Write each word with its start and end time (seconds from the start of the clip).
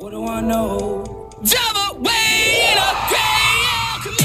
What 0.00 0.12
do 0.12 0.26
I 0.26 0.40
know? 0.40 1.28
Drive 1.44 1.76
away 1.94 2.72
in 2.72 2.78
a 2.78 2.88
in 4.08 4.16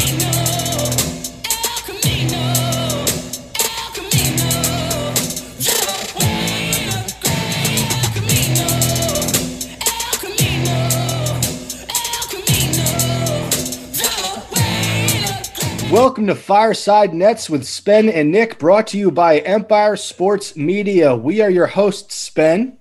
in 15.83 15.91
Welcome 15.91 16.27
to 16.27 16.35
Fireside 16.35 17.13
Nets 17.13 17.49
with 17.49 17.65
Spen 17.65 18.07
and 18.07 18.31
Nick, 18.31 18.57
brought 18.59 18.87
to 18.87 18.97
you 18.97 19.11
by 19.11 19.39
Empire 19.39 19.97
Sports 19.97 20.55
Media. 20.55 21.17
We 21.17 21.41
are 21.41 21.49
your 21.49 21.67
hosts, 21.67 22.15
Spen. 22.15 22.77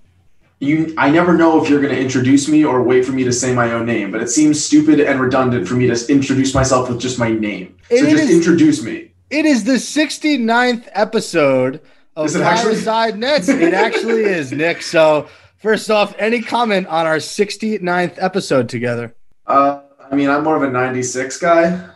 You, 0.59 0.93
I 0.97 1.09
never 1.09 1.33
know 1.33 1.61
if 1.61 1.69
you're 1.69 1.81
going 1.81 1.93
to 1.93 1.99
introduce 1.99 2.47
me 2.47 2.63
or 2.63 2.81
wait 2.81 3.05
for 3.05 3.11
me 3.11 3.23
to 3.25 3.31
say 3.33 3.53
my 3.53 3.71
own 3.73 3.85
name, 3.85 4.11
but 4.11 4.21
it 4.21 4.29
seems 4.29 4.63
stupid 4.63 4.99
and 5.01 5.19
redundant 5.19 5.67
for 5.67 5.73
me 5.73 5.87
to 5.87 6.11
introduce 6.11 6.53
myself 6.55 6.89
with 6.89 6.99
just 6.99 7.19
my 7.19 7.29
name. 7.29 7.77
So 7.89 7.95
It 7.97 8.09
just 8.09 8.23
is- 8.23 8.31
introduce 8.31 8.81
me. 8.83 9.11
It 9.29 9.45
is 9.45 9.63
the 9.65 9.73
69th 9.79 10.87
episode 10.93 11.81
of 12.15 12.27
Is 12.27 12.35
it 12.35 12.41
actually? 12.41 12.75
Fireside 12.75 13.17
Nets. 13.17 13.49
It 13.49 13.73
actually 13.73 14.23
is, 14.23 14.51
Nick. 14.51 14.81
So, 14.81 15.27
first 15.57 15.89
off, 15.91 16.15
any 16.19 16.41
comment 16.41 16.87
on 16.87 17.05
our 17.07 17.17
69th 17.17 18.13
episode 18.17 18.69
together? 18.69 19.13
Uh, 19.47 19.81
I 20.09 20.15
mean, 20.15 20.29
I'm 20.29 20.43
more 20.43 20.55
of 20.55 20.61
a 20.63 20.69
96 20.69 21.37
guy. 21.37 21.89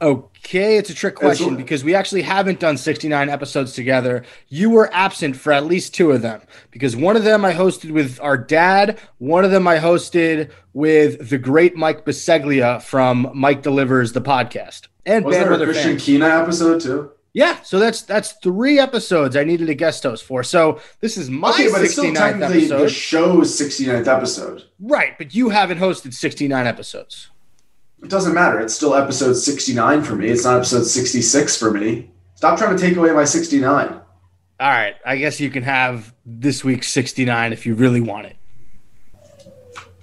Okay, 0.00 0.76
it's 0.76 0.90
a 0.90 0.94
trick 0.94 1.16
question 1.16 1.56
because 1.56 1.82
we 1.82 1.94
actually 1.94 2.22
haven't 2.22 2.60
done 2.60 2.76
69 2.76 3.28
episodes 3.28 3.72
together. 3.72 4.24
You 4.48 4.70
were 4.70 4.88
absent 4.92 5.36
for 5.36 5.52
at 5.52 5.66
least 5.66 5.92
two 5.92 6.12
of 6.12 6.22
them 6.22 6.42
because 6.70 6.94
one 6.94 7.16
of 7.16 7.24
them 7.24 7.44
I 7.44 7.52
hosted 7.52 7.90
with 7.90 8.20
our 8.20 8.38
dad, 8.38 8.98
one 9.18 9.44
of 9.44 9.50
them 9.50 9.66
I 9.66 9.78
hosted 9.78 10.50
with 10.72 11.30
the 11.30 11.38
great 11.38 11.74
Mike 11.74 12.04
Biseglia 12.04 12.80
from 12.80 13.28
Mike 13.34 13.62
Delivers 13.62 14.12
the 14.12 14.20
podcast 14.20 14.86
and 15.04 15.24
Was 15.24 15.34
there 15.34 15.52
a 15.52 15.64
Christian 15.64 15.92
Fans. 15.92 16.04
Kina 16.04 16.26
episode 16.26 16.80
too? 16.80 17.10
Yeah, 17.32 17.60
so 17.62 17.78
that's 17.78 18.02
that's 18.02 18.32
three 18.42 18.78
episodes 18.78 19.36
I 19.36 19.44
needed 19.44 19.68
a 19.68 19.74
guest 19.74 20.02
host 20.02 20.24
for. 20.24 20.42
So 20.42 20.80
this 21.00 21.16
is 21.16 21.28
my 21.28 21.50
Okay, 21.50 21.70
but 21.70 21.82
it's 21.82 21.92
still 21.92 22.04
69th 22.04 22.14
technically 22.14 22.66
the 22.66 22.74
episode. 22.76 22.90
show's 22.90 23.60
69th 23.60 24.06
episode. 24.06 24.64
right, 24.80 25.18
but 25.18 25.34
you 25.34 25.48
haven't 25.50 25.78
hosted 25.78 26.14
69 26.14 26.66
episodes. 26.66 27.30
It 28.02 28.10
doesn't 28.10 28.34
matter. 28.34 28.60
It's 28.60 28.74
still 28.74 28.94
episode 28.94 29.34
69 29.34 30.02
for 30.02 30.14
me. 30.14 30.28
It's 30.28 30.44
not 30.44 30.56
episode 30.56 30.84
66 30.84 31.56
for 31.56 31.70
me. 31.70 32.10
Stop 32.34 32.58
trying 32.58 32.76
to 32.76 32.80
take 32.82 32.96
away 32.96 33.10
my 33.12 33.24
69. 33.24 34.00
All 34.60 34.68
right, 34.68 34.96
I 35.04 35.16
guess 35.16 35.40
you 35.40 35.50
can 35.50 35.62
have 35.62 36.14
this 36.24 36.64
week's 36.64 36.88
69 36.88 37.52
if 37.52 37.66
you 37.66 37.74
really 37.74 38.00
want 38.00 38.26
it. 38.26 38.36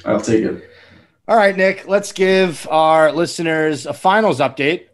I'll 0.06 0.22
take 0.22 0.44
it. 0.44 0.70
All 1.28 1.36
right, 1.36 1.56
Nick, 1.56 1.88
let's 1.88 2.12
give 2.12 2.68
our 2.70 3.12
listeners 3.12 3.86
a 3.86 3.94
finals 3.94 4.40
update. 4.40 4.88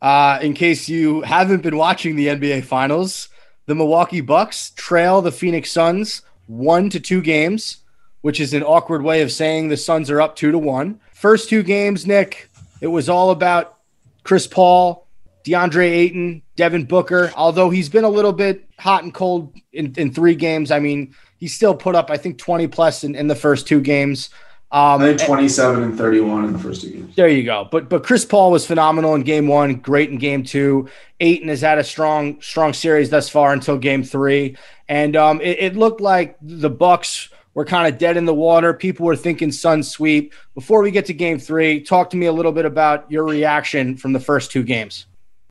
Uh, 0.00 0.38
in 0.42 0.54
case 0.54 0.88
you 0.88 1.22
haven't 1.22 1.62
been 1.62 1.76
watching 1.76 2.14
the 2.14 2.28
NBA 2.28 2.64
finals, 2.64 3.28
the 3.66 3.74
Milwaukee 3.74 4.20
Bucks 4.20 4.70
trail 4.70 5.20
the 5.22 5.32
Phoenix 5.32 5.70
Suns 5.72 6.22
one 6.46 6.90
to 6.90 7.00
two 7.00 7.20
games, 7.20 7.78
which 8.22 8.40
is 8.40 8.54
an 8.54 8.62
awkward 8.62 9.02
way 9.02 9.22
of 9.22 9.30
saying 9.30 9.68
the 9.68 9.76
Suns 9.76 10.10
are 10.10 10.20
up 10.20 10.36
two 10.36 10.50
to 10.50 10.58
one. 10.58 11.00
First 11.12 11.48
two 11.48 11.62
games, 11.62 12.06
Nick, 12.06 12.47
it 12.80 12.86
was 12.86 13.08
all 13.08 13.30
about 13.30 13.78
Chris 14.24 14.46
Paul, 14.46 15.06
DeAndre 15.44 15.90
Ayton, 15.90 16.42
Devin 16.56 16.84
Booker. 16.84 17.32
Although 17.36 17.70
he's 17.70 17.88
been 17.88 18.04
a 18.04 18.08
little 18.08 18.32
bit 18.32 18.68
hot 18.78 19.02
and 19.02 19.12
cold 19.12 19.54
in, 19.72 19.94
in 19.96 20.12
three 20.12 20.34
games, 20.34 20.70
I 20.70 20.78
mean, 20.78 21.14
he 21.38 21.48
still 21.48 21.74
put 21.74 21.94
up, 21.94 22.10
I 22.10 22.16
think, 22.16 22.38
20 22.38 22.66
plus 22.68 23.04
in, 23.04 23.14
in 23.14 23.28
the 23.28 23.34
first 23.34 23.66
two 23.66 23.80
games. 23.80 24.30
Um, 24.70 25.00
I 25.00 25.16
think 25.16 25.20
27 25.20 25.82
and 25.82 25.96
31 25.96 26.44
in 26.44 26.52
the 26.52 26.58
first 26.58 26.82
two 26.82 26.90
games. 26.90 27.16
there 27.16 27.28
you 27.28 27.42
go. 27.42 27.66
But 27.70 27.88
but 27.88 28.04
Chris 28.04 28.26
Paul 28.26 28.50
was 28.50 28.66
phenomenal 28.66 29.14
in 29.14 29.22
game 29.22 29.46
one, 29.48 29.76
great 29.76 30.10
in 30.10 30.18
game 30.18 30.42
two. 30.42 30.90
Ayton 31.20 31.48
has 31.48 31.62
had 31.62 31.78
a 31.78 31.84
strong 31.84 32.38
strong 32.42 32.74
series 32.74 33.08
thus 33.08 33.30
far 33.30 33.54
until 33.54 33.78
game 33.78 34.04
three, 34.04 34.58
and 34.86 35.16
um, 35.16 35.40
it, 35.40 35.58
it 35.58 35.76
looked 35.76 36.02
like 36.02 36.36
the 36.42 36.68
Bucks 36.68 37.30
were 37.58 37.64
kind 37.64 37.92
of 37.92 37.98
dead 37.98 38.16
in 38.16 38.24
the 38.24 38.32
water. 38.32 38.72
People 38.72 39.04
were 39.04 39.16
thinking 39.16 39.50
Sun 39.50 39.82
sweep. 39.82 40.32
Before 40.54 40.80
we 40.80 40.92
get 40.92 41.06
to 41.06 41.12
game 41.12 41.40
three, 41.40 41.80
talk 41.80 42.08
to 42.10 42.16
me 42.16 42.26
a 42.26 42.32
little 42.32 42.52
bit 42.52 42.64
about 42.64 43.10
your 43.10 43.24
reaction 43.24 43.96
from 43.96 44.12
the 44.12 44.20
first 44.20 44.52
two 44.52 44.62
games. 44.62 45.06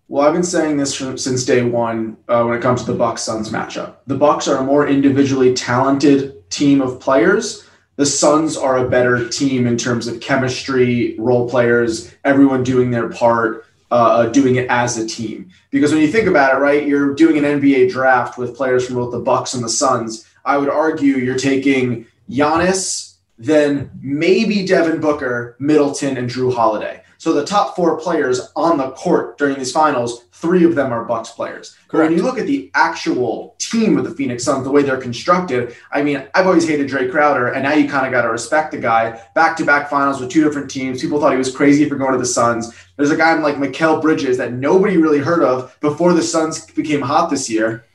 Well, 0.07 0.25
I've 0.25 0.31
been 0.31 0.41
saying 0.41 0.77
this 0.77 0.95
from, 0.95 1.17
since 1.17 1.43
day 1.43 1.63
one 1.63 2.15
uh, 2.29 2.45
when 2.45 2.57
it 2.57 2.61
comes 2.61 2.85
to 2.85 2.93
the 2.93 2.97
Bucks 2.97 3.23
Suns 3.23 3.49
matchup. 3.49 3.95
The 4.07 4.15
Bucks 4.15 4.47
are 4.47 4.59
a 4.59 4.63
more 4.63 4.87
individually 4.87 5.53
talented 5.53 6.49
team 6.49 6.79
of 6.79 7.01
players. 7.01 7.67
The 7.97 8.05
Suns 8.05 8.55
are 8.55 8.77
a 8.77 8.89
better 8.89 9.27
team 9.27 9.67
in 9.67 9.75
terms 9.75 10.07
of 10.07 10.21
chemistry, 10.21 11.17
role 11.19 11.49
players, 11.49 12.15
everyone 12.23 12.63
doing 12.63 12.89
their 12.89 13.09
part, 13.09 13.65
uh, 13.91 14.27
doing 14.27 14.55
it 14.55 14.69
as 14.69 14.97
a 14.97 15.05
team. 15.05 15.49
Because 15.71 15.91
when 15.91 16.01
you 16.01 16.07
think 16.07 16.29
about 16.29 16.55
it, 16.55 16.59
right, 16.59 16.87
you're 16.87 17.13
doing 17.15 17.37
an 17.37 17.43
NBA 17.59 17.91
draft 17.91 18.37
with 18.37 18.55
players 18.55 18.85
from 18.85 18.95
both 18.95 19.11
the 19.11 19.19
Bucks 19.19 19.53
and 19.53 19.61
the 19.61 19.67
Suns. 19.67 20.25
I 20.47 20.57
would 20.57 20.69
argue 20.69 21.17
you're 21.17 21.37
taking 21.37 22.07
Giannis, 22.29 23.17
then 23.37 23.91
maybe 24.01 24.65
Devin 24.65 24.99
Booker, 25.01 25.55
Middleton, 25.59 26.17
and 26.17 26.29
Jrue 26.29 26.55
Holiday. 26.55 27.03
So 27.19 27.33
the 27.33 27.45
top 27.45 27.75
four 27.75 27.99
players 27.99 28.51
on 28.55 28.77
the 28.77 28.91
court 28.91 29.37
during 29.37 29.57
these 29.57 29.71
finals, 29.71 30.25
three 30.31 30.63
of 30.63 30.75
them 30.75 30.93
are 30.93 31.03
Bucks 31.03 31.31
players. 31.31 31.75
But 31.91 32.01
when 32.01 32.11
you 32.13 32.21
look 32.21 32.37
at 32.37 32.45
the 32.45 32.71
actual 32.75 33.55
team 33.57 33.97
of 33.97 34.03
the 34.05 34.11
Phoenix 34.11 34.43
Suns, 34.43 34.63
the 34.63 34.71
way 34.71 34.83
they're 34.83 35.01
constructed, 35.01 35.75
I 35.91 36.03
mean, 36.03 36.23
I've 36.35 36.45
always 36.45 36.67
hated 36.67 36.87
Drake 36.87 37.11
Crowder, 37.11 37.47
and 37.47 37.63
now 37.63 37.73
you 37.73 37.89
kind 37.89 38.05
of 38.05 38.11
got 38.11 38.21
to 38.21 38.29
respect 38.29 38.71
the 38.71 38.77
guy. 38.77 39.19
Back-to-back 39.33 39.89
finals 39.89 40.21
with 40.21 40.29
two 40.29 40.43
different 40.43 40.69
teams. 40.69 41.01
People 41.01 41.19
thought 41.19 41.31
he 41.31 41.37
was 41.37 41.55
crazy 41.55 41.89
for 41.89 41.95
going 41.95 42.13
to 42.13 42.19
the 42.19 42.25
Suns. 42.25 42.73
There's 42.97 43.11
a 43.11 43.17
guy 43.17 43.33
like 43.33 43.55
Mikal 43.55 44.01
Bridges 44.01 44.37
that 44.37 44.53
nobody 44.53 44.97
really 44.97 45.19
heard 45.19 45.43
of 45.43 45.75
before 45.81 46.13
the 46.13 46.21
Suns 46.21 46.69
became 46.71 47.01
hot 47.01 47.31
this 47.31 47.49
year. 47.49 47.86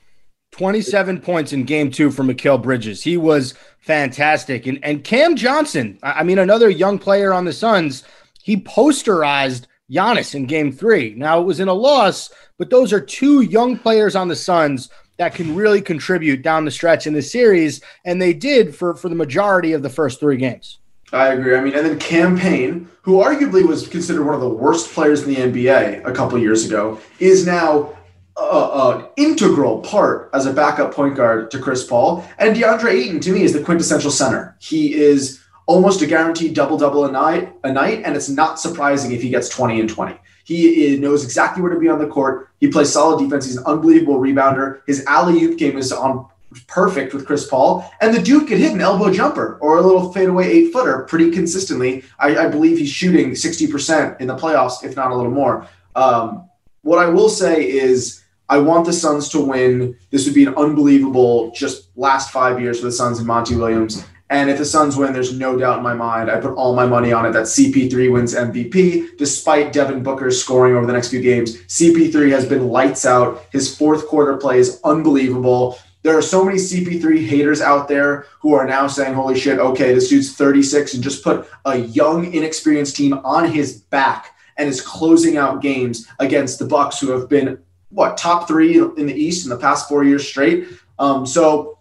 27 0.52 1.20
points 1.20 1.52
in 1.52 1.64
game 1.64 1.90
two 1.90 2.10
for 2.10 2.22
Mikal 2.22 2.62
Bridges. 2.62 3.02
He 3.02 3.16
was 3.16 3.54
fantastic. 3.78 4.66
And, 4.66 4.78
and 4.84 5.02
Cam 5.02 5.34
Johnson, 5.34 5.98
I 6.02 6.22
mean, 6.22 6.38
another 6.38 6.70
young 6.70 6.98
player 6.98 7.32
on 7.32 7.44
the 7.44 7.52
Suns, 7.52 8.04
he 8.42 8.58
posterized 8.58 9.66
Giannis 9.90 10.34
in 10.34 10.46
game 10.46 10.70
three. 10.70 11.14
Now, 11.16 11.40
it 11.40 11.44
was 11.44 11.58
in 11.58 11.68
a 11.68 11.74
loss, 11.74 12.30
but 12.58 12.70
those 12.70 12.92
are 12.92 13.00
two 13.00 13.40
young 13.40 13.78
players 13.78 14.14
on 14.14 14.28
the 14.28 14.36
Suns 14.36 14.90
that 15.18 15.34
can 15.34 15.54
really 15.54 15.80
contribute 15.80 16.42
down 16.42 16.64
the 16.64 16.70
stretch 16.70 17.06
in 17.06 17.14
the 17.14 17.22
series. 17.22 17.80
And 18.04 18.20
they 18.20 18.32
did 18.32 18.74
for, 18.74 18.94
for 18.94 19.08
the 19.08 19.14
majority 19.14 19.72
of 19.72 19.82
the 19.82 19.90
first 19.90 20.20
three 20.20 20.36
games. 20.36 20.78
I 21.12 21.28
agree. 21.28 21.56
I 21.56 21.60
mean, 21.60 21.74
and 21.74 21.86
then 21.86 21.98
Cam 21.98 22.38
Payne, 22.38 22.88
who 23.02 23.22
arguably 23.22 23.66
was 23.66 23.86
considered 23.86 24.24
one 24.24 24.34
of 24.34 24.40
the 24.40 24.48
worst 24.48 24.92
players 24.92 25.22
in 25.22 25.28
the 25.28 25.36
NBA 25.36 26.06
a 26.06 26.12
couple 26.12 26.38
years 26.38 26.64
ago, 26.64 26.98
is 27.20 27.46
now 27.46 27.94
an 28.36 29.06
integral 29.16 29.80
part 29.80 30.30
as 30.32 30.46
a 30.46 30.52
backup 30.52 30.94
point 30.94 31.16
guard 31.16 31.50
to 31.50 31.58
Chris 31.58 31.84
Paul. 31.84 32.26
And 32.38 32.56
DeAndre 32.56 32.90
Ayton, 32.90 33.20
to 33.20 33.32
me, 33.32 33.42
is 33.42 33.52
the 33.52 33.62
quintessential 33.62 34.10
center. 34.10 34.56
He 34.58 34.94
is 34.94 35.42
almost 35.66 36.02
a 36.02 36.06
guaranteed 36.06 36.54
double 36.54 36.76
double 36.76 37.04
a 37.04 37.12
night, 37.12 37.52
a 37.64 37.72
night, 37.72 38.02
and 38.04 38.16
it's 38.16 38.28
not 38.28 38.58
surprising 38.58 39.12
if 39.12 39.22
he 39.22 39.28
gets 39.28 39.48
20 39.48 39.80
and 39.80 39.88
20. 39.88 40.18
He 40.44 40.98
knows 40.98 41.24
exactly 41.24 41.62
where 41.62 41.72
to 41.72 41.78
be 41.78 41.88
on 41.88 41.98
the 41.98 42.06
court. 42.06 42.48
He 42.58 42.68
plays 42.68 42.92
solid 42.92 43.22
defense. 43.22 43.46
He's 43.46 43.56
an 43.56 43.64
unbelievable 43.64 44.18
rebounder. 44.18 44.80
His 44.86 45.04
alley 45.06 45.42
oop 45.42 45.58
game 45.58 45.78
is 45.78 45.92
on 45.92 46.26
perfect 46.66 47.14
with 47.14 47.26
Chris 47.26 47.46
Paul. 47.46 47.88
And 48.00 48.14
the 48.14 48.20
dude 48.20 48.48
could 48.48 48.58
hit 48.58 48.72
an 48.72 48.80
elbow 48.80 49.10
jumper 49.10 49.58
or 49.60 49.78
a 49.78 49.82
little 49.82 50.12
fadeaway 50.12 50.48
eight 50.48 50.72
footer 50.72 51.04
pretty 51.04 51.30
consistently. 51.30 52.04
I, 52.18 52.36
I 52.36 52.48
believe 52.48 52.78
he's 52.78 52.90
shooting 52.90 53.30
60% 53.30 54.20
in 54.20 54.26
the 54.26 54.36
playoffs, 54.36 54.84
if 54.84 54.96
not 54.96 55.12
a 55.12 55.14
little 55.14 55.30
more. 55.30 55.66
Um, 55.94 56.48
what 56.82 56.98
I 56.98 57.08
will 57.08 57.28
say 57.28 57.70
is 57.70 58.21
I 58.52 58.58
want 58.58 58.84
the 58.84 58.92
Suns 58.92 59.30
to 59.30 59.40
win. 59.40 59.96
This 60.10 60.26
would 60.26 60.34
be 60.34 60.44
an 60.44 60.54
unbelievable 60.56 61.52
just 61.52 61.88
last 61.96 62.30
five 62.30 62.60
years 62.60 62.80
for 62.80 62.84
the 62.84 62.92
Suns 62.92 63.16
and 63.16 63.26
Monty 63.26 63.56
Williams. 63.56 64.04
And 64.28 64.50
if 64.50 64.58
the 64.58 64.66
Suns 64.66 64.94
win, 64.94 65.14
there's 65.14 65.34
no 65.34 65.58
doubt 65.58 65.78
in 65.78 65.82
my 65.82 65.94
mind. 65.94 66.30
I 66.30 66.38
put 66.38 66.52
all 66.56 66.76
my 66.76 66.84
money 66.84 67.14
on 67.14 67.24
it 67.24 67.32
that 67.32 67.44
CP3 67.44 68.12
wins 68.12 68.34
MVP, 68.34 69.16
despite 69.16 69.72
Devin 69.72 70.02
Booker 70.02 70.30
scoring 70.30 70.76
over 70.76 70.84
the 70.84 70.92
next 70.92 71.08
few 71.08 71.22
games. 71.22 71.62
CP3 71.62 72.30
has 72.30 72.44
been 72.44 72.68
lights 72.68 73.06
out. 73.06 73.42
His 73.52 73.74
fourth 73.74 74.06
quarter 74.06 74.36
play 74.36 74.58
is 74.58 74.82
unbelievable. 74.84 75.78
There 76.02 76.18
are 76.18 76.20
so 76.20 76.44
many 76.44 76.58
CP3 76.58 77.26
haters 77.26 77.62
out 77.62 77.88
there 77.88 78.26
who 78.42 78.52
are 78.52 78.66
now 78.66 78.86
saying, 78.86 79.14
holy 79.14 79.40
shit, 79.40 79.60
okay, 79.60 79.94
this 79.94 80.10
dude's 80.10 80.34
36 80.34 80.92
and 80.92 81.02
just 81.02 81.24
put 81.24 81.48
a 81.64 81.78
young, 81.78 82.30
inexperienced 82.34 82.96
team 82.96 83.14
on 83.24 83.50
his 83.50 83.80
back 83.80 84.36
and 84.58 84.68
is 84.68 84.82
closing 84.82 85.38
out 85.38 85.62
games 85.62 86.06
against 86.18 86.58
the 86.58 86.66
Bucks, 86.66 87.00
who 87.00 87.12
have 87.12 87.30
been 87.30 87.58
what 87.92 88.16
top 88.16 88.48
three 88.48 88.78
in 88.78 89.06
the 89.06 89.14
East 89.14 89.44
in 89.44 89.50
the 89.50 89.56
past 89.56 89.88
four 89.88 90.02
years 90.02 90.26
straight. 90.26 90.66
Um, 90.98 91.26
so 91.26 91.78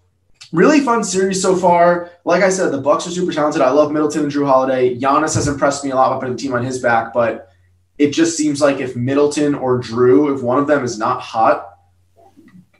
really 0.52 0.82
fun 0.82 1.04
series 1.04 1.42
so 1.42 1.56
far. 1.56 2.12
Like 2.26 2.44
I 2.44 2.50
said, 2.50 2.72
the 2.72 2.82
Bucks 2.82 3.08
are 3.08 3.12
super 3.12 3.32
talented. 3.32 3.62
I 3.62 3.72
love 3.72 3.92
Middleton 3.92 4.24
and 4.24 4.32
Jrue 4.32 4.46
Holiday. 4.46 4.98
Giannis 4.98 5.36
has 5.36 5.48
impressed 5.48 5.84
me 5.84 5.92
a 5.92 5.96
lot 5.96 6.14
by 6.14 6.20
putting 6.20 6.36
the 6.36 6.42
team 6.42 6.54
on 6.54 6.64
his 6.64 6.80
back, 6.80 7.14
but 7.14 7.50
it 7.98 8.12
just 8.12 8.36
seems 8.36 8.62
like 8.62 8.80
if 8.80 8.96
Middleton 8.96 9.56
or 9.56 9.80
Jrue, 9.80 10.36
if 10.36 10.42
one 10.42 10.58
of 10.58 10.68
them 10.68 10.84
is 10.84 10.98
not 10.98 11.22
hot, 11.22 11.68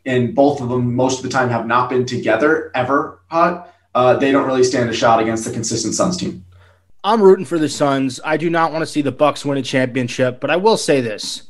and 0.06 0.34
both 0.34 0.62
of 0.62 0.70
them 0.70 0.96
most 0.96 1.18
of 1.18 1.24
the 1.24 1.30
time 1.30 1.50
have 1.50 1.68
not 1.68 1.90
been 1.90 2.06
together 2.06 2.72
ever 2.74 3.22
hot, 3.28 3.74
uh, 3.94 4.18
they 4.18 4.32
don't 4.32 4.48
really 4.48 4.64
stand 4.64 4.90
a 4.90 4.94
shot 4.94 5.20
against 5.20 5.46
the 5.46 5.52
consistent 5.52 5.94
Suns 5.94 6.18
team. 6.18 6.44
I'm 7.04 7.22
rooting 7.22 7.46
for 7.46 7.60
the 7.60 7.70
Suns. 7.70 8.20
I 8.24 8.38
do 8.38 8.50
not 8.50 8.72
want 8.72 8.82
to 8.82 8.86
see 8.88 9.02
the 9.02 9.12
Bucks 9.12 9.46
win 9.46 9.58
a 9.58 9.62
championship, 9.62 10.40
but 10.40 10.50
I 10.50 10.56
will 10.56 10.78
say 10.78 11.02
this. 11.02 11.44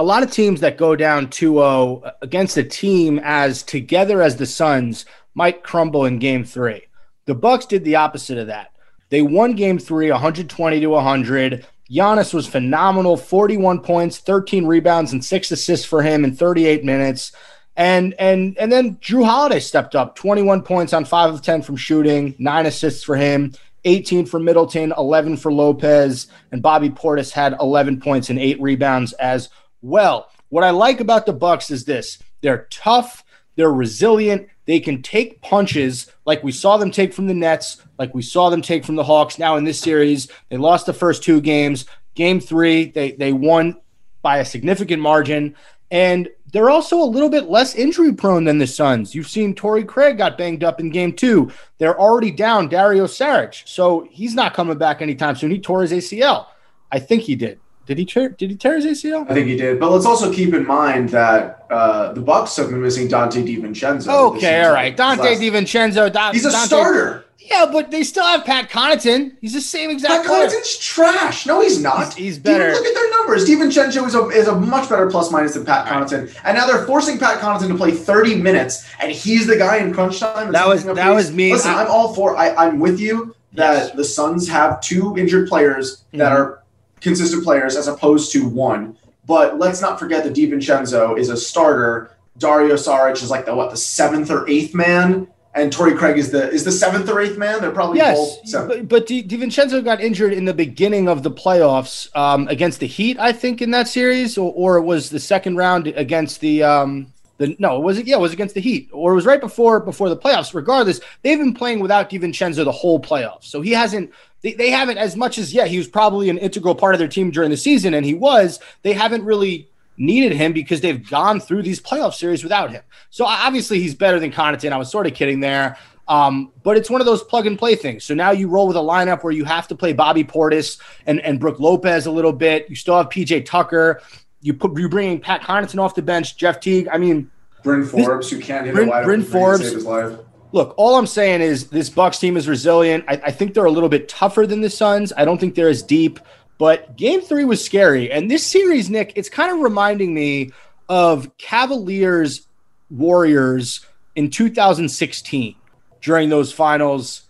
A 0.00 0.10
lot 0.10 0.22
of 0.22 0.30
teams 0.30 0.60
that 0.60 0.78
go 0.78 0.96
down 0.96 1.26
2-0 1.26 2.10
against 2.22 2.56
a 2.56 2.64
team 2.64 3.20
as 3.22 3.62
together 3.62 4.22
as 4.22 4.36
the 4.36 4.46
Suns 4.46 5.04
might 5.34 5.62
crumble 5.62 6.06
in 6.06 6.18
game 6.18 6.42
3. 6.42 6.80
The 7.26 7.34
Bucks 7.34 7.66
did 7.66 7.84
the 7.84 7.96
opposite 7.96 8.38
of 8.38 8.46
that. 8.46 8.72
They 9.10 9.20
won 9.20 9.52
game 9.52 9.78
3 9.78 10.10
120 10.10 10.80
to 10.80 10.86
100. 10.86 11.66
Giannis 11.90 12.32
was 12.32 12.46
phenomenal, 12.46 13.18
41 13.18 13.80
points, 13.80 14.16
13 14.16 14.64
rebounds 14.64 15.12
and 15.12 15.22
6 15.22 15.50
assists 15.50 15.84
for 15.84 16.00
him 16.00 16.24
in 16.24 16.34
38 16.34 16.82
minutes. 16.82 17.32
And 17.76 18.14
and 18.18 18.56
and 18.56 18.72
then 18.72 18.96
Jrue 19.02 19.26
Holiday 19.26 19.60
stepped 19.60 19.94
up, 19.94 20.16
21 20.16 20.62
points 20.62 20.94
on 20.94 21.04
5 21.04 21.34
of 21.34 21.42
10 21.42 21.60
from 21.60 21.76
shooting, 21.76 22.34
9 22.38 22.64
assists 22.64 23.04
for 23.04 23.16
him. 23.16 23.52
18 23.84 24.26
for 24.26 24.38
Middleton, 24.38 24.92
11 24.96 25.38
for 25.38 25.50
Lopez, 25.50 26.26
and 26.52 26.62
Bobby 26.62 26.90
Portis 26.90 27.32
had 27.32 27.56
11 27.60 28.00
points 28.00 28.28
and 28.28 28.38
8 28.38 28.60
rebounds 28.60 29.14
as 29.14 29.48
well. 29.82 30.30
What 30.48 30.64
I 30.64 30.70
like 30.70 31.00
about 31.00 31.26
the 31.26 31.32
Bucks 31.32 31.70
is 31.70 31.84
this. 31.84 32.18
They're 32.40 32.66
tough, 32.70 33.24
they're 33.56 33.72
resilient, 33.72 34.48
they 34.66 34.80
can 34.80 35.02
take 35.02 35.42
punches 35.42 36.10
like 36.26 36.42
we 36.42 36.52
saw 36.52 36.76
them 36.76 36.90
take 36.90 37.12
from 37.12 37.26
the 37.26 37.34
Nets, 37.34 37.82
like 37.98 38.14
we 38.14 38.22
saw 38.22 38.50
them 38.50 38.62
take 38.62 38.84
from 38.84 38.96
the 38.96 39.04
Hawks. 39.04 39.38
Now 39.38 39.56
in 39.56 39.64
this 39.64 39.80
series, 39.80 40.28
they 40.48 40.56
lost 40.56 40.86
the 40.86 40.92
first 40.92 41.22
two 41.22 41.40
games. 41.40 41.86
Game 42.14 42.40
3, 42.40 42.86
they 42.86 43.12
they 43.12 43.32
won 43.32 43.80
by 44.22 44.38
a 44.38 44.44
significant 44.44 45.00
margin 45.00 45.56
and 45.90 46.28
they're 46.52 46.70
also 46.70 47.00
a 47.00 47.04
little 47.04 47.28
bit 47.28 47.48
less 47.48 47.74
injury 47.74 48.12
prone 48.12 48.44
than 48.44 48.58
the 48.58 48.66
Suns. 48.66 49.14
You've 49.14 49.28
seen 49.28 49.54
Torrey 49.54 49.84
Craig 49.84 50.18
got 50.18 50.38
banged 50.38 50.64
up 50.64 50.80
in 50.80 50.90
game 50.90 51.12
two. 51.12 51.50
They're 51.78 51.98
already 51.98 52.30
down 52.30 52.68
Dario 52.68 53.04
Saric, 53.04 53.66
so 53.66 54.06
he's 54.10 54.34
not 54.34 54.54
coming 54.54 54.78
back 54.78 55.02
anytime 55.02 55.36
soon. 55.36 55.50
He 55.50 55.60
tore 55.60 55.82
his 55.82 55.92
ACL. 55.92 56.46
I 56.92 56.98
think 56.98 57.22
he 57.22 57.34
did. 57.34 57.60
Did 57.90 57.98
he 57.98 58.04
tear? 58.06 58.28
Did 58.28 58.50
he 58.50 58.56
tear 58.56 58.76
his 58.76 58.84
ACL? 58.86 59.28
I 59.28 59.34
think 59.34 59.48
he 59.48 59.56
did. 59.56 59.80
But 59.80 59.90
let's 59.90 60.06
also 60.06 60.32
keep 60.32 60.54
in 60.54 60.64
mind 60.64 61.08
that 61.08 61.66
uh, 61.70 62.12
the 62.12 62.20
Bucks 62.20 62.54
have 62.54 62.70
been 62.70 62.80
missing 62.80 63.08
Dante 63.08 63.42
DiVincenzo. 63.42 64.36
Okay, 64.36 64.62
all 64.62 64.72
right. 64.72 64.96
Dante 64.96 65.24
Last- 65.24 65.40
DiVincenzo. 65.40 66.12
Da- 66.12 66.30
He's 66.30 66.44
a 66.46 66.52
Dante- 66.52 66.66
starter. 66.66 67.24
Yeah, 67.40 67.66
but 67.66 67.90
they 67.90 68.04
still 68.04 68.22
have 68.24 68.44
Pat 68.44 68.70
Connaughton. 68.70 69.32
He's 69.40 69.54
the 69.54 69.60
same 69.60 69.88
Pat 69.88 69.94
exact 69.94 70.24
player. 70.28 70.46
Connaughton's 70.46 70.78
trash. 70.78 71.46
No, 71.46 71.60
he's 71.62 71.82
not. 71.82 71.98
He's- 71.98 72.14
he's 72.14 72.34
Dude, 72.36 72.44
better. 72.44 72.70
look 72.70 72.86
at 72.86 72.94
their 72.94 73.10
numbers. 73.10 73.44
DiVincenzo 73.44 74.06
is 74.06 74.14
a, 74.14 74.28
is 74.28 74.46
a 74.46 74.54
much 74.54 74.88
better 74.88 75.10
plus 75.10 75.32
minus 75.32 75.54
than 75.54 75.64
Pat 75.64 75.88
Connaughton. 75.88 76.32
And 76.44 76.56
now 76.56 76.68
they're 76.68 76.86
forcing 76.86 77.18
Pat 77.18 77.40
Connaughton 77.40 77.66
to 77.66 77.74
play 77.74 77.90
30 77.90 78.36
minutes, 78.36 78.88
and 79.00 79.10
he's 79.10 79.48
the 79.48 79.56
guy 79.56 79.78
in 79.78 79.92
crunch 79.92 80.20
time. 80.20 80.52
That 80.52 80.68
was- 80.68 80.84
that 80.84 81.10
was 81.10 81.32
me. 81.32 81.50
Listen, 81.52 81.72
I- 81.72 81.82
I'm 81.82 81.90
all 81.90 82.14
for 82.14 82.36
I, 82.36 82.54
I'm 82.54 82.78
with 82.78 83.00
you 83.00 83.34
that 83.54 83.72
Yes. 83.86 83.90
the 83.96 84.04
Suns 84.04 84.46
have 84.48 84.80
two 84.80 85.16
injured 85.18 85.48
players 85.48 86.04
that 86.12 86.30
Mhm. 86.30 86.36
are 86.36 86.59
consistent 87.00 87.44
players 87.44 87.76
as 87.76 87.88
opposed 87.88 88.32
to 88.32 88.48
one. 88.48 88.96
But 89.26 89.58
let's 89.58 89.80
not 89.80 89.98
forget 89.98 90.24
that 90.24 90.34
DiVincenzo 90.34 91.18
is 91.18 91.28
a 91.28 91.36
starter. 91.36 92.16
Dario 92.38 92.74
Saric 92.74 93.22
is 93.22 93.30
like 93.30 93.46
the 93.46 93.54
what 93.54 93.70
the 93.70 93.76
seventh 93.76 94.30
or 94.30 94.48
eighth 94.48 94.74
man, 94.74 95.28
and 95.54 95.72
Torrey 95.72 95.94
Craig 95.94 96.16
is 96.16 96.30
the 96.30 96.50
is 96.50 96.64
the 96.64 96.72
seventh 96.72 97.08
or 97.08 97.20
eighth 97.20 97.36
man. 97.36 97.60
They're 97.60 97.70
probably 97.70 97.98
Yes, 97.98 98.38
but, 98.52 98.88
but 98.88 99.06
Di, 99.06 99.22
DiVincenzo 99.22 99.84
got 99.84 100.00
injured 100.00 100.32
in 100.32 100.44
the 100.44 100.54
beginning 100.54 101.08
of 101.08 101.22
the 101.22 101.30
playoffs 101.30 102.14
um, 102.16 102.48
against 102.48 102.80
the 102.80 102.86
Heat, 102.86 103.18
I 103.18 103.32
think, 103.32 103.60
in 103.60 103.70
that 103.72 103.88
series, 103.88 104.38
or, 104.38 104.52
or 104.54 104.78
it 104.78 104.82
was 104.82 105.10
the 105.10 105.20
second 105.20 105.56
round 105.56 105.86
against 105.88 106.40
the 106.40 106.62
um, 106.62 107.12
the 107.40 107.56
no, 107.58 107.78
it 107.78 107.82
was? 107.82 108.00
Yeah, 108.02 108.16
it 108.16 108.20
was 108.20 108.34
against 108.34 108.54
the 108.54 108.60
Heat, 108.60 108.90
or 108.92 109.12
it 109.12 109.14
was 109.14 109.24
right 109.24 109.40
before 109.40 109.80
before 109.80 110.10
the 110.10 110.16
playoffs. 110.16 110.52
Regardless, 110.52 111.00
they've 111.22 111.38
been 111.38 111.54
playing 111.54 111.80
without 111.80 112.10
DiVincenzo 112.10 112.64
the 112.66 112.70
whole 112.70 113.00
playoffs, 113.00 113.44
so 113.44 113.62
he 113.62 113.70
hasn't. 113.70 114.12
They, 114.42 114.52
they 114.52 114.70
haven't 114.70 114.98
as 114.98 115.16
much 115.16 115.38
as 115.38 115.52
yeah, 115.52 115.64
he 115.64 115.78
was 115.78 115.88
probably 115.88 116.28
an 116.28 116.36
integral 116.36 116.74
part 116.74 116.94
of 116.94 116.98
their 116.98 117.08
team 117.08 117.30
during 117.30 117.50
the 117.50 117.56
season, 117.56 117.94
and 117.94 118.04
he 118.04 118.12
was. 118.12 118.60
They 118.82 118.92
haven't 118.92 119.24
really 119.24 119.70
needed 119.96 120.32
him 120.32 120.52
because 120.52 120.82
they've 120.82 121.08
gone 121.08 121.40
through 121.40 121.62
these 121.62 121.80
playoff 121.80 122.12
series 122.12 122.42
without 122.42 122.70
him. 122.70 122.82
So 123.08 123.24
obviously 123.24 123.80
he's 123.80 123.94
better 123.94 124.20
than 124.20 124.32
Connaughton. 124.32 124.72
I 124.72 124.78
was 124.78 124.90
sort 124.90 125.06
of 125.06 125.14
kidding 125.14 125.40
there. 125.40 125.76
Um, 126.08 126.52
but 126.62 126.76
it's 126.78 126.88
one 126.88 127.02
of 127.02 127.06
those 127.06 127.22
plug 127.22 127.46
and 127.46 127.58
play 127.58 127.76
things. 127.76 128.04
So 128.04 128.14
now 128.14 128.30
you 128.30 128.48
roll 128.48 128.66
with 128.66 128.76
a 128.76 128.80
lineup 128.80 129.22
where 129.22 129.32
you 129.32 129.44
have 129.44 129.68
to 129.68 129.74
play 129.74 129.92
Bobby 129.92 130.24
Portis 130.24 130.80
and, 131.06 131.20
and 131.20 131.38
Brook 131.38 131.60
Lopez 131.60 132.06
a 132.06 132.10
little 132.10 132.32
bit. 132.32 132.68
You 132.68 132.76
still 132.76 132.96
have 132.96 133.10
PJ 133.10 133.44
Tucker. 133.44 134.00
You 134.42 134.54
put 134.54 134.78
you 134.78 134.88
bringing 134.88 135.20
Pat 135.20 135.42
Connaughton 135.42 135.78
off 135.80 135.94
the 135.94 136.02
bench, 136.02 136.36
Jeff 136.36 136.60
Teague. 136.60 136.88
I 136.90 136.98
mean, 136.98 137.30
Bryn 137.62 137.84
Forbes, 137.84 138.30
who 138.30 138.40
can't 138.40 138.64
hit 138.66 138.74
Bryn- 138.74 138.88
a 138.88 138.90
wide 138.90 139.04
Bryn 139.04 139.20
open 139.20 139.30
three 139.30 139.40
to 139.40 139.44
Forbes. 139.46 139.64
save 139.64 139.74
his 139.74 139.84
life. 139.84 140.18
look, 140.52 140.74
all 140.78 140.96
I'm 140.96 141.06
saying 141.06 141.42
is 141.42 141.68
this 141.68 141.90
Bucks 141.90 142.18
team 142.18 142.36
is 142.36 142.48
resilient. 142.48 143.04
I, 143.06 143.20
I 143.26 143.30
think 143.30 143.54
they're 143.54 143.66
a 143.66 143.70
little 143.70 143.88
bit 143.90 144.08
tougher 144.08 144.46
than 144.46 144.60
the 144.62 144.70
Suns. 144.70 145.12
I 145.16 145.24
don't 145.24 145.38
think 145.38 145.54
they're 145.54 145.68
as 145.68 145.82
deep. 145.82 146.18
But 146.58 146.96
game 146.96 147.20
three 147.22 147.44
was 147.44 147.64
scary. 147.64 148.10
And 148.12 148.30
this 148.30 148.46
series, 148.46 148.90
Nick, 148.90 149.12
it's 149.16 149.28
kind 149.30 149.50
of 149.52 149.60
reminding 149.60 150.12
me 150.12 150.50
of 150.88 151.36
Cavaliers 151.38 152.46
Warriors 152.90 153.86
in 154.14 154.28
2016 154.30 155.54
during 156.02 156.28
those 156.28 156.52
finals. 156.52 157.22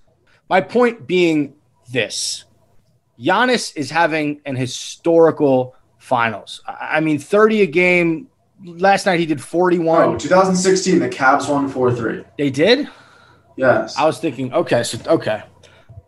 My 0.48 0.60
point 0.60 1.06
being 1.06 1.54
this 1.92 2.44
Giannis 3.20 3.76
is 3.76 3.90
having 3.90 4.40
an 4.46 4.56
historical 4.56 5.76
finals. 6.10 6.60
I 6.66 6.98
mean, 7.00 7.20
30 7.20 7.62
a 7.62 7.66
game. 7.66 8.26
Last 8.64 9.06
night 9.06 9.20
he 9.20 9.26
did 9.26 9.40
41. 9.40 10.02
Oh, 10.02 10.18
2016, 10.18 10.98
the 10.98 11.08
Cavs 11.08 11.48
won 11.48 11.68
4 11.68 11.94
3. 11.94 12.24
They 12.36 12.50
did? 12.50 12.88
Yes. 13.56 13.96
I 13.96 14.04
was 14.04 14.18
thinking, 14.18 14.52
okay, 14.52 14.82
so 14.82 14.98
okay. 15.06 15.42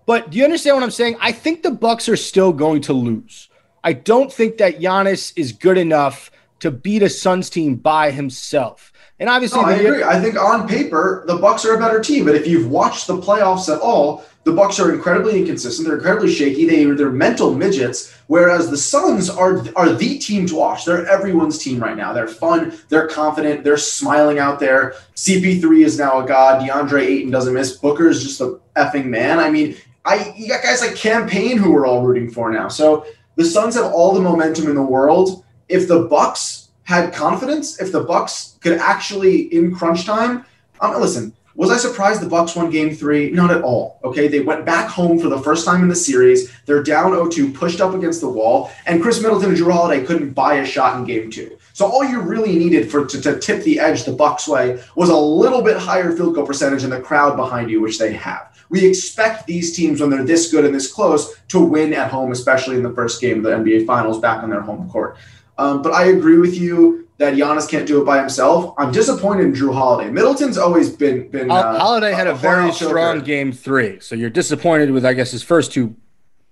But 0.05 0.31
do 0.31 0.39
you 0.39 0.45
understand 0.45 0.77
what 0.77 0.83
I'm 0.83 0.91
saying? 0.91 1.17
I 1.21 1.31
think 1.31 1.63
the 1.63 1.71
Bucks 1.71 2.09
are 2.09 2.17
still 2.17 2.53
going 2.53 2.83
to 2.83 2.93
lose. 2.93 3.49
I 3.85 3.93
don't 3.93 4.33
think 4.33 4.59
that 4.59 4.81
Giannis 4.81 5.33
is 5.37 5.53
good 5.53 5.79
enough 5.79 6.31
to 6.59 6.71
beat 6.71 7.03
a 7.03 7.09
Suns 7.09 7.49
team 7.49 7.77
by 7.77 8.11
himself. 8.11 8.92
And 9.23 9.31
obviously, 9.31 9.61
No, 9.61 9.69
I 9.69 9.75
agree. 9.75 10.03
I 10.03 10.21
think 10.21 10.37
on 10.37 10.67
paper 10.67 11.23
the 11.29 11.37
Bucks 11.37 11.65
are 11.65 11.77
a 11.77 11.79
better 11.79 12.01
team, 12.01 12.25
but 12.25 12.35
if 12.35 12.45
you've 12.45 12.69
watched 12.69 13.07
the 13.07 13.17
playoffs 13.17 13.73
at 13.73 13.81
all, 13.81 14.25
the 14.43 14.51
Bucks 14.51 14.81
are 14.81 14.93
incredibly 14.93 15.39
inconsistent. 15.39 15.87
They're 15.87 15.97
incredibly 15.97 16.35
shaky. 16.35 16.67
They 16.67 16.85
they're 16.87 17.09
mental 17.09 17.55
midgets. 17.55 18.13
Whereas 18.27 18.69
the 18.69 18.77
Suns 18.77 19.31
are 19.31 19.65
are 19.77 19.93
the 19.93 20.19
team 20.19 20.45
to 20.47 20.57
watch. 20.57 20.85
They're 20.85 21.07
everyone's 21.07 21.59
team 21.59 21.79
right 21.79 21.97
now. 21.97 22.13
They're 22.13 22.27
fun. 22.27 22.77
They're 22.89 23.07
confident. 23.07 23.63
They're 23.63 23.77
smiling 23.77 24.41
out 24.41 24.59
there. 24.59 24.97
CP3 25.15 25.85
is 25.85 26.01
now 26.01 26.19
a 26.19 26.27
god. 26.27 26.61
DeAndre 26.61 27.03
Ayton 27.03 27.31
doesn't 27.31 27.55
miss. 27.55 27.77
Booker 27.77 28.09
is 28.09 28.25
just 28.25 28.41
a 28.41 28.59
effing 28.75 29.05
man. 29.05 29.39
I 29.39 29.51
mean, 29.51 29.77
I 30.05 30.35
you 30.37 30.49
got 30.49 30.65
guys 30.65 30.81
like 30.81 30.97
Cam 30.97 31.29
Payne 31.29 31.59
who 31.59 31.71
we're 31.71 31.87
all 31.87 32.03
rooting 32.03 32.29
for 32.29 32.51
now. 32.51 32.67
So 32.67 33.07
the 33.37 33.45
Suns 33.45 33.77
have 33.77 33.93
all 33.93 34.15
the 34.15 34.21
momentum 34.21 34.67
in 34.67 34.75
the 34.75 34.83
world. 34.83 35.45
If 35.69 35.87
the 35.87 36.07
Bucks 36.07 36.62
had 36.85 37.13
confidence, 37.13 37.81
if 37.81 37.93
the 37.93 38.03
Bucks 38.03 38.57
could 38.61 38.79
actually 38.79 39.43
in 39.55 39.75
crunch 39.75 40.05
time, 40.05 40.45
um, 40.81 41.01
listen. 41.01 41.33
Was 41.55 41.71
I 41.71 41.77
surprised 41.77 42.23
the 42.23 42.29
Bucks 42.29 42.57
won 42.57 42.71
Game 42.71 42.95
Three? 42.95 43.31
Not 43.31 43.51
at 43.51 43.63
all. 43.63 44.01
Okay, 44.05 44.27
they 44.27 44.41
went 44.41 44.65
back 44.65 44.89
home 44.89 45.19
for 45.19 45.29
the 45.29 45.39
first 45.39 45.67
time 45.67 45.83
in 45.83 45.89
the 45.89 45.95
series. 45.95 46.51
They're 46.65 46.83
down 46.83 47.13
0-2, 47.13 47.55
pushed 47.55 47.83
up 47.83 47.95
against 47.95 48.23
the 48.23 48.29
wall, 48.29 48.71
and 48.87 49.03
Khris 49.03 49.21
Middleton 49.21 49.51
and 49.51 49.59
Jrue 49.59 49.71
Holiday 49.71 50.03
couldn't 50.03 50.33
buy 50.33 50.55
a 50.55 50.67
shot 50.67 50.97
in 50.97 51.05
Game 51.05 51.31
Two. 51.31 51.59
So 51.75 51.87
all 51.87 52.05
you 52.05 52.21
really 52.21 52.57
needed 52.57 52.91
for 52.91 53.05
to, 53.05 53.21
to 53.21 53.39
tip 53.39 53.63
the 53.65 53.81
edge 53.81 54.05
the 54.05 54.13
Bucks 54.13 54.49
way 54.49 54.83
was 54.97 55.11
a 55.11 55.17
little 55.17 55.63
bit 55.63 55.77
higher 55.77 56.13
field 56.13 56.35
goal 56.35 56.47
percentage 56.47 56.85
and 56.85 56.93
the 56.93 57.01
crowd 57.01 57.37
behind 57.37 57.71
you, 57.71 57.81
which 57.81 57.99
they 57.99 58.15
have. 58.15 58.57
We 58.69 58.87
expect 58.87 59.47
these 59.47 59.77
teams 59.77 60.01
when 60.01 60.09
they're 60.09 60.25
this 60.25 60.51
good 60.51 60.65
and 60.65 60.75
this 60.75 60.91
close 60.91 61.35
to 61.49 61.61
win 61.61 61.93
at 61.93 62.11
home, 62.11 62.33
especially 62.33 62.77
in 62.77 62.83
the 62.83 62.95
first 62.95 63.21
game 63.21 63.39
of 63.39 63.43
the 63.43 63.51
NBA 63.51 63.87
Finals 63.87 64.19
back 64.19 64.43
on 64.43 64.49
their 64.49 64.63
home 64.63 64.89
court. 64.89 65.19
Um, 65.59 65.83
but 65.83 65.93
I 65.93 66.07
agree 66.07 66.39
with 66.39 66.59
you 66.59 67.09
that 67.19 67.35
Giannis 67.35 67.69
can't 67.69 67.87
do 67.87 68.01
it 68.01 68.05
by 68.05 68.19
himself. 68.19 68.75
I'm 68.79 68.91
disappointed 68.91 69.45
in 69.45 69.53
Jrue 69.53 69.73
Holiday. 69.73 70.11
Middleton's 70.11 70.59
always 70.59 70.91
been 70.91 71.29
been. 71.29 71.51
Hol- 71.51 71.79
Holiday 71.79 72.13
had 72.13 72.27
a 72.27 72.35
very 72.35 72.71
playoff 72.71 72.79
choker. 72.79 72.89
strong 72.91 73.21
game 73.21 73.53
three. 73.53 74.01
So 74.01 74.15
you're 74.15 74.31
disappointed 74.31 74.91
with, 74.91 75.05
I 75.05 75.13
guess, 75.13 75.31
his 75.31 75.43
first 75.43 75.73
two. 75.73 75.95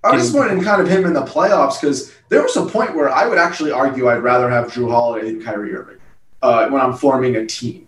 I'm 0.03 0.19
disappointed 0.19 0.53
in 0.57 0.65
kind 0.65 0.81
of 0.81 0.89
him 0.89 1.05
in 1.05 1.13
the 1.13 1.23
playoffs 1.23 1.79
because 1.81 2.13
there 2.31 2.43
was 2.43 2.57
a 2.57 2.65
point 2.65 2.95
where 2.95 3.11
I 3.11 3.27
would 3.27 3.37
actually 3.37 3.71
argue 3.71 4.09
I'd 4.09 4.23
rather 4.23 4.49
have 4.49 4.73
Jrue 4.73 4.91
Holiday 4.91 5.27
than 5.27 5.43
Kyrie 5.43 5.75
Irving 5.75 5.99
uh, 6.41 6.69
when 6.69 6.81
I'm 6.81 6.95
forming 6.95 7.37
a 7.37 7.47
team. 7.47 7.87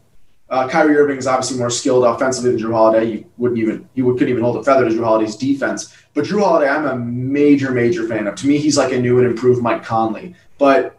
Uh, 0.50 0.68
Kyrie 0.68 0.96
Irving 0.96 1.16
is 1.16 1.26
obviously 1.26 1.56
more 1.56 1.70
skilled 1.70 2.04
offensively 2.04 2.50
than 2.50 2.60
Jrue 2.60 2.74
Holiday. 2.74 3.06
You 3.06 3.24
wouldn't 3.38 3.58
even 3.58 3.88
you 3.94 4.04
would, 4.04 4.18
couldn't 4.18 4.28
even 4.30 4.42
hold 4.42 4.56
a 4.56 4.62
feather 4.62 4.86
to 4.86 4.94
Jrue 4.94 5.04
Holiday's 5.04 5.36
defense. 5.36 5.96
But 6.12 6.24
Jrue 6.24 6.42
Holiday, 6.42 6.68
I'm 6.68 6.84
a 6.84 6.96
major 6.96 7.70
major 7.70 8.06
fan 8.06 8.26
of. 8.26 8.34
To 8.34 8.46
me, 8.46 8.58
he's 8.58 8.76
like 8.76 8.92
a 8.92 8.98
new 8.98 9.18
and 9.18 9.26
improved 9.26 9.62
Mike 9.62 9.82
Conley. 9.82 10.34
But 10.58 10.98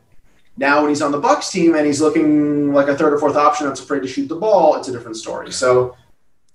now 0.57 0.81
when 0.81 0.89
he's 0.89 1.01
on 1.01 1.11
the 1.11 1.19
Bucks 1.19 1.49
team 1.51 1.75
and 1.75 1.85
he's 1.85 2.01
looking 2.01 2.73
like 2.73 2.87
a 2.87 2.95
third 2.97 3.13
or 3.13 3.17
fourth 3.19 3.35
option 3.35 3.67
that's 3.67 3.79
afraid 3.79 4.01
to 4.01 4.07
shoot 4.07 4.27
the 4.27 4.35
ball, 4.35 4.75
it's 4.75 4.87
a 4.87 4.91
different 4.91 5.17
story. 5.17 5.51
So 5.51 5.95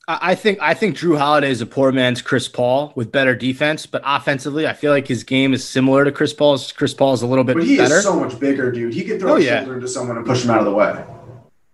I 0.07 0.35
think 0.35 0.59
I 0.63 0.73
think 0.73 0.97
Jrue 0.97 1.19
Holiday 1.19 1.51
is 1.51 1.61
a 1.61 1.67
poor 1.67 1.93
man's 1.93 2.23
Chris 2.23 2.49
Paul 2.49 2.93
with 2.97 3.13
better 3.13 3.35
defense, 3.35 3.85
but 3.85 4.01
offensively, 4.07 4.67
I 4.67 4.73
feel 4.73 4.91
like 4.93 5.07
his 5.07 5.23
game 5.23 5.53
is 5.53 5.63
similar 5.69 6.05
to 6.05 6.13
Chris 6.13 6.33
Paul's. 6.33 6.73
Chris 6.73 6.95
Paul 6.95 7.13
is 7.13 7.21
a 7.23 7.27
little 7.27 7.45
bit 7.45 7.57
but 7.57 7.65
he 7.65 7.77
better. 7.77 7.97
is 7.97 8.05
so 8.05 8.19
much 8.19 8.39
bigger, 8.41 8.73
dude. 8.73 8.95
He 8.95 9.05
could 9.05 9.21
throw 9.21 9.33
Oh, 9.33 9.37
a 9.37 9.41
yeah. 9.41 9.59
shoulder 9.61 9.75
into 9.75 9.89
someone 9.89 10.17
and 10.17 10.25
push 10.25 10.45
him 10.45 10.51
out 10.51 10.61
of 10.61 10.65
the 10.65 10.73
way. 10.73 11.05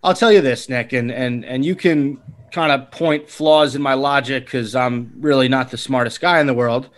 I'll 0.02 0.14
tell 0.14 0.32
you 0.32 0.40
this, 0.40 0.68
Nick, 0.68 0.92
and 0.92 1.12
and 1.12 1.44
and 1.44 1.64
you 1.64 1.76
can 1.76 2.20
kind 2.50 2.72
of 2.72 2.90
point 2.90 3.28
flaws 3.30 3.74
in 3.76 3.82
my 3.82 3.94
logic 3.94 4.46
because 4.46 4.74
I'm 4.74 5.12
really 5.20 5.48
not 5.48 5.70
the 5.70 5.76
smartest 5.78 6.20
guy 6.20 6.40
in 6.40 6.46
the 6.46 6.54
world. 6.54 6.88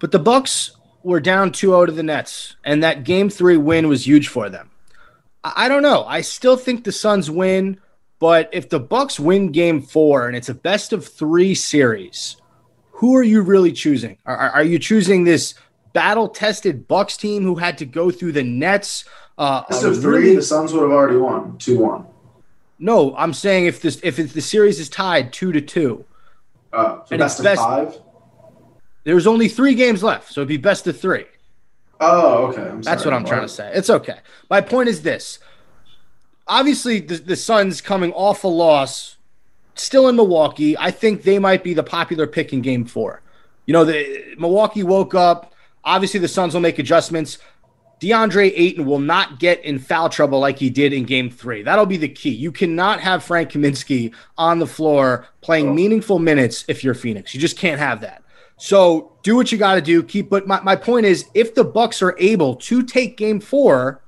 but 0.00 0.12
the 0.12 0.18
Bucks 0.18 0.72
were 1.04 1.20
down 1.20 1.50
2-0 1.52 1.86
to 1.86 1.92
the 1.92 2.02
Nets, 2.02 2.56
and 2.64 2.82
that 2.82 3.04
game 3.04 3.28
three 3.30 3.56
win 3.56 3.88
was 3.88 4.06
huge 4.06 4.26
for 4.28 4.48
them. 4.48 4.70
I, 5.44 5.52
I 5.66 5.68
don't 5.68 5.82
know. 5.82 6.04
I 6.04 6.22
still 6.22 6.56
think 6.56 6.82
the 6.84 6.92
Suns 6.92 7.30
win, 7.30 7.78
but 8.18 8.48
if 8.52 8.68
the 8.70 8.80
Bucks 8.80 9.20
win 9.20 9.52
game 9.52 9.82
four 9.82 10.26
and 10.26 10.36
it's 10.36 10.48
a 10.48 10.54
best 10.54 10.92
of 10.92 11.06
three 11.06 11.54
series, 11.54 12.36
who 12.90 13.14
are 13.16 13.22
you 13.22 13.42
really 13.42 13.72
choosing? 13.72 14.16
Are, 14.24 14.36
are, 14.36 14.62
you 14.64 14.78
choosing 14.78 15.24
this 15.24 15.54
battle-tested 15.92 16.88
Bucks 16.88 17.16
team 17.16 17.42
who 17.42 17.56
had 17.56 17.78
to 17.78 17.84
go 17.86 18.10
through 18.10 18.32
the 18.32 18.42
Nets? 18.42 19.04
Uh, 19.36 19.62
best 19.68 19.84
of 19.84 20.00
three, 20.00 20.18
really- 20.22 20.36
the 20.36 20.42
Suns 20.42 20.72
would 20.72 20.82
have 20.82 20.90
already 20.92 21.16
won 21.18 21.58
two 21.58 21.78
one. 21.80 22.06
no, 22.78 23.14
I'm 23.16 23.32
saying 23.34 23.66
if 23.66 23.80
this 23.82 23.98
if 24.02 24.16
the 24.32 24.40
series 24.40 24.78
is 24.80 24.88
tied 24.88 25.32
two 25.32 25.52
to 25.52 25.60
two, 25.60 26.04
Uh, 26.72 26.98
so 27.04 27.06
And 27.10 27.18
best 27.18 27.32
it's 27.34 27.40
of 27.40 27.44
best- 27.44 27.60
five. 27.60 28.00
There's 29.04 29.26
only 29.26 29.48
three 29.48 29.74
games 29.74 30.02
left, 30.02 30.32
so 30.32 30.40
it'd 30.40 30.48
be 30.48 30.56
best 30.56 30.86
of 30.86 30.98
three. 31.00 31.24
Oh, 32.00 32.46
okay. 32.48 32.62
I'm 32.62 32.82
That's 32.82 33.02
sorry. 33.02 33.14
what 33.14 33.20
I'm 33.20 33.26
trying 33.26 33.42
to 33.42 33.48
say. 33.48 33.70
It's 33.74 33.88
okay. 33.90 34.18
My 34.50 34.60
point 34.60 34.88
is 34.88 35.02
this: 35.02 35.38
obviously, 36.46 37.00
the, 37.00 37.16
the 37.16 37.36
Suns 37.36 37.80
coming 37.80 38.12
off 38.12 38.44
a 38.44 38.48
loss, 38.48 39.16
still 39.74 40.08
in 40.08 40.16
Milwaukee. 40.16 40.76
I 40.78 40.90
think 40.90 41.22
they 41.22 41.38
might 41.38 41.62
be 41.62 41.74
the 41.74 41.82
popular 41.82 42.26
pick 42.26 42.52
in 42.52 42.60
Game 42.62 42.84
Four. 42.84 43.22
You 43.66 43.72
know, 43.72 43.84
the 43.84 44.34
Milwaukee 44.38 44.82
woke 44.82 45.14
up. 45.14 45.54
Obviously, 45.84 46.20
the 46.20 46.28
Suns 46.28 46.54
will 46.54 46.60
make 46.60 46.78
adjustments. 46.78 47.38
DeAndre 48.00 48.52
Ayton 48.54 48.84
will 48.84 48.98
not 48.98 49.38
get 49.38 49.64
in 49.64 49.78
foul 49.78 50.08
trouble 50.10 50.38
like 50.40 50.58
he 50.58 50.68
did 50.68 50.92
in 50.92 51.04
game 51.04 51.30
three. 51.30 51.62
That'll 51.62 51.86
be 51.86 51.96
the 51.96 52.08
key. 52.08 52.30
You 52.30 52.52
cannot 52.52 53.00
have 53.00 53.22
Frank 53.22 53.50
Kaminsky 53.52 54.12
on 54.36 54.58
the 54.58 54.66
floor 54.66 55.26
playing 55.40 55.68
Oh. 55.70 55.72
meaningful 55.74 56.18
minutes 56.18 56.64
if 56.68 56.82
you're 56.84 56.92
Phoenix. 56.94 57.34
You 57.34 57.40
just 57.40 57.56
can't 57.56 57.78
have 57.78 58.00
that. 58.02 58.22
So 58.64 59.12
do 59.22 59.36
what 59.36 59.52
you 59.52 59.58
got 59.58 59.74
to 59.74 59.82
do. 59.82 60.02
Keep, 60.02 60.30
but 60.30 60.46
my, 60.46 60.58
my 60.62 60.74
point 60.74 61.04
is 61.04 61.26
if 61.34 61.54
the 61.54 61.64
Bucks 61.64 62.00
are 62.00 62.16
able 62.18 62.56
to 62.56 62.82
take 62.82 63.18
game 63.18 63.38
four, 63.38 64.02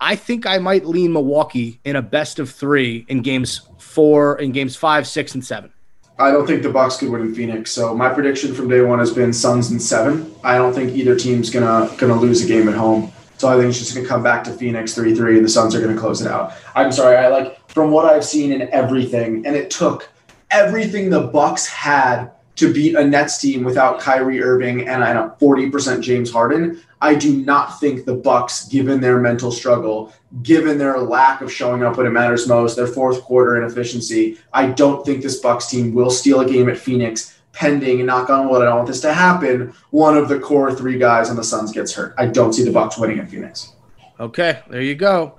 I 0.00 0.14
think 0.14 0.46
I 0.46 0.58
might 0.58 0.86
lean 0.86 1.12
Milwaukee 1.12 1.80
in 1.84 1.96
a 1.96 2.02
best 2.02 2.38
of 2.38 2.48
three 2.52 3.04
in 3.08 3.20
games 3.20 3.62
four, 3.78 4.38
in 4.38 4.52
games 4.52 4.76
five, 4.76 5.08
six, 5.08 5.34
and 5.34 5.44
seven. 5.44 5.72
I 6.20 6.30
don't 6.30 6.46
think 6.46 6.62
the 6.62 6.70
Bucks 6.70 6.98
could 6.98 7.08
win 7.08 7.20
in 7.22 7.34
Phoenix. 7.34 7.72
So 7.72 7.96
my 7.96 8.08
prediction 8.10 8.54
from 8.54 8.68
day 8.68 8.80
one 8.80 9.00
has 9.00 9.12
been 9.12 9.32
Suns 9.32 9.72
in 9.72 9.80
seven. 9.80 10.32
I 10.44 10.56
don't 10.56 10.72
think 10.72 10.94
either 10.94 11.16
team's 11.16 11.50
gonna 11.50 11.92
gonna 11.98 12.14
lose 12.14 12.44
a 12.44 12.46
game 12.46 12.68
at 12.68 12.76
home. 12.76 13.10
So 13.38 13.48
I 13.48 13.56
think 13.56 13.70
it's 13.70 13.80
just 13.80 13.92
gonna 13.92 14.06
come 14.06 14.22
back 14.22 14.44
to 14.44 14.52
Phoenix 14.52 14.94
three 14.94 15.16
three, 15.16 15.36
and 15.36 15.44
the 15.44 15.50
Suns 15.50 15.74
are 15.74 15.80
gonna 15.80 15.98
close 15.98 16.22
it 16.22 16.28
out. 16.28 16.52
I'm 16.76 16.92
sorry, 16.92 17.16
I 17.16 17.26
like 17.26 17.68
from 17.72 17.90
what 17.90 18.04
I've 18.04 18.24
seen 18.24 18.52
in 18.52 18.68
everything, 18.68 19.44
and 19.44 19.56
it 19.56 19.68
took 19.68 20.08
everything 20.52 21.10
the 21.10 21.22
Bucks 21.22 21.66
had 21.66 22.30
to 22.58 22.72
beat 22.72 22.96
a 22.96 23.04
Nets 23.04 23.38
team 23.38 23.64
without 23.64 24.00
Kyrie 24.00 24.42
Irving 24.42 24.88
and 24.88 25.02
a 25.02 25.34
40% 25.40 26.02
James 26.02 26.30
Harden. 26.30 26.80
I 27.00 27.14
do 27.14 27.36
not 27.36 27.78
think 27.78 28.04
the 28.04 28.14
Bucks, 28.14 28.66
given 28.68 29.00
their 29.00 29.20
mental 29.20 29.52
struggle, 29.52 30.12
given 30.42 30.76
their 30.76 30.98
lack 30.98 31.40
of 31.40 31.52
showing 31.52 31.84
up 31.84 31.96
when 31.96 32.06
it 32.06 32.10
matters 32.10 32.48
most, 32.48 32.74
their 32.74 32.88
fourth 32.88 33.22
quarter 33.22 33.56
inefficiency, 33.56 34.38
I 34.52 34.66
don't 34.66 35.06
think 35.06 35.22
this 35.22 35.38
Bucks 35.38 35.66
team 35.66 35.94
will 35.94 36.10
steal 36.10 36.40
a 36.40 36.46
game 36.46 36.68
at 36.68 36.76
Phoenix 36.76 37.38
pending 37.52 38.04
knock 38.06 38.30
on 38.30 38.48
wood. 38.48 38.62
I 38.62 38.66
don't 38.66 38.76
want 38.76 38.88
this 38.88 39.00
to 39.00 39.12
happen. 39.12 39.74
One 39.90 40.16
of 40.16 40.28
the 40.28 40.38
core 40.38 40.72
three 40.74 40.98
guys 40.98 41.30
on 41.30 41.36
the 41.36 41.44
Suns 41.44 41.72
gets 41.72 41.92
hurt. 41.92 42.14
I 42.18 42.26
don't 42.26 42.52
see 42.52 42.64
the 42.64 42.72
Bucks 42.72 42.98
winning 42.98 43.18
at 43.18 43.28
Phoenix. 43.28 43.72
Okay, 44.20 44.60
there 44.68 44.82
you 44.82 44.94
go. 44.94 45.38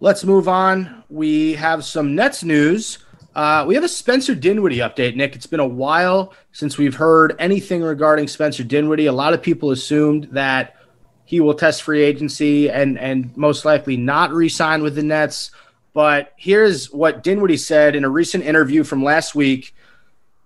Let's 0.00 0.24
move 0.24 0.48
on. 0.48 1.04
We 1.08 1.54
have 1.54 1.84
some 1.84 2.14
Nets 2.14 2.42
news. 2.42 2.98
Uh, 3.34 3.64
we 3.66 3.74
have 3.74 3.84
a 3.84 3.88
Spencer 3.88 4.34
Dinwiddie 4.34 4.78
update, 4.78 5.14
Nick. 5.14 5.36
It's 5.36 5.46
been 5.46 5.60
a 5.60 5.66
while 5.66 6.34
since 6.52 6.76
we've 6.76 6.96
heard 6.96 7.36
anything 7.38 7.82
regarding 7.82 8.26
Spencer 8.26 8.64
Dinwiddie. 8.64 9.06
A 9.06 9.12
lot 9.12 9.34
of 9.34 9.42
people 9.42 9.70
assumed 9.70 10.24
that 10.32 10.76
he 11.24 11.38
will 11.38 11.54
test 11.54 11.84
free 11.84 12.02
agency 12.02 12.68
and 12.68 12.98
and 12.98 13.36
most 13.36 13.64
likely 13.64 13.96
not 13.96 14.32
re-sign 14.32 14.82
with 14.82 14.96
the 14.96 15.02
Nets. 15.02 15.52
But 15.92 16.32
here's 16.36 16.90
what 16.92 17.22
Dinwiddie 17.22 17.56
said 17.56 17.94
in 17.94 18.04
a 18.04 18.08
recent 18.08 18.44
interview 18.44 18.82
from 18.82 19.04
last 19.04 19.34
week. 19.34 19.74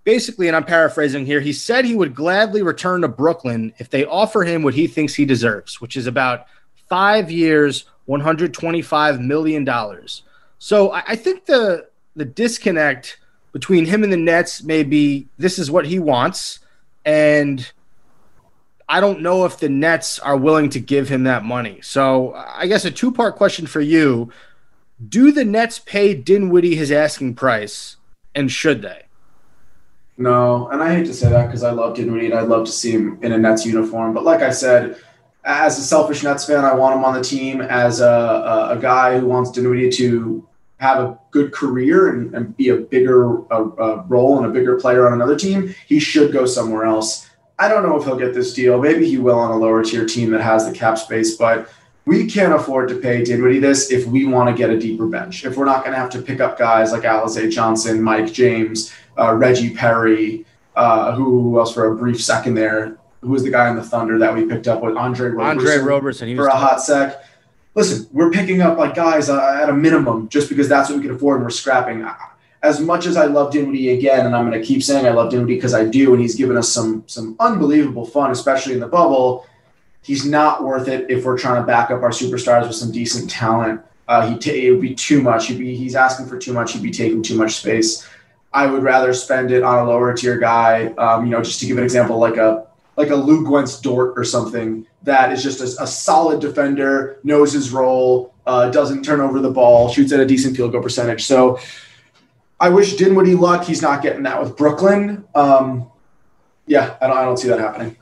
Basically, 0.04 0.48
and 0.48 0.56
I'm 0.56 0.64
paraphrasing 0.64 1.24
here, 1.24 1.40
he 1.40 1.54
said 1.54 1.86
he 1.86 1.96
would 1.96 2.14
gladly 2.14 2.60
return 2.60 3.00
to 3.00 3.08
Brooklyn 3.08 3.72
if 3.78 3.88
they 3.88 4.04
offer 4.04 4.42
him 4.44 4.62
what 4.62 4.74
he 4.74 4.86
thinks 4.86 5.14
he 5.14 5.24
deserves, 5.24 5.80
which 5.80 5.96
is 5.96 6.06
about 6.06 6.46
five 6.90 7.30
years, 7.30 7.86
$125 8.06 9.20
million. 9.20 9.66
So 10.58 10.92
I, 10.92 11.02
I 11.08 11.16
think 11.16 11.46
the 11.46 11.88
the 12.16 12.24
disconnect 12.24 13.18
between 13.52 13.86
him 13.86 14.02
and 14.02 14.12
the 14.12 14.16
Nets 14.16 14.62
may 14.62 14.82
be 14.82 15.28
this 15.38 15.58
is 15.58 15.70
what 15.70 15.86
he 15.86 15.98
wants, 15.98 16.58
and 17.04 17.70
I 18.88 19.00
don't 19.00 19.20
know 19.20 19.44
if 19.44 19.58
the 19.58 19.68
Nets 19.68 20.18
are 20.18 20.36
willing 20.36 20.70
to 20.70 20.80
give 20.80 21.08
him 21.08 21.24
that 21.24 21.44
money. 21.44 21.80
So 21.82 22.34
I 22.34 22.66
guess 22.66 22.84
a 22.84 22.90
two 22.90 23.12
part 23.12 23.36
question 23.36 23.66
for 23.66 23.80
you: 23.80 24.30
Do 25.08 25.32
the 25.32 25.44
Nets 25.44 25.78
pay 25.78 26.14
Dinwiddie 26.14 26.76
his 26.76 26.90
asking 26.92 27.34
price, 27.34 27.96
and 28.34 28.50
should 28.50 28.82
they? 28.82 29.02
No, 30.16 30.68
and 30.68 30.82
I 30.82 30.94
hate 30.94 31.06
to 31.06 31.14
say 31.14 31.28
that 31.28 31.46
because 31.46 31.64
I 31.64 31.72
love 31.72 31.96
Dinwiddie 31.96 32.26
and 32.26 32.34
I'd 32.34 32.48
love 32.48 32.66
to 32.66 32.72
see 32.72 32.92
him 32.92 33.18
in 33.22 33.32
a 33.32 33.38
Nets 33.38 33.66
uniform. 33.66 34.14
But 34.14 34.22
like 34.22 34.42
I 34.42 34.50
said, 34.50 34.96
as 35.44 35.78
a 35.78 35.82
selfish 35.82 36.22
Nets 36.22 36.44
fan, 36.44 36.64
I 36.64 36.74
want 36.74 36.96
him 36.96 37.04
on 37.04 37.14
the 37.14 37.22
team 37.22 37.60
as 37.60 38.00
a, 38.00 38.06
a, 38.06 38.68
a 38.70 38.78
guy 38.80 39.18
who 39.18 39.26
wants 39.26 39.50
Dinwiddie 39.50 39.90
to 39.90 40.46
have 40.84 41.02
a 41.02 41.18
good 41.30 41.50
career 41.50 42.10
and, 42.10 42.34
and 42.34 42.54
be 42.58 42.68
a 42.68 42.76
bigger 42.76 43.28
role 44.06 44.36
and 44.36 44.46
a 44.46 44.50
bigger 44.50 44.78
player 44.78 45.06
on 45.06 45.14
another 45.14 45.36
team. 45.36 45.74
He 45.86 45.98
should 45.98 46.30
go 46.30 46.44
somewhere 46.44 46.84
else. 46.84 47.30
I 47.58 47.68
don't 47.68 47.82
know 47.82 47.96
if 47.98 48.04
he'll 48.04 48.18
get 48.18 48.34
this 48.34 48.52
deal. 48.52 48.80
Maybe 48.80 49.08
he 49.08 49.16
will 49.16 49.38
on 49.38 49.50
a 49.50 49.56
lower 49.56 49.82
tier 49.82 50.04
team 50.04 50.30
that 50.32 50.42
has 50.42 50.66
the 50.66 50.72
cap 50.72 50.98
space, 50.98 51.36
but 51.36 51.70
we 52.04 52.26
can't 52.26 52.52
afford 52.52 52.90
to 52.90 52.96
pay 52.96 53.24
Dinwiddie 53.24 53.60
this 53.60 53.90
if 53.90 54.04
we 54.06 54.26
want 54.26 54.50
to 54.50 54.54
get 54.54 54.68
a 54.68 54.78
deeper 54.78 55.06
bench. 55.06 55.46
If 55.46 55.56
we're 55.56 55.64
not 55.64 55.84
going 55.84 55.92
to 55.92 55.98
have 55.98 56.10
to 56.10 56.20
pick 56.20 56.40
up 56.40 56.58
guys 56.58 56.92
like 56.92 57.04
Alize 57.04 57.50
Johnson, 57.50 58.02
Mike 58.02 58.30
James, 58.30 58.92
uh, 59.18 59.34
Reggie 59.34 59.74
Perry, 59.74 60.44
uh, 60.76 61.14
who, 61.14 61.58
else 61.58 61.72
for 61.72 61.92
a 61.92 61.96
brief 61.96 62.22
second 62.22 62.54
there, 62.54 62.98
who 63.22 63.30
was 63.30 63.42
the 63.42 63.50
guy 63.50 63.70
in 63.70 63.76
the 63.76 63.82
Thunder 63.82 64.18
that 64.18 64.34
we 64.34 64.44
picked 64.44 64.68
up 64.68 64.82
with 64.82 64.96
Andre 64.96 65.30
Roberson 65.30 65.66
Andre 65.66 65.78
Roberson, 65.78 66.28
he 66.28 66.36
for 66.36 66.48
a 66.48 66.54
hot 66.54 66.82
sec. 66.82 67.24
Listen, 67.74 68.06
we're 68.12 68.30
picking 68.30 68.60
up 68.60 68.78
like 68.78 68.94
guys 68.94 69.28
uh, 69.28 69.58
at 69.60 69.68
a 69.68 69.72
minimum 69.72 70.28
just 70.28 70.48
because 70.48 70.68
that's 70.68 70.88
what 70.88 70.96
we 70.96 71.02
can 71.04 71.14
afford 71.14 71.36
and 71.36 71.44
we're 71.44 71.50
scrapping. 71.50 72.06
As 72.62 72.80
much 72.80 73.06
as 73.06 73.16
I 73.16 73.26
love 73.26 73.52
Dinwiddie 73.52 73.90
again, 73.90 74.26
and 74.26 74.34
I'm 74.34 74.48
going 74.48 74.58
to 74.58 74.66
keep 74.66 74.82
saying 74.82 75.06
I 75.06 75.10
love 75.10 75.30
Dinwiddie 75.30 75.56
because 75.56 75.74
I 75.74 75.84
do, 75.84 76.12
and 76.12 76.22
he's 76.22 76.34
given 76.34 76.56
us 76.56 76.68
some 76.68 77.04
some 77.06 77.36
unbelievable 77.40 78.06
fun, 78.06 78.30
especially 78.30 78.74
in 78.74 78.80
the 78.80 78.88
bubble. 78.88 79.46
He's 80.02 80.24
not 80.24 80.62
worth 80.62 80.88
it 80.88 81.10
if 81.10 81.24
we're 81.24 81.38
trying 81.38 81.60
to 81.60 81.66
back 81.66 81.90
up 81.90 82.02
our 82.02 82.10
superstars 82.10 82.66
with 82.66 82.76
some 82.76 82.92
decent 82.92 83.28
talent. 83.28 83.80
Uh, 84.06 84.28
he 84.28 84.38
ta- 84.38 84.50
it 84.54 84.70
would 84.70 84.80
be 84.80 84.94
too 84.94 85.20
much. 85.20 85.46
He'd 85.46 85.58
be 85.58 85.74
he's 85.74 85.96
asking 85.96 86.26
for 86.26 86.38
too 86.38 86.52
much. 86.52 86.72
He'd 86.72 86.82
be 86.82 86.90
taking 86.90 87.22
too 87.22 87.36
much 87.36 87.56
space. 87.56 88.06
I 88.52 88.66
would 88.66 88.82
rather 88.82 89.12
spend 89.12 89.50
it 89.50 89.62
on 89.62 89.84
a 89.84 89.88
lower 89.88 90.14
tier 90.14 90.38
guy. 90.38 90.86
Um, 90.96 91.24
you 91.24 91.30
know, 91.30 91.42
just 91.42 91.58
to 91.60 91.66
give 91.66 91.76
an 91.76 91.84
example, 91.84 92.18
like 92.18 92.36
a 92.36 92.66
like 92.96 93.08
a 93.08 93.14
Luguentz 93.14 93.82
Dort 93.82 94.14
or 94.16 94.24
something 94.24 94.86
that 95.02 95.32
is 95.32 95.42
just 95.42 95.60
a, 95.60 95.82
a 95.82 95.86
solid 95.86 96.40
defender, 96.40 97.18
knows 97.24 97.52
his 97.52 97.72
role, 97.72 98.34
uh, 98.46 98.70
doesn't 98.70 99.04
turn 99.04 99.20
over 99.20 99.40
the 99.40 99.50
ball, 99.50 99.88
shoots 99.88 100.12
at 100.12 100.20
a 100.20 100.26
decent 100.26 100.56
field 100.56 100.72
goal 100.72 100.82
percentage. 100.82 101.24
So 101.24 101.58
I 102.60 102.68
wish 102.68 102.96
Dinwiddie 102.96 103.34
luck. 103.34 103.64
He's 103.64 103.82
not 103.82 104.02
getting 104.02 104.22
that 104.22 104.40
with 104.40 104.56
Brooklyn. 104.56 105.24
Um, 105.34 105.90
yeah, 106.66 106.96
I 107.00 107.06
don't, 107.06 107.16
I 107.16 107.24
don't 107.24 107.36
see 107.36 107.48
that 107.48 107.58
happening. 107.58 107.96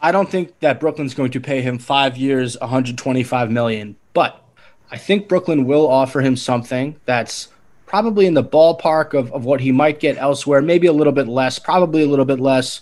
I 0.00 0.12
don't 0.12 0.28
think 0.28 0.58
that 0.60 0.78
Brooklyn's 0.78 1.14
going 1.14 1.32
to 1.32 1.40
pay 1.40 1.62
him 1.62 1.78
five 1.78 2.16
years, 2.16 2.58
125 2.60 3.50
million, 3.50 3.96
but 4.12 4.42
I 4.90 4.98
think 4.98 5.28
Brooklyn 5.28 5.64
will 5.64 5.88
offer 5.88 6.20
him 6.20 6.36
something 6.36 7.00
that's 7.06 7.48
probably 7.86 8.26
in 8.26 8.34
the 8.34 8.44
ballpark 8.44 9.14
of, 9.14 9.32
of 9.32 9.44
what 9.44 9.60
he 9.60 9.72
might 9.72 10.00
get 10.00 10.16
elsewhere, 10.18 10.60
maybe 10.60 10.86
a 10.86 10.92
little 10.92 11.12
bit 11.12 11.28
less, 11.28 11.58
probably 11.58 12.02
a 12.02 12.06
little 12.06 12.24
bit 12.24 12.40
less. 12.40 12.80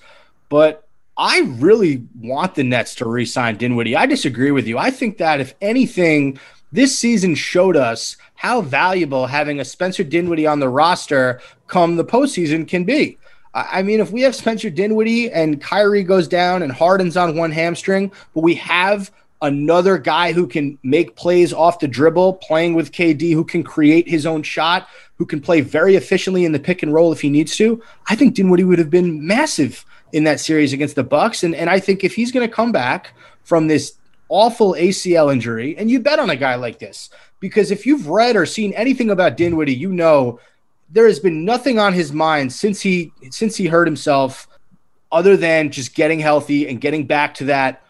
But 0.48 0.83
I 1.16 1.42
really 1.42 2.04
want 2.20 2.54
the 2.54 2.64
Nets 2.64 2.94
to 2.96 3.08
re-sign 3.08 3.56
Dinwiddie. 3.56 3.96
I 3.96 4.06
disagree 4.06 4.50
with 4.50 4.66
you. 4.66 4.78
I 4.78 4.90
think 4.90 5.18
that 5.18 5.40
if 5.40 5.54
anything, 5.60 6.38
this 6.72 6.98
season 6.98 7.36
showed 7.36 7.76
us 7.76 8.16
how 8.34 8.62
valuable 8.62 9.26
having 9.26 9.60
a 9.60 9.64
Spencer 9.64 10.02
Dinwiddie 10.02 10.46
on 10.46 10.58
the 10.58 10.68
roster 10.68 11.40
come 11.68 11.96
the 11.96 12.04
postseason 12.04 12.66
can 12.66 12.84
be. 12.84 13.16
I 13.54 13.78
I 13.78 13.82
mean, 13.82 14.00
if 14.00 14.10
we 14.10 14.22
have 14.22 14.34
Spencer 14.34 14.70
Dinwiddie 14.70 15.30
and 15.30 15.60
Kyrie 15.60 16.02
goes 16.02 16.26
down 16.26 16.62
and 16.62 16.72
Harden's 16.72 17.16
on 17.16 17.36
one 17.36 17.52
hamstring, 17.52 18.10
but 18.34 18.40
we 18.40 18.56
have 18.56 19.12
another 19.40 19.98
guy 19.98 20.32
who 20.32 20.46
can 20.46 20.78
make 20.82 21.14
plays 21.14 21.52
off 21.52 21.78
the 21.78 21.86
dribble, 21.86 22.34
playing 22.34 22.74
with 22.74 22.90
KD, 22.90 23.32
who 23.34 23.44
can 23.44 23.62
create 23.62 24.08
his 24.08 24.26
own 24.26 24.42
shot, 24.42 24.88
who 25.18 25.26
can 25.26 25.40
play 25.40 25.60
very 25.60 25.94
efficiently 25.94 26.44
in 26.44 26.52
the 26.52 26.58
pick 26.58 26.82
and 26.82 26.92
roll 26.92 27.12
if 27.12 27.20
he 27.20 27.30
needs 27.30 27.56
to, 27.56 27.80
I 28.08 28.16
think 28.16 28.34
Dinwiddie 28.34 28.64
would 28.64 28.78
have 28.80 28.90
been 28.90 29.24
massive 29.24 29.84
in 30.14 30.22
that 30.22 30.38
series 30.38 30.72
against 30.72 30.94
the 30.94 31.02
Bucks. 31.02 31.42
And 31.42 31.54
and 31.54 31.68
I 31.68 31.80
think 31.80 32.04
if 32.04 32.14
he's 32.14 32.32
going 32.32 32.48
to 32.48 32.54
come 32.54 32.70
back 32.70 33.14
from 33.42 33.66
this 33.66 33.94
awful 34.28 34.74
ACL 34.74 35.30
injury, 35.30 35.76
and 35.76 35.90
you 35.90 36.00
bet 36.00 36.20
on 36.20 36.30
a 36.30 36.36
guy 36.36 36.54
like 36.54 36.78
this, 36.78 37.10
because 37.40 37.72
if 37.72 37.84
you've 37.84 38.08
read 38.08 38.36
or 38.36 38.46
seen 38.46 38.72
anything 38.74 39.10
about 39.10 39.36
Dinwiddie, 39.36 39.74
you 39.74 39.92
know 39.92 40.38
there 40.90 41.06
has 41.06 41.18
been 41.18 41.44
nothing 41.44 41.80
on 41.80 41.92
his 41.92 42.12
mind 42.12 42.52
since 42.52 42.80
he 42.80 43.12
since 43.30 43.56
he 43.56 43.66
hurt 43.66 43.88
himself 43.88 44.46
other 45.10 45.36
than 45.36 45.70
just 45.70 45.94
getting 45.94 46.20
healthy 46.20 46.68
and 46.68 46.80
getting 46.80 47.06
back 47.06 47.34
to 47.34 47.44
that. 47.46 47.83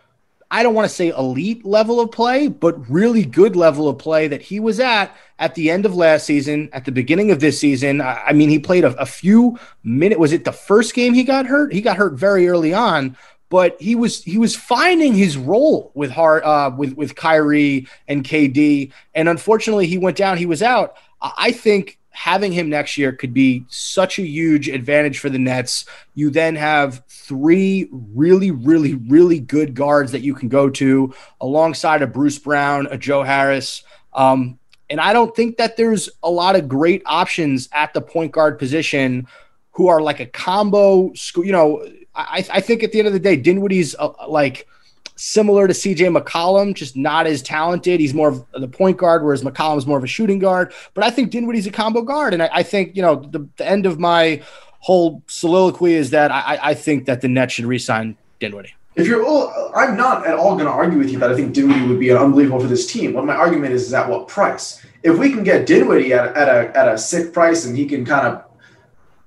I 0.50 0.62
don't 0.62 0.74
want 0.74 0.88
to 0.88 0.94
say 0.94 1.08
elite 1.08 1.64
level 1.64 2.00
of 2.00 2.10
play, 2.12 2.48
but 2.48 2.90
really 2.90 3.24
good 3.24 3.56
level 3.56 3.88
of 3.88 3.98
play 3.98 4.28
that 4.28 4.42
he 4.42 4.60
was 4.60 4.80
at 4.80 5.14
at 5.38 5.54
the 5.54 5.70
end 5.70 5.84
of 5.84 5.94
last 5.94 6.26
season, 6.26 6.68
at 6.72 6.84
the 6.84 6.92
beginning 6.92 7.30
of 7.30 7.40
this 7.40 7.58
season. 7.58 8.00
I, 8.00 8.32
mean, 8.32 8.48
he 8.48 8.58
played 8.58 8.84
a, 8.84 8.94
a 9.00 9.06
few 9.06 9.58
minutes. 9.82 10.18
Was 10.18 10.32
it 10.32 10.44
the 10.44 10.52
first 10.52 10.94
game 10.94 11.14
he 11.14 11.24
got 11.24 11.46
hurt? 11.46 11.72
He 11.72 11.80
got 11.80 11.96
hurt 11.96 12.14
very 12.14 12.48
early 12.48 12.72
on, 12.72 13.16
but 13.48 13.76
he 13.80 13.94
was 13.94 14.22
he 14.22 14.38
was 14.38 14.54
finding 14.54 15.14
his 15.14 15.36
role 15.36 15.90
with 15.94 16.10
Hart 16.10 16.44
uh, 16.44 16.70
with 16.76 16.94
with 16.94 17.16
Kyrie 17.16 17.86
and 18.08 18.24
KD, 18.24 18.92
and 19.14 19.28
unfortunately, 19.28 19.86
he 19.86 19.98
went 19.98 20.16
down. 20.16 20.38
He 20.38 20.46
was 20.46 20.62
out. 20.62 20.96
I 21.20 21.52
think 21.52 21.98
having 22.14 22.52
him 22.52 22.68
next 22.68 22.97
year 22.97 23.12
could 23.12 23.35
be 23.35 23.64
such 23.68 24.18
a 24.21 24.23
huge 24.23 24.68
advantage 24.68 25.18
for 25.18 25.28
the 25.28 25.38
Nets. 25.38 25.85
You 26.14 26.30
then 26.30 26.54
have 26.54 27.02
three 27.09 27.88
really, 27.90 28.52
really, 28.52 28.94
really 28.94 29.40
good 29.40 29.75
guards 29.75 30.12
that 30.12 30.23
you 30.23 30.33
can 30.33 30.49
go 30.49 30.71
to 30.71 31.12
alongside 31.40 32.02
a 32.02 32.06
Bruce 32.06 32.38
Brown, 32.38 32.87
a 32.90 32.97
Joe 32.97 33.25
Harris. 33.25 33.83
Um, 34.12 34.61
and 34.88 35.00
I 35.00 35.12
don't 35.12 35.35
think 35.35 35.56
that 35.56 35.76
there's 35.76 36.09
a 36.23 36.30
lot 36.30 36.54
of 36.54 36.68
great 36.68 37.02
options 37.04 37.68
at 37.73 37.92
the 37.94 38.00
point 38.00 38.30
guard 38.30 38.61
position 38.61 39.26
who 39.73 39.88
are 39.88 40.00
like 40.00 40.21
a 40.21 40.26
combo. 40.26 41.12
You 41.35 41.52
know, 41.52 41.85
I, 42.14 42.47
I 42.49 42.61
think 42.61 42.85
at 42.85 42.92
the 42.92 43.00
end 43.00 43.09
of 43.09 43.12
the 43.12 43.18
day, 43.18 43.35
Dinwiddie's 43.35 43.97
uh, 43.99 44.11
like 44.28 44.68
similar 45.16 45.66
to 45.68 45.75
CJ 45.75 46.16
McCollum, 46.16 46.75
just 46.75 46.97
not 46.97 47.26
as 47.26 47.42
talented. 47.42 48.00
He's 48.00 48.14
more 48.14 48.28
of 48.28 48.44
the 48.52 48.68
point 48.68 48.97
guard, 48.97 49.23
whereas 49.23 49.42
McCollum's 49.42 49.87
more 49.87 49.99
of 49.99 50.04
a 50.04 50.09
shooting 50.09 50.38
guard. 50.38 50.73
But 50.94 51.04
I 51.04 51.11
think 51.11 51.30
Dinwiddie's 51.30 51.66
a 51.66 51.71
combo 51.71 52.02
guard, 52.02 52.35
and 52.35 52.42
I, 52.42 52.50
I 52.52 52.62
think 52.62 52.97
you 52.97 53.02
know 53.02 53.16
the, 53.16 53.49
the 53.56 53.66
end 53.68 53.87
of 53.87 53.99
my 53.99 54.42
whole 54.80 55.23
soliloquy 55.28 55.94
is 55.94 56.11
that 56.11 56.30
I, 56.30 56.59
I- 56.62 56.75
think 56.75 57.06
that 57.06 57.21
the 57.23 57.28
Nets 57.28 57.54
should 57.54 57.64
re-sign 57.64 58.16
Dinwiddie. 58.38 58.75
If 58.97 59.09
you're, 59.09 59.25
well, 59.25 59.73
I'm 59.75 59.97
not 59.97 60.25
at 60.26 60.35
all 60.37 60.52
going 60.54 60.66
to 60.66 60.71
argue 60.71 60.99
with 60.99 61.11
you 61.11 61.18
that 61.18 61.30
I 61.33 61.35
think 61.35 61.52
Dinwiddie 61.52 61.87
would 61.87 61.99
be 61.99 62.12
unbelievable 62.12 62.61
for 62.61 62.66
this 62.68 62.87
team. 62.87 63.14
What 63.14 63.25
my 63.25 63.35
argument 63.35 63.73
is 63.73 63.85
is 63.87 63.94
at 63.94 64.09
what 64.09 64.28
price. 64.28 64.85
If 65.02 65.18
we 65.18 65.33
can 65.33 65.42
get 65.42 65.66
Dinwiddie 65.66 66.12
at, 66.12 66.37
at 66.37 66.49
a 66.49 66.76
at 66.78 66.88
a 66.88 66.97
sick 66.99 67.33
price 67.33 67.64
and 67.64 67.76
he 67.76 67.87
can 67.87 68.04
kind 68.04 68.26
of 68.28 68.44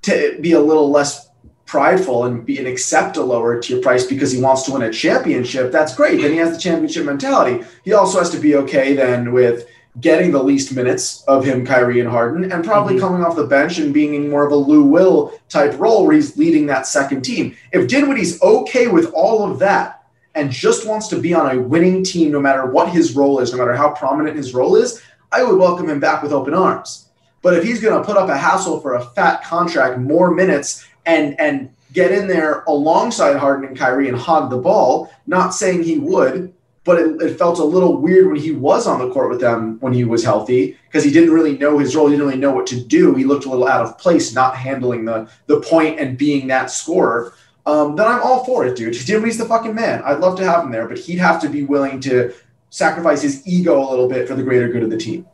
t- 0.02 0.38
be 0.40 0.54
a 0.54 0.60
little 0.62 0.90
less 0.90 1.27
prideful 1.68 2.24
and 2.26 2.46
be 2.46 2.58
and 2.58 2.68
accept 2.68 3.18
a 3.18 3.22
lower 3.22 3.60
tier 3.60 3.80
price 3.80 4.06
because 4.06 4.32
he 4.32 4.42
wants 4.42 4.64
to 4.64 4.72
win 4.72 4.82
a 4.82 4.92
championship, 4.92 5.72
that's 5.72 5.94
great. 5.94 6.22
Then 6.22 6.32
he 6.32 6.38
has 6.38 6.52
the 6.54 6.60
championship 6.60 7.06
mentality. 7.06 7.64
He 7.84 7.94
also 7.94 8.18
has 8.18 8.30
to 8.32 8.40
be 8.40 8.56
okay 8.56 8.96
then 8.96 9.34
with 9.34 9.68
getting 10.00 10.32
the 10.32 10.42
least 10.42 10.76
minutes 10.76 11.24
of 11.28 11.44
him, 11.44 11.66
Kyrie 11.66 12.00
and 12.00 12.10
Harden, 12.10 12.52
and 12.52 12.64
probably 12.64 12.96
Mhm. 12.96 13.00
coming 13.00 13.24
off 13.24 13.36
the 13.36 13.44
bench 13.44 13.80
and 13.80 13.94
being 13.94 14.14
in 14.14 14.30
more 14.30 14.46
of 14.46 14.52
a 14.52 14.56
Lou 14.56 14.84
Will 14.84 15.34
type 15.50 15.76
role 15.78 16.06
where 16.06 16.16
he's 16.16 16.38
leading 16.38 16.68
that 16.68 16.88
second 16.88 17.22
team. 17.22 17.54
If 17.74 17.88
Dinwiddie's 17.88 18.42
okay 18.42 18.88
with 18.88 19.12
all 19.14 19.44
of 19.44 19.60
that 19.60 20.02
and 20.36 20.52
just 20.52 20.88
wants 20.88 21.08
to 21.10 21.18
be 21.18 21.34
on 21.34 21.50
a 21.52 21.60
winning 21.60 22.04
team 22.04 22.32
no 22.32 22.40
matter 22.40 22.66
what 22.68 22.90
his 22.90 23.16
role 23.16 23.40
is, 23.40 23.52
no 23.52 23.58
matter 23.58 23.76
how 23.76 23.90
prominent 23.90 24.38
his 24.38 24.54
role 24.54 24.76
is, 24.76 25.02
I 25.32 25.44
would 25.44 25.58
welcome 25.60 25.90
him 25.90 26.00
back 26.00 26.22
with 26.22 26.32
open 26.32 26.54
arms. 26.54 27.06
But 27.42 27.56
if 27.56 27.64
he's 27.64 27.82
going 27.82 28.00
to 28.00 28.06
put 28.06 28.18
up 28.18 28.30
a 28.30 28.38
hassle 28.38 28.80
for 28.80 28.94
a 28.94 29.02
fat 29.16 29.44
contract, 29.44 29.98
more 30.00 30.30
minutes, 30.32 30.86
and 31.08 31.40
and 31.40 31.70
get 31.94 32.12
in 32.12 32.28
there 32.28 32.64
alongside 32.68 33.38
Harden 33.38 33.68
and 33.68 33.78
Kyrie 33.78 34.10
and 34.10 34.18
hog 34.18 34.52
the 34.52 34.58
ball, 34.58 35.12
not 35.26 35.56
saying 35.56 35.82
he 35.84 35.98
would, 35.98 36.54
but 36.84 37.00
it, 37.00 37.22
it 37.22 37.38
felt 37.38 37.60
a 37.60 37.64
little 37.64 37.98
weird 37.98 38.28
when 38.28 38.36
he 38.36 38.52
was 38.52 38.86
on 38.86 39.00
the 39.00 39.12
court 39.12 39.30
with 39.30 39.40
them 39.40 39.80
when 39.80 39.94
he 39.94 40.04
was 40.04 40.24
healthy 40.24 40.78
because 40.88 41.04
he 41.04 41.12
didn't 41.12 41.34
really 41.34 41.58
know 41.58 41.80
his 41.80 41.96
role. 41.96 42.08
He 42.08 42.14
didn't 42.14 42.28
really 42.28 42.40
know 42.40 42.52
what 42.52 42.68
to 42.68 42.80
do. 42.80 43.16
He 43.16 43.24
looked 43.24 43.46
a 43.46 43.50
little 43.50 43.68
out 43.68 43.84
of 43.86 43.98
place, 43.98 44.34
not 44.36 44.56
handling 44.56 45.06
the 45.06 45.30
the 45.48 45.62
point 45.62 46.00
and 46.00 46.18
being 46.18 46.48
that 46.48 46.70
scorer. 46.70 47.34
Um, 47.66 47.96
then 47.98 48.08
I'm 48.08 48.22
all 48.22 48.46
for 48.46 48.66
it, 48.66 48.78
dude. 48.78 48.94
Dinwiddie's 48.94 49.38
the 49.38 49.46
fucking 49.46 49.76
man. 49.76 50.02
I'd 50.06 50.20
love 50.20 50.38
to 50.38 50.46
have 50.46 50.64
him 50.64 50.72
there, 50.72 50.88
but 50.88 50.98
he'd 50.98 51.20
have 51.20 51.42
to 51.42 51.50
be 51.50 51.64
willing 51.64 52.00
to 52.02 52.34
sacrifice 52.70 53.22
his 53.22 53.46
ego 53.46 53.78
a 53.78 53.88
little 53.90 54.08
bit 54.08 54.28
for 54.28 54.36
the 54.36 54.44
greater 54.44 54.70
good 54.70 54.84
of 54.84 54.90
the 54.90 54.98
team. 54.98 55.26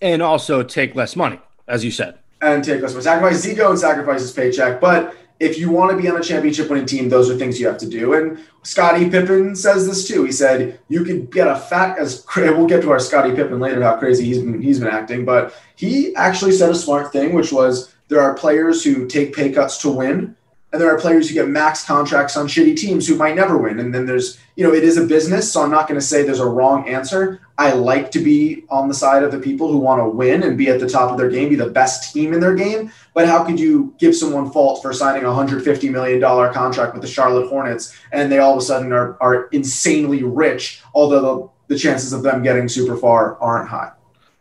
And 0.00 0.22
also 0.22 0.62
take 0.62 0.94
less 0.94 1.16
money, 1.16 1.40
as 1.66 1.84
you 1.84 1.90
said. 1.90 2.18
and 2.42 2.62
take 2.64 2.80
less 2.80 2.92
money. 2.92 3.02
Sacrifice 3.02 3.42
his 3.42 3.52
ego 3.52 3.70
and 3.70 3.78
sacrifice 3.78 4.20
his 4.20 4.32
paycheck. 4.32 4.80
But 4.80 5.14
if 5.40 5.58
you 5.58 5.70
want 5.70 5.90
to 5.90 5.96
be 5.96 6.06
on 6.06 6.20
a 6.20 6.22
championship 6.22 6.68
winning 6.68 6.84
team, 6.84 7.08
those 7.08 7.30
are 7.30 7.36
things 7.36 7.58
you 7.58 7.66
have 7.66 7.78
to 7.78 7.88
do. 7.88 8.12
And 8.12 8.38
Scottie 8.62 9.08
Pippen 9.08 9.56
says 9.56 9.86
this 9.86 10.06
too. 10.06 10.24
He 10.24 10.32
said 10.32 10.78
you 10.88 11.02
could 11.02 11.32
get 11.32 11.48
a 11.48 11.56
fat 11.56 11.98
as 11.98 12.24
we'll 12.36 12.66
get 12.66 12.82
to 12.82 12.90
our 12.90 13.00
Scottie 13.00 13.34
Pippen 13.34 13.58
later 13.58 13.82
how 13.82 13.96
crazy 13.96 14.26
he's 14.26 14.38
been 14.38 14.60
he's 14.60 14.78
been 14.78 14.88
acting, 14.88 15.24
but 15.24 15.54
he 15.76 16.14
actually 16.14 16.52
said 16.52 16.70
a 16.70 16.74
smart 16.74 17.10
thing, 17.10 17.32
which 17.32 17.52
was 17.52 17.92
there 18.08 18.20
are 18.20 18.34
players 18.34 18.84
who 18.84 19.06
take 19.06 19.34
pay 19.34 19.50
cuts 19.50 19.78
to 19.78 19.90
win. 19.90 20.36
And 20.72 20.80
there 20.80 20.94
are 20.94 21.00
players 21.00 21.28
who 21.28 21.34
get 21.34 21.48
max 21.48 21.84
contracts 21.84 22.36
on 22.36 22.46
shitty 22.46 22.76
teams 22.76 23.06
who 23.06 23.16
might 23.16 23.34
never 23.34 23.58
win. 23.58 23.80
And 23.80 23.92
then 23.92 24.06
there's, 24.06 24.38
you 24.54 24.62
know, 24.62 24.72
it 24.72 24.84
is 24.84 24.96
a 24.96 25.04
business. 25.04 25.50
So 25.50 25.62
I'm 25.62 25.70
not 25.70 25.88
going 25.88 25.98
to 25.98 26.06
say 26.06 26.22
there's 26.22 26.38
a 26.38 26.46
wrong 26.46 26.88
answer. 26.88 27.40
I 27.58 27.72
like 27.72 28.12
to 28.12 28.20
be 28.20 28.64
on 28.70 28.86
the 28.86 28.94
side 28.94 29.24
of 29.24 29.32
the 29.32 29.38
people 29.40 29.70
who 29.70 29.78
want 29.78 30.00
to 30.00 30.08
win 30.08 30.44
and 30.44 30.56
be 30.56 30.68
at 30.68 30.78
the 30.78 30.88
top 30.88 31.10
of 31.10 31.18
their 31.18 31.28
game, 31.28 31.48
be 31.48 31.56
the 31.56 31.70
best 31.70 32.12
team 32.12 32.32
in 32.32 32.38
their 32.38 32.54
game. 32.54 32.92
But 33.14 33.26
how 33.26 33.42
could 33.42 33.58
you 33.58 33.94
give 33.98 34.14
someone 34.14 34.52
fault 34.52 34.80
for 34.80 34.92
signing 34.92 35.24
a 35.24 35.28
$150 35.28 35.90
million 35.90 36.20
contract 36.52 36.94
with 36.94 37.02
the 37.02 37.08
Charlotte 37.08 37.48
Hornets 37.48 37.92
and 38.12 38.30
they 38.30 38.38
all 38.38 38.52
of 38.52 38.58
a 38.58 38.62
sudden 38.62 38.92
are, 38.92 39.20
are 39.20 39.48
insanely 39.48 40.22
rich, 40.22 40.82
although 40.94 41.52
the, 41.68 41.74
the 41.74 41.78
chances 41.78 42.12
of 42.12 42.22
them 42.22 42.44
getting 42.44 42.68
super 42.68 42.96
far 42.96 43.36
aren't 43.40 43.68
high? 43.68 43.90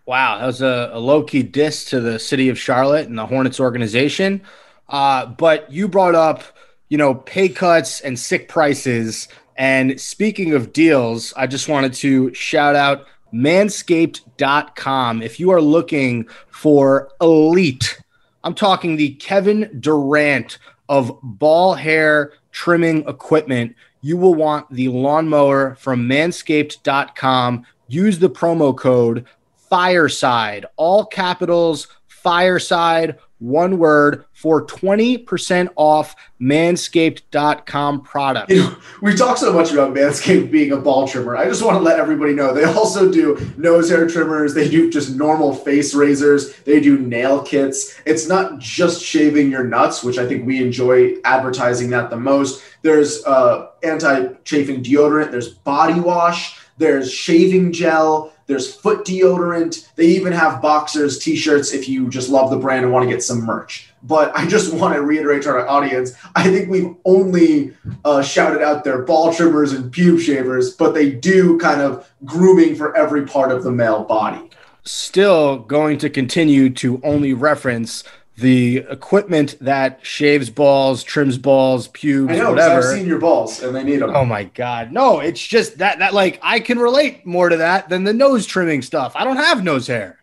Wow, 0.06 0.40
that 0.40 0.48
was 0.48 0.62
a, 0.62 0.90
a 0.94 1.00
low 1.00 1.24
key 1.24 1.44
diss 1.44 1.86
to 1.86 2.00
the 2.00 2.18
city 2.18 2.50
of 2.50 2.58
Charlotte 2.58 3.08
and 3.08 3.18
the 3.18 3.26
Hornets 3.26 3.60
organization. 3.60 4.42
Uh, 4.90 5.28
but 5.28 5.72
you 5.72 5.88
brought 5.88 6.16
up, 6.16 6.44
you 6.90 6.98
know, 6.98 7.16
pay 7.16 7.50
cuts 7.50 8.02
and 8.02 8.18
sick 8.20 8.50
prices. 8.50 9.28
And 9.56 10.00
speaking 10.00 10.54
of 10.54 10.74
deals, 10.74 11.34
I 11.38 11.48
just 11.48 11.70
wanted 11.70 11.94
to 11.96 12.34
shout 12.34 12.76
out 12.76 13.06
manscaped.com. 13.34 15.22
If 15.22 15.40
you 15.40 15.52
are 15.52 15.62
looking 15.62 16.28
for 16.50 17.10
elite, 17.22 18.02
I'm 18.44 18.56
talking 18.56 18.96
the 18.96 19.16
Kevin 19.16 19.80
Durant 19.80 20.58
of 20.88 21.18
ball 21.22 21.76
hair 21.76 22.34
trimming 22.52 23.08
equipment, 23.08 23.76
you 24.02 24.18
will 24.18 24.34
want 24.34 24.70
the 24.72 24.88
lawnmower 24.88 25.76
from 25.76 26.08
manscaped.com. 26.08 27.66
Use 27.88 28.20
the 28.20 28.30
promo 28.30 28.76
code 28.76 29.26
Fireside, 29.70 30.66
all 30.78 31.06
capitals, 31.06 31.88
Fireside, 32.08 33.18
one 33.40 33.78
word 33.78 34.26
for 34.34 34.66
20% 34.66 35.70
off 35.76 36.16
manscaped.com 36.42 38.02
product. 38.02 38.52
You 38.52 38.64
know, 38.64 38.78
we 39.02 39.16
talk 39.16 39.38
so 39.38 39.52
much 39.54 39.72
about 39.72 39.94
Manscaped 39.94 40.52
being 40.52 40.72
a 40.72 40.78
ball 40.78 41.08
trimmer. 41.08 41.36
I 41.36 41.46
just 41.46 41.64
want 41.64 41.78
to 41.78 41.82
let 41.82 42.00
everybody 42.00 42.34
know 42.34 42.54
they 42.54 42.66
also 42.66 43.12
do 43.12 43.54
nose 43.58 43.90
hair 43.90 44.08
trimmers. 44.08 44.54
They 44.54 44.70
do 44.70 44.90
just 44.92 45.16
normal 45.16 45.54
face 45.54 45.94
razors. 45.94 46.56
They 46.60 46.80
do 46.80 47.00
nail 47.00 47.42
kits. 47.42 48.00
It's 48.06 48.28
not 48.28 48.60
just 48.60 49.04
shaving 49.04 49.52
your 49.52 49.64
nuts, 49.64 50.04
which 50.04 50.18
I 50.18 50.28
think 50.28 50.46
we 50.46 50.62
enjoy 50.62 51.16
advertising 51.24 51.90
that 51.92 52.10
the 52.10 52.18
most. 52.18 52.62
There's 52.82 53.24
uh, 53.26 53.72
anti-chafing 53.84 54.84
deodorant. 54.84 55.32
There's 55.32 55.50
body 55.50 56.00
wash. 56.00 56.60
There's 56.78 57.12
shaving 57.12 57.74
gel. 57.74 58.34
There's 58.50 58.74
foot 58.74 59.06
deodorant. 59.06 59.94
They 59.94 60.08
even 60.08 60.34
have 60.34 60.60
boxers, 60.60 61.20
t-shirts 61.20 61.72
if 61.72 61.88
you 61.88 62.10
just 62.10 62.30
love 62.30 62.50
the 62.50 62.58
brand 62.58 62.84
and 62.84 62.92
want 62.92 63.04
to 63.04 63.10
get 63.10 63.22
some 63.22 63.46
merch. 63.46 63.94
But 64.02 64.36
I 64.36 64.48
just 64.48 64.74
want 64.80 64.96
to 64.96 65.04
reiterate 65.04 65.44
to 65.44 65.50
our 65.50 65.68
audience, 65.68 66.14
I 66.36 66.46
think 66.46 66.68
we've 66.68 66.96
only 67.06 67.76
uh, 68.04 68.24
shouted 68.24 68.64
out 68.64 68.84
their 68.84 69.04
ball 69.04 69.32
trimmers 69.32 69.74
and 69.74 69.94
pube 69.94 70.20
shavers, 70.20 70.74
but 70.74 70.96
they 70.96 71.12
do 71.12 71.60
kind 71.60 71.80
of 71.80 72.12
grooming 72.26 72.74
for 72.74 72.98
every 72.98 73.24
part 73.28 73.52
of 73.52 73.64
the 73.64 73.72
male 73.72 74.04
body. 74.04 74.50
Still 74.84 75.60
going 75.60 76.00
to 76.00 76.10
continue 76.10 76.72
to 76.72 77.00
only 77.04 77.36
reference 77.36 78.04
the 78.40 78.78
equipment 78.90 79.58
that 79.62 80.00
shaves 80.02 80.50
balls, 80.50 81.04
trims 81.04 81.38
balls, 81.38 81.88
pubes, 81.90 82.32
I 82.32 82.38
know, 82.38 82.52
whatever. 82.52 82.90
I've 82.90 82.98
seen 82.98 83.08
your 83.08 83.20
balls 83.20 83.62
and 83.62 83.76
they 83.76 83.84
need 83.84 83.98
them. 83.98 84.16
Oh 84.16 84.26
my 84.26 84.46
god. 84.46 84.92
No, 84.92 85.20
it's 85.20 85.46
just 85.46 85.78
that 85.80 86.00
that 86.00 86.14
like 86.14 86.40
I 86.42 86.60
can 86.60 86.80
relate 86.80 87.26
more 87.26 87.50
to 87.50 87.58
that 87.58 87.90
than 87.90 88.04
the 88.04 88.14
nose 88.14 88.46
trimming 88.46 88.82
stuff. 88.82 89.14
I 89.16 89.24
don't 89.24 89.38
have 89.38 89.64
nose 89.64 89.88
hair. 89.88 90.20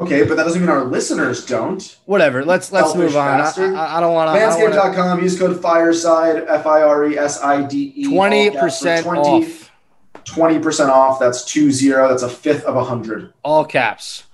Okay, 0.00 0.24
but 0.24 0.36
that 0.36 0.44
doesn't 0.44 0.60
mean 0.60 0.70
our 0.70 0.84
listeners 0.84 1.44
don't. 1.44 1.98
Whatever. 2.04 2.44
Let's 2.44 2.70
let's 2.70 2.92
Selfish 2.92 3.14
move 3.14 3.16
on. 3.16 3.40
I. 3.40 3.50
I, 3.74 3.98
I 3.98 4.00
don't 4.00 4.14
want 4.14 4.32
to. 4.32 4.40
Manscaped.com, 4.40 5.22
use 5.22 5.36
code 5.36 5.60
FIRESIDE, 5.60 6.44
F 6.48 6.66
I 6.66 6.82
R 6.82 7.06
E 7.06 7.18
S 7.18 7.42
I 7.42 7.64
D 7.64 7.92
E. 7.96 8.04
Twenty 8.08 8.50
percent 8.50 9.06
off. 9.06 9.68
20% 10.24 10.88
off. 10.90 11.18
That's 11.18 11.44
two 11.44 11.72
zero. 11.72 12.06
That's 12.08 12.22
a 12.22 12.28
fifth 12.28 12.64
of 12.64 12.76
a 12.76 12.84
hundred. 12.84 13.32
All 13.42 13.64
caps. 13.64 14.24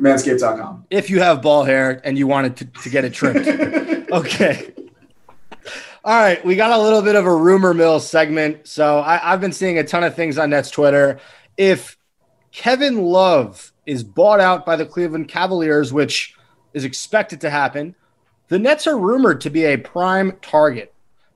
Manscaped.com. 0.00 0.86
If 0.90 1.08
you 1.08 1.20
have 1.20 1.40
ball 1.40 1.64
hair 1.64 2.00
and 2.04 2.18
you 2.18 2.26
wanted 2.26 2.56
to, 2.56 2.64
to 2.82 2.90
get 2.90 3.04
it 3.04 3.12
trimmed. 3.14 3.46
okay. 4.12 4.72
All 6.04 6.16
right, 6.16 6.44
we 6.44 6.56
got 6.56 6.78
a 6.78 6.82
little 6.82 7.00
bit 7.00 7.14
of 7.14 7.24
a 7.24 7.34
rumor 7.34 7.72
mill 7.72 7.98
segment. 8.00 8.66
So 8.68 8.98
I, 8.98 9.32
I've 9.32 9.40
been 9.40 9.52
seeing 9.52 9.78
a 9.78 9.84
ton 9.84 10.04
of 10.04 10.14
things 10.14 10.36
on 10.36 10.50
Nets 10.50 10.70
Twitter. 10.70 11.18
If 11.56 11.96
Kevin 12.52 13.02
Love 13.02 13.72
is 13.86 14.04
bought 14.04 14.40
out 14.40 14.66
by 14.66 14.76
the 14.76 14.84
Cleveland 14.84 15.28
Cavaliers, 15.28 15.92
which 15.92 16.34
is 16.74 16.84
expected 16.84 17.40
to 17.40 17.50
happen, 17.50 17.94
the 18.48 18.58
Nets 18.58 18.86
are 18.86 18.98
rumored 18.98 19.40
to 19.42 19.50
be 19.50 19.64
a 19.64 19.76
prime 19.76 20.36
target. 20.42 20.92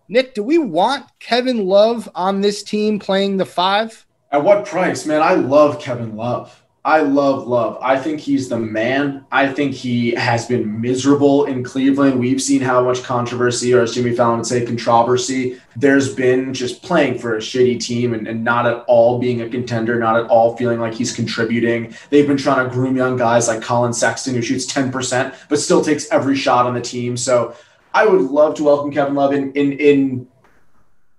Nick, 0.09 0.35
do 0.35 0.43
we 0.43 0.59
want 0.59 1.07
Kevin 1.19 1.67
Love 1.67 2.09
on 2.15 2.41
this 2.41 2.63
team 2.63 2.99
playing 2.99 3.37
the 3.37 3.47
five? 3.47 4.07
At 4.31 4.43
what 4.43 4.67
price, 4.67 5.07
man? 5.07 5.23
I 5.23 5.35
love 5.35 5.81
Kevin 5.81 6.17
Love. 6.17 6.58
I 6.85 7.01
love 7.01 7.47
Love. 7.47 7.77
I 7.83 7.99
think 7.99 8.21
he's 8.21 8.49
the 8.49 8.59
man. 8.59 9.27
I 9.33 9.53
think 9.53 9.75
he 9.75 10.13
has 10.13 10.47
been 10.47 10.81
miserable 10.81 11.45
in 11.45 11.65
Cleveland. 11.65 12.19
We've 12.19 12.41
seen 12.41 12.61
how 12.61 12.83
much 12.83 13.03
controversy, 13.03 13.75
or 13.75 13.83
as 13.83 13.95
Jimmy 13.95 14.15
Fallon 14.15 14.39
would 14.39 14.47
say, 14.47 14.65
controversy, 14.65 15.61
there's 15.77 16.15
been 16.15 16.55
just 16.55 16.83
playing 16.83 17.19
for 17.19 17.37
a 17.37 17.41
shitty 17.41 17.81
team 17.81 18.15
and, 18.15 18.27
and 18.29 18.45
not 18.45 18.65
at 18.65 18.85
all 18.87 19.19
being 19.19 19.43
a 19.43 19.49
contender, 19.49 19.99
not 19.99 20.17
at 20.17 20.31
all 20.31 20.57
feeling 20.57 20.79
like 20.79 20.95
he's 20.95 21.13
contributing. 21.13 21.95
They've 22.11 22.27
been 22.27 22.37
trying 22.37 22.67
to 22.67 22.73
groom 22.73 22.97
young 22.97 23.17
guys 23.17 23.49
like 23.49 23.61
Collin 23.61 23.93
Sexton, 23.93 24.35
who 24.35 24.43
shoots 24.43 24.73
10%, 24.73 25.35
but 25.49 25.59
still 25.59 25.85
takes 25.85 26.11
every 26.11 26.37
shot 26.37 26.67
on 26.67 26.75
the 26.75 26.81
team. 26.81 27.17
So 27.17 27.55
I 27.93 28.07
would 28.07 28.23
love 28.23 28.55
to 28.57 28.65
welcome 28.65 28.93
Kevin 28.93 29.15
Love 29.15 29.33
in 29.33 29.53
in 29.53 29.73
in 29.73 30.29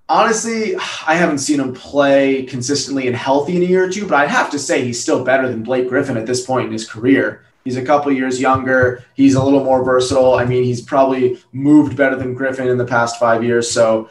honestly, 0.10 0.76
I 0.76 1.13
haven't 1.13 1.38
seen 1.38 1.60
him 1.60 1.74
play 1.74 2.43
consistently 2.43 3.08
and 3.08 3.15
healthy 3.15 3.56
in 3.56 3.62
a 3.62 3.65
year 3.65 3.86
or 3.86 3.89
two, 3.89 4.08
but 4.08 4.15
I'd 4.15 4.30
have 4.30 4.50
to 4.52 4.60
say 4.60 4.84
he's 4.84 5.02
still 5.02 5.24
better 5.24 5.48
than 5.48 5.63
Blake 5.63 5.88
Griffin 5.88 6.17
at 6.17 6.26
this 6.26 6.45
point 6.45 6.65
in 6.65 6.74
his 6.74 6.89
career. 6.89 7.45
He's 7.63 7.78
a 7.78 7.86
couple 7.86 8.12
years 8.12 8.41
younger. 8.41 9.06
He's 9.13 9.36
a 9.36 9.43
little 9.43 9.63
more 9.63 9.84
versatile. 9.84 10.34
I 10.34 10.45
mean, 10.45 10.63
he's 10.63 10.82
probably 10.82 11.39
moved 11.54 11.95
better 11.95 12.15
than 12.15 12.34
Griffin 12.34 12.67
in 12.67 12.78
the 12.78 12.86
past 12.86 13.19
five 13.19 13.43
years. 13.43 13.69
So, 13.69 14.10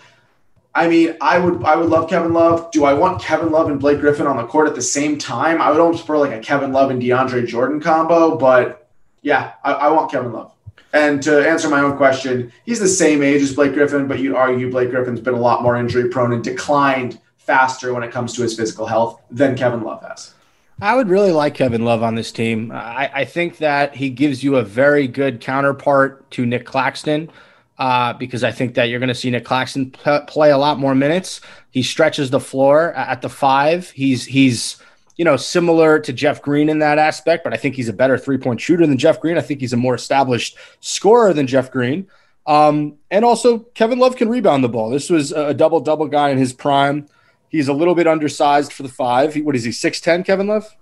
I 0.75 0.87
mean, 0.87 1.17
I 1.21 1.39
would 1.39 1.65
I 1.65 1.75
would 1.75 1.89
love 1.89 2.09
Kevin 2.09 2.33
Love. 2.33 2.71
Do 2.71 2.85
I 2.85 2.93
want 2.93 3.21
Kevin 3.21 3.51
Love 3.51 3.69
and 3.69 3.81
Blake 3.81 3.99
Griffin 3.99 4.27
on 4.27 4.37
the 4.37 4.47
court 4.47 4.69
at 4.69 4.77
the 4.77 4.83
same 4.83 5.19
time? 5.19 5.61
I 5.61 5.71
would 5.71 5.81
almost 5.81 6.07
prefer 6.07 6.19
like 6.19 6.31
a 6.31 6.41
Kevin 6.41 6.73
Love 6.73 6.91
and 6.91 7.03
DeAndre 7.03 7.47
Jordan 7.47 7.81
combo. 7.81 8.37
But 8.37 8.89
yeah, 9.23 9.55
I, 9.65 9.73
I 9.73 9.91
want 9.91 10.13
Kevin 10.13 10.33
Love. 10.33 10.53
And 10.93 11.23
to 11.23 11.47
answer 11.47 11.69
my 11.69 11.81
own 11.81 11.97
question, 11.97 12.53
he's 12.65 12.81
the 12.81 12.89
same 12.89 13.23
age 13.23 13.43
as 13.43 13.55
Blake 13.55 13.75
Griffin, 13.75 14.09
but 14.09 14.21
you'd 14.21 14.35
argue 14.35 14.71
Blake 14.71 14.91
Griffin's 14.91 15.21
been 15.21 15.35
a 15.35 15.41
lot 15.41 15.63
more 15.63 15.77
injury 15.77 16.09
prone 16.09 16.33
and 16.33 16.43
declined 16.43 17.21
faster 17.37 17.93
when 17.93 18.03
it 18.03 18.11
comes 18.11 18.35
to 18.35 18.43
his 18.43 18.57
physical 18.57 18.87
health 18.87 19.21
than 19.31 19.57
Kevin 19.57 19.83
Love 19.83 20.03
has. 20.03 20.35
I 20.81 20.95
would 20.95 21.09
really 21.09 21.33
like 21.33 21.55
Kevin 21.55 21.85
Love 21.85 22.03
on 22.03 22.15
this 22.15 22.31
team. 22.31 22.71
I, 22.73 23.11
I 23.13 23.25
think 23.25 23.59
that 23.59 23.97
he 23.97 24.11
gives 24.11 24.45
you 24.45 24.57
a 24.57 24.63
very 24.63 25.09
good 25.09 25.41
counterpart 25.41 26.31
to 26.33 26.47
Nic 26.47 26.65
Claxton 26.65 27.31
uh, 27.79 28.13
because 28.13 28.45
I 28.45 28.53
think 28.53 28.75
that 28.75 28.85
you're 28.85 29.01
going 29.01 29.09
to 29.09 29.15
see 29.15 29.31
Nic 29.31 29.45
Claxton 29.45 29.91
p- 29.91 30.19
play 30.27 30.51
a 30.51 30.59
lot 30.59 30.79
more 30.79 30.95
minutes. 30.95 31.41
He 31.71 31.83
stretches 31.83 32.31
the 32.31 32.41
floor 32.41 32.93
at 32.95 33.23
the 33.23 33.29
five. 33.29 33.91
He's 33.91 34.25
he's 34.25 34.81
you 35.19 35.25
know, 35.25 35.37
similar 35.37 35.99
to 35.99 36.13
Jeff 36.13 36.41
Green 36.41 36.69
in 36.69 36.79
that 36.79 36.97
aspect, 36.97 37.45
but 37.45 37.53
I 37.53 37.57
think 37.57 37.75
he's 37.75 37.89
a 37.89 37.93
better 37.93 38.17
three 38.17 38.39
point 38.39 38.61
shooter 38.61 38.87
than 38.87 38.97
Jeff 38.97 39.21
Green. 39.21 39.37
I 39.37 39.41
think 39.43 39.61
he's 39.61 39.73
a 39.73 39.77
more 39.77 39.95
established 39.95 40.57
scorer 40.81 41.35
than 41.35 41.47
Jeff 41.47 41.71
Green. 41.71 42.07
Um, 42.47 42.95
and 43.11 43.25
also, 43.25 43.59
Kevin 43.59 43.99
Love 43.99 44.17
can 44.17 44.29
rebound 44.29 44.65
the 44.65 44.69
ball. 44.69 44.89
This 44.89 45.11
was 45.11 45.33
a 45.33 45.53
double 45.53 45.81
double 45.81 46.07
guy 46.07 46.31
in 46.31 46.39
his 46.39 46.53
prime. 46.55 47.09
He's 47.49 47.69
a 47.69 47.73
little 47.73 47.95
bit 47.95 48.07
undersized 48.07 48.73
for 48.73 48.85
the 48.85 48.89
five. 48.89 49.35
He, 49.35 49.43
what 49.43 49.57
is 49.57 49.65
he, 49.65 49.71
6'10, 49.71 50.25
Kevin 50.25 50.47
Love? 50.47 50.75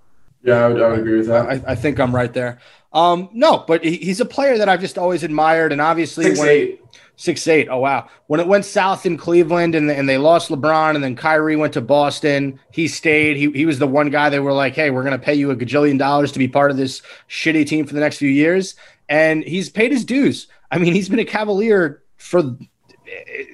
Yeah, 0.43 0.65
I 0.65 0.67
would, 0.67 0.81
I 0.81 0.89
would 0.89 0.99
agree 0.99 1.17
with 1.17 1.27
that. 1.27 1.47
I, 1.47 1.71
I 1.71 1.75
think 1.75 1.99
I'm 1.99 2.13
right 2.15 2.31
there. 2.31 2.59
Um, 2.93 3.29
no, 3.33 3.63
but 3.67 3.83
he, 3.83 3.97
he's 3.97 4.21
a 4.21 4.25
player 4.25 4.57
that 4.57 4.69
I've 4.69 4.81
just 4.81 4.97
always 4.97 5.23
admired. 5.23 5.71
And 5.71 5.81
obviously, 5.81 6.25
Six 6.25 6.39
when, 6.39 6.49
eight. 6.49 6.81
Six 7.19 7.47
eight. 7.47 7.67
Oh 7.67 7.79
wow! 7.79 8.07
When 8.27 8.39
it 8.39 8.47
went 8.47 8.63
south 8.63 9.07
in 9.07 9.17
Cleveland 9.17 9.73
and, 9.73 9.89
and 9.89 10.07
they 10.07 10.19
lost 10.19 10.49
LeBron 10.51 10.93
and 10.93 11.03
then 11.03 11.15
Kyrie 11.15 11.55
went 11.55 11.73
to 11.73 11.81
Boston, 11.81 12.59
he 12.71 12.87
stayed. 12.87 13.37
He, 13.37 13.49
he 13.51 13.65
was 13.65 13.79
the 13.79 13.87
one 13.87 14.11
guy 14.11 14.29
they 14.29 14.39
were 14.39 14.53
like, 14.53 14.75
"Hey, 14.75 14.91
we're 14.91 15.03
to 15.03 15.17
pay 15.17 15.33
you 15.33 15.49
a 15.49 15.55
gajillion 15.55 15.97
dollars 15.97 16.31
to 16.33 16.39
be 16.39 16.47
part 16.47 16.69
of 16.69 16.77
this 16.77 17.01
shitty 17.27 17.65
team 17.65 17.87
for 17.87 17.95
the 17.95 17.99
next 17.99 18.17
few 18.17 18.29
years," 18.29 18.75
and 19.09 19.43
he's 19.43 19.67
paid 19.67 19.91
his 19.91 20.05
dues. 20.05 20.45
I 20.69 20.77
mean, 20.77 20.93
he's 20.93 21.09
been 21.09 21.17
a 21.17 21.25
Cavalier 21.25 22.03
for 22.17 22.55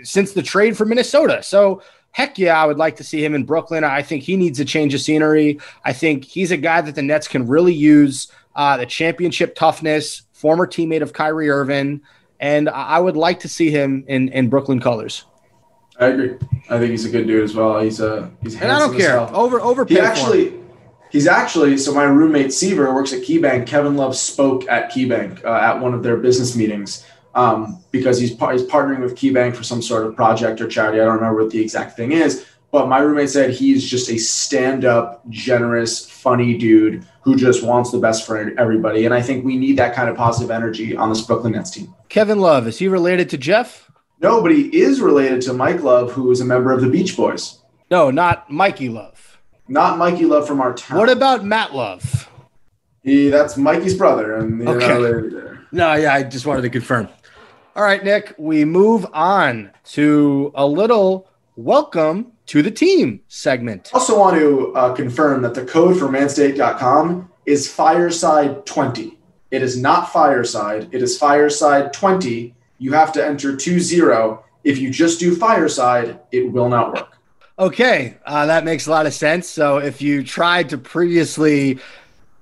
since 0.04 0.34
the 0.34 0.44
trade 0.44 0.76
for 0.76 0.84
Minnesota. 0.84 1.42
So 1.42 1.82
heck 2.12 2.38
yeah, 2.38 2.62
I 2.62 2.66
would 2.66 2.78
like 2.78 2.98
to 2.98 3.04
see 3.06 3.24
him 3.24 3.34
in 3.34 3.46
Brooklyn. 3.46 3.86
I 3.86 4.02
think 4.02 4.24
he 4.24 4.36
needs 4.36 4.60
a 4.60 4.66
change 4.66 4.94
of 4.94 5.00
scenery. 5.00 5.60
I 5.86 5.94
think 5.94 6.26
he's 6.26 6.52
a 6.52 6.58
guy 6.58 6.82
that 6.82 6.96
the 6.96 7.02
Nets 7.02 7.30
can 7.30 7.48
really 7.48 7.74
use. 7.74 8.30
Uh, 8.56 8.76
the 8.76 8.86
championship 8.86 9.56
toughness, 9.56 10.24
former 10.34 10.68
teammate 10.68 11.02
of 11.02 11.14
Kyrie 11.14 11.50
Irving 11.50 12.02
and 12.44 12.70
I 12.70 13.00
would 13.00 13.16
like 13.16 13.40
to 13.40 13.48
see 13.48 13.72
him 13.72 14.04
in 14.08 14.28
in 14.30 14.50
Brooklyn 14.50 14.82
colors. 14.82 15.24
I 15.98 16.08
agree. 16.08 16.36
I 16.70 16.78
think 16.78 16.92
he's 16.92 17.06
a 17.06 17.10
good 17.10 17.26
dude 17.26 17.42
as 17.42 17.56
well. 17.56 17.80
He's 17.80 18.02
a 18.02 18.30
he's 18.42 18.62
and 18.62 18.70
I 18.70 18.80
don't 18.80 18.98
care 18.98 19.18
over 19.18 19.62
over. 19.62 19.86
He 19.86 19.98
actually 19.98 20.60
he's 21.10 21.26
actually 21.26 21.78
so 21.78 21.94
my 21.94 22.04
roommate 22.04 22.52
Seaver 22.52 22.94
works 22.94 23.14
at 23.14 23.22
KeyBank. 23.22 23.66
Kevin 23.66 23.96
Love 23.96 24.16
spoke 24.16 24.68
at 24.68 24.92
KeyBank 24.92 25.46
uh, 25.46 25.54
at 25.54 25.80
one 25.80 25.94
of 25.94 26.04
their 26.04 26.18
business 26.18 26.54
meetings 26.54 27.06
um, 27.34 27.82
because 27.92 28.20
he's 28.20 28.32
par- 28.36 28.52
he's 28.52 28.64
partnering 28.64 29.00
with 29.00 29.16
KeyBank 29.16 29.56
for 29.56 29.64
some 29.64 29.82
sort 29.82 30.06
of 30.06 30.14
project 30.14 30.60
or 30.60 30.68
charity. 30.68 31.00
I 31.00 31.06
don't 31.06 31.16
remember 31.16 31.44
what 31.44 31.52
the 31.52 31.62
exact 31.62 31.96
thing 31.96 32.12
is, 32.12 32.46
but 32.72 32.90
my 32.90 33.00
roommate 33.00 33.30
said 33.30 33.52
he's 33.52 33.90
just 33.90 34.10
a 34.10 34.18
stand 34.18 34.84
up, 34.84 35.22
generous, 35.30 36.10
funny 36.10 36.58
dude 36.58 37.06
who 37.22 37.38
just 37.38 37.64
wants 37.64 37.92
the 37.92 38.00
best 38.00 38.28
for 38.28 38.38
everybody. 38.60 39.06
And 39.06 39.14
I 39.14 39.22
think 39.22 39.46
we 39.46 39.56
need 39.58 39.78
that 39.78 39.96
kind 39.96 40.10
of 40.10 40.18
positive 40.18 40.52
energy 40.52 40.94
on 40.98 41.08
this 41.08 41.22
Brooklyn 41.22 41.54
Nets 41.54 41.72
team. 41.72 41.94
Kevin 42.14 42.38
Love, 42.38 42.68
is 42.68 42.78
he 42.78 42.88
related 42.88 43.28
to 43.32 43.40
Jeff? 43.40 43.90
No, 44.22 44.40
but 44.40 44.52
he 44.52 44.66
is 44.68 45.02
related 45.02 45.42
to 45.42 45.54
Mike 45.54 45.82
Love, 45.82 46.12
who 46.12 46.30
is 46.30 46.42
a 46.42 46.46
member 46.46 46.72
of 46.72 46.80
the 46.80 46.88
Beach 46.88 47.18
Boys. 47.18 47.58
No, 47.90 48.12
not 48.12 48.52
Mikey 48.52 48.88
Love. 48.88 49.40
Not 49.68 49.98
Mikey 49.98 50.26
Love 50.28 50.46
from 50.46 50.62
our 50.62 50.76
town. 50.76 51.00
What 51.00 51.10
about 51.10 51.44
Matt 51.44 51.74
Love? 51.74 52.30
He 53.02 53.30
that's 53.30 53.58
Mikey's 53.58 53.98
brother. 53.98 54.36
And 54.36 54.70
okay. 54.70 55.56
No, 55.72 55.96
yeah, 55.96 56.14
I 56.14 56.22
just 56.22 56.46
wanted 56.46 56.62
to 56.62 56.70
confirm. 56.70 57.10
All 57.76 57.84
right, 57.84 58.04
Nick, 58.04 58.36
we 58.38 58.64
move 58.64 59.08
on 59.12 59.72
to 59.86 60.52
a 60.54 60.68
little 60.68 61.28
welcome 61.56 62.34
to 62.46 62.62
the 62.62 62.70
team 62.70 63.22
segment. 63.28 63.90
I 63.92 63.98
also 63.98 64.20
want 64.20 64.38
to 64.38 64.72
uh, 64.76 64.94
confirm 64.94 65.42
that 65.42 65.56
the 65.56 65.66
code 65.66 65.98
for 65.98 66.10
manscaped.com 66.10 67.32
is 67.48 67.68
fireside20. 67.68 69.18
It 69.54 69.62
is 69.62 69.78
not 69.78 70.12
fireside, 70.12 70.90
it 70.92 71.04
is 71.04 71.20
fireside20. 71.20 72.54
You 72.80 72.94
have 72.94 73.14
to 73.14 73.24
enter 73.24 73.56
20. 73.56 74.40
If 74.64 74.80
you 74.80 74.90
just 74.90 75.20
do 75.20 75.36
fireside, 75.36 76.20
it 76.32 76.52
will 76.52 76.70
not 76.70 76.96
work. 76.96 77.20
Okay, 77.60 78.18
uh, 78.26 78.48
that 78.48 78.66
makes 78.66 78.88
a 78.88 78.90
lot 78.90 79.06
of 79.06 79.14
sense. 79.14 79.48
So 79.48 79.78
if 79.78 80.02
you 80.02 80.24
tried 80.24 80.70
to 80.70 80.80
previously 80.80 81.78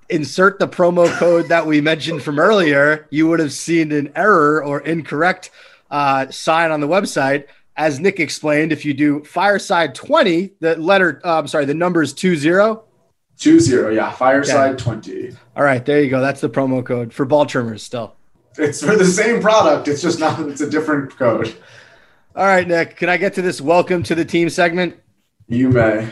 insert 0.08 0.58
the 0.58 0.70
promo 0.70 1.12
code 1.18 1.50
that 1.50 1.68
we 1.68 1.82
mentioned 1.82 2.24
from 2.24 2.40
earlier, 2.40 3.08
you 3.10 3.28
would 3.28 3.42
have 3.42 3.52
seen 3.52 3.92
an 3.92 4.14
error 4.16 4.64
or 4.64 4.80
incorrect 4.80 5.52
uh, 5.90 6.32
sign 6.32 6.72
on 6.72 6.80
the 6.80 6.88
website 6.88 7.48
as 7.76 8.00
Nick 8.00 8.22
explained, 8.22 8.72
if 8.72 8.86
you 8.86 8.94
do 8.94 9.24
Fireside 9.24 9.96
20, 9.96 10.52
the 10.60 10.76
letter, 10.78 11.22
uh, 11.26 11.40
I'm 11.40 11.48
sorry, 11.48 11.66
the 11.66 11.74
number 11.74 12.02
is 12.02 12.14
20. 12.14 12.80
20, 13.42 13.96
yeah. 13.96 14.12
Fireside 14.12 14.76
okay. 14.76 14.84
20. 14.84 15.38
All 15.56 15.64
right, 15.64 15.86
there 15.86 16.02
you 16.02 16.10
go. 16.10 16.22
That's 16.22 16.42
the 16.42 16.50
promo 16.50 16.86
code 16.86 17.14
for 17.14 17.26
ball 17.26 17.46
trimmers 17.46 17.84
still. 17.84 18.16
It's 18.58 18.84
for 18.84 18.96
the 18.96 19.06
same 19.06 19.42
product. 19.42 19.88
It's 19.88 20.02
just 20.02 20.20
not, 20.20 20.40
it's 20.42 20.62
a 20.62 20.70
different 20.70 21.18
code. 21.18 21.56
All 22.36 22.46
right, 22.46 22.68
Nick, 22.68 22.98
can 22.98 23.10
I 23.10 23.18
get 23.18 23.34
to 23.36 23.42
this 23.42 23.60
welcome 23.60 24.04
to 24.04 24.16
the 24.16 24.26
team 24.26 24.50
segment? 24.50 24.98
You 25.48 25.70
may. 25.70 26.10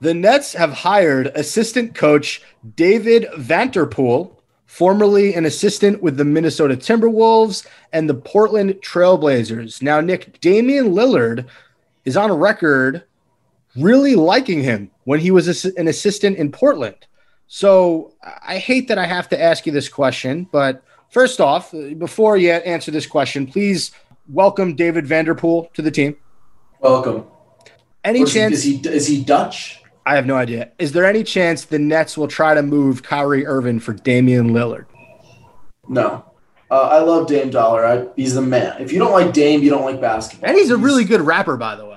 The 0.00 0.14
Nets 0.14 0.54
have 0.54 0.72
hired 0.72 1.28
assistant 1.28 1.94
coach 1.94 2.42
David 2.74 3.26
Vanterpool 3.36 4.36
formerly 4.70 5.34
an 5.34 5.44
assistant 5.44 6.00
with 6.00 6.16
the 6.16 6.24
Minnesota 6.24 6.76
Timberwolves 6.76 7.66
and 7.92 8.08
the 8.08 8.14
Portland 8.14 8.74
Trailblazers. 8.74 9.82
Now, 9.82 10.00
Nick, 10.00 10.40
Damian 10.40 10.94
Lillard 10.94 11.46
is 12.04 12.16
on 12.16 12.32
record 12.32 13.02
really 13.76 14.14
liking 14.14 14.62
him 14.62 14.90
when 15.04 15.20
he 15.20 15.30
was 15.30 15.64
an 15.64 15.88
assistant 15.88 16.36
in 16.36 16.50
Portland. 16.50 17.06
So 17.46 18.12
I 18.46 18.58
hate 18.58 18.88
that 18.88 18.98
I 18.98 19.06
have 19.06 19.28
to 19.30 19.40
ask 19.40 19.66
you 19.66 19.72
this 19.72 19.88
question, 19.88 20.48
but 20.52 20.82
first 21.10 21.40
off, 21.40 21.72
before 21.98 22.36
you 22.36 22.52
answer 22.52 22.90
this 22.90 23.06
question, 23.06 23.46
please 23.46 23.90
welcome 24.28 24.76
David 24.76 25.04
Vanterpool 25.06 25.72
to 25.72 25.82
the 25.82 25.90
team. 25.90 26.16
Welcome. 26.80 27.26
Any 28.04 28.24
chance? 28.24 28.54
Is 28.54 28.62
he, 28.62 28.76
is 28.88 29.06
he 29.06 29.22
Dutch? 29.22 29.82
I 30.06 30.14
have 30.14 30.26
no 30.26 30.36
idea. 30.36 30.70
Is 30.78 30.92
there 30.92 31.04
any 31.04 31.22
chance 31.22 31.64
the 31.64 31.78
Nets 31.78 32.16
will 32.16 32.28
try 32.28 32.54
to 32.54 32.62
move 32.62 33.02
Kyrie 33.02 33.46
Irving 33.46 33.80
for 33.80 33.92
Damian 33.92 34.50
Lillard? 34.50 34.86
No. 35.88 36.24
Uh, 36.70 36.82
I 36.82 37.00
love 37.00 37.26
Dame 37.26 37.50
Dollar. 37.50 37.84
I, 37.84 38.06
he's 38.16 38.34
the 38.34 38.42
man. 38.42 38.80
If 38.80 38.92
you 38.92 39.00
don't 39.00 39.12
like 39.12 39.32
Dame, 39.32 39.62
you 39.62 39.70
don't 39.70 39.84
like 39.84 40.00
basketball. 40.00 40.48
And 40.48 40.56
he's 40.56 40.70
a 40.70 40.76
really 40.76 41.04
good 41.04 41.20
rapper, 41.20 41.56
by 41.56 41.74
the 41.74 41.84
way. 41.84 41.89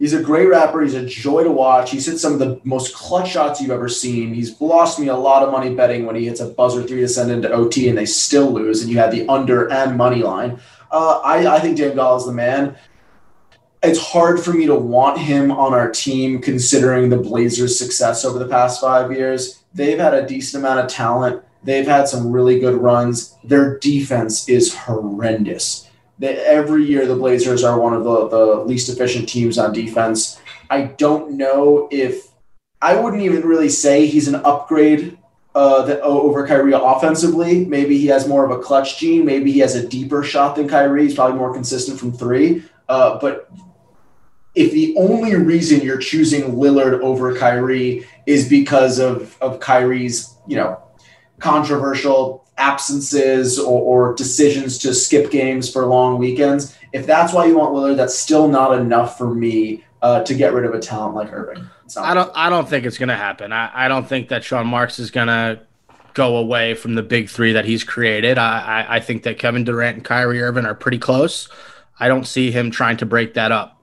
He's 0.00 0.14
a 0.14 0.22
great 0.22 0.48
rapper. 0.48 0.80
He's 0.80 0.94
a 0.94 1.06
joy 1.06 1.44
to 1.44 1.52
watch. 1.52 1.92
He's 1.92 2.06
hit 2.06 2.18
some 2.18 2.32
of 2.32 2.40
the 2.40 2.60
most 2.64 2.94
clutch 2.94 3.30
shots 3.30 3.60
you've 3.60 3.70
ever 3.70 3.88
seen. 3.88 4.34
He's 4.34 4.60
lost 4.60 4.98
me 4.98 5.06
a 5.06 5.16
lot 5.16 5.44
of 5.44 5.52
money 5.52 5.72
betting 5.72 6.06
when 6.06 6.16
he 6.16 6.24
hits 6.24 6.40
a 6.40 6.46
buzzer 6.46 6.82
three 6.82 7.02
to 7.02 7.08
send 7.08 7.30
into 7.30 7.52
OT 7.52 7.88
and 7.88 7.96
they 7.96 8.06
still 8.06 8.50
lose, 8.50 8.82
and 8.82 8.90
you 8.90 8.98
had 8.98 9.12
the 9.12 9.28
under 9.28 9.70
and 9.70 9.96
money 9.96 10.24
line. 10.24 10.58
Uh, 10.90 11.20
I, 11.22 11.46
I 11.46 11.60
think 11.60 11.76
Dame 11.76 11.94
Dollar 11.94 12.16
is 12.16 12.26
the 12.26 12.32
man 12.32 12.76
it's 13.82 13.98
hard 13.98 14.40
for 14.40 14.52
me 14.52 14.66
to 14.66 14.74
want 14.74 15.18
him 15.18 15.50
on 15.50 15.72
our 15.72 15.90
team 15.90 16.40
considering 16.40 17.08
the 17.08 17.16
Blazers' 17.16 17.78
success 17.78 18.24
over 18.24 18.38
the 18.38 18.48
past 18.48 18.80
five 18.80 19.10
years. 19.10 19.62
They've 19.72 19.98
had 19.98 20.14
a 20.14 20.26
decent 20.26 20.62
amount 20.62 20.80
of 20.80 20.88
talent. 20.88 21.42
They've 21.62 21.86
had 21.86 22.08
some 22.08 22.30
really 22.30 22.58
good 22.58 22.74
runs. 22.74 23.36
Their 23.44 23.78
defense 23.78 24.48
is 24.48 24.74
horrendous. 24.74 25.89
That 26.20 26.36
every 26.46 26.84
year 26.84 27.06
the 27.06 27.16
Blazers 27.16 27.64
are 27.64 27.80
one 27.80 27.94
of 27.94 28.04
the, 28.04 28.28
the 28.28 28.44
least 28.64 28.88
efficient 28.88 29.28
teams 29.28 29.58
on 29.58 29.72
defense. 29.72 30.40
I 30.68 30.82
don't 30.82 31.32
know 31.32 31.88
if 31.90 32.28
I 32.80 32.94
wouldn't 32.94 33.22
even 33.22 33.42
really 33.42 33.68
say 33.68 34.06
he's 34.06 34.28
an 34.28 34.36
upgrade 34.36 35.18
uh, 35.54 35.82
that, 35.86 36.00
over 36.02 36.46
Kyrie 36.46 36.72
offensively. 36.72 37.64
Maybe 37.64 37.98
he 37.98 38.06
has 38.06 38.28
more 38.28 38.44
of 38.44 38.50
a 38.50 38.62
clutch 38.62 38.98
gene. 38.98 39.24
Maybe 39.24 39.50
he 39.50 39.58
has 39.60 39.74
a 39.74 39.86
deeper 39.86 40.22
shot 40.22 40.56
than 40.56 40.68
Kyrie. 40.68 41.04
He's 41.04 41.14
probably 41.14 41.38
more 41.38 41.52
consistent 41.52 41.98
from 41.98 42.12
three. 42.12 42.64
Uh, 42.88 43.18
but 43.18 43.50
if 44.54 44.72
the 44.72 44.94
only 44.98 45.34
reason 45.36 45.80
you're 45.80 45.98
choosing 45.98 46.56
Lillard 46.56 47.00
over 47.00 47.36
Kyrie 47.36 48.06
is 48.26 48.48
because 48.48 48.98
of 48.98 49.36
of 49.40 49.60
Kyrie's, 49.60 50.34
you 50.46 50.56
know, 50.56 50.82
controversial 51.38 52.46
absences 52.60 53.58
or, 53.58 54.10
or 54.10 54.14
decisions 54.14 54.78
to 54.78 54.94
skip 54.94 55.30
games 55.30 55.72
for 55.72 55.86
long 55.86 56.18
weekends, 56.18 56.76
if 56.92 57.06
that's 57.06 57.32
why 57.32 57.46
you 57.46 57.56
want 57.56 57.74
Lillard, 57.74 57.96
that's 57.96 58.16
still 58.16 58.46
not 58.46 58.78
enough 58.78 59.16
for 59.16 59.34
me 59.34 59.84
uh, 60.02 60.22
to 60.24 60.34
get 60.34 60.52
rid 60.52 60.64
of 60.64 60.74
a 60.74 60.78
talent 60.78 61.14
like 61.14 61.32
Irving. 61.32 61.64
I 61.96 62.14
don't. 62.14 62.30
I 62.34 62.50
don't 62.50 62.68
think 62.68 62.86
it's 62.86 62.98
going 62.98 63.08
to 63.08 63.16
happen. 63.16 63.52
I, 63.52 63.86
I 63.86 63.88
don't 63.88 64.06
think 64.06 64.28
that 64.28 64.44
Sean 64.44 64.66
Marks 64.66 65.00
is 65.00 65.10
going 65.10 65.26
to 65.26 65.60
go 66.14 66.36
away 66.36 66.74
from 66.74 66.94
the 66.94 67.02
big 67.02 67.28
three 67.28 67.52
that 67.52 67.64
he's 67.64 67.82
created. 67.82 68.38
I, 68.38 68.60
I, 68.60 68.96
I 68.96 69.00
think 69.00 69.24
that 69.24 69.38
Kevin 69.38 69.64
Durant 69.64 69.96
and 69.96 70.04
Kyrie 70.04 70.42
Irving 70.42 70.66
are 70.66 70.74
pretty 70.74 70.98
close. 70.98 71.48
I 71.98 72.08
don't 72.08 72.26
see 72.26 72.50
him 72.50 72.70
trying 72.70 72.96
to 72.98 73.06
break 73.06 73.34
that 73.34 73.52
up. 73.52 73.82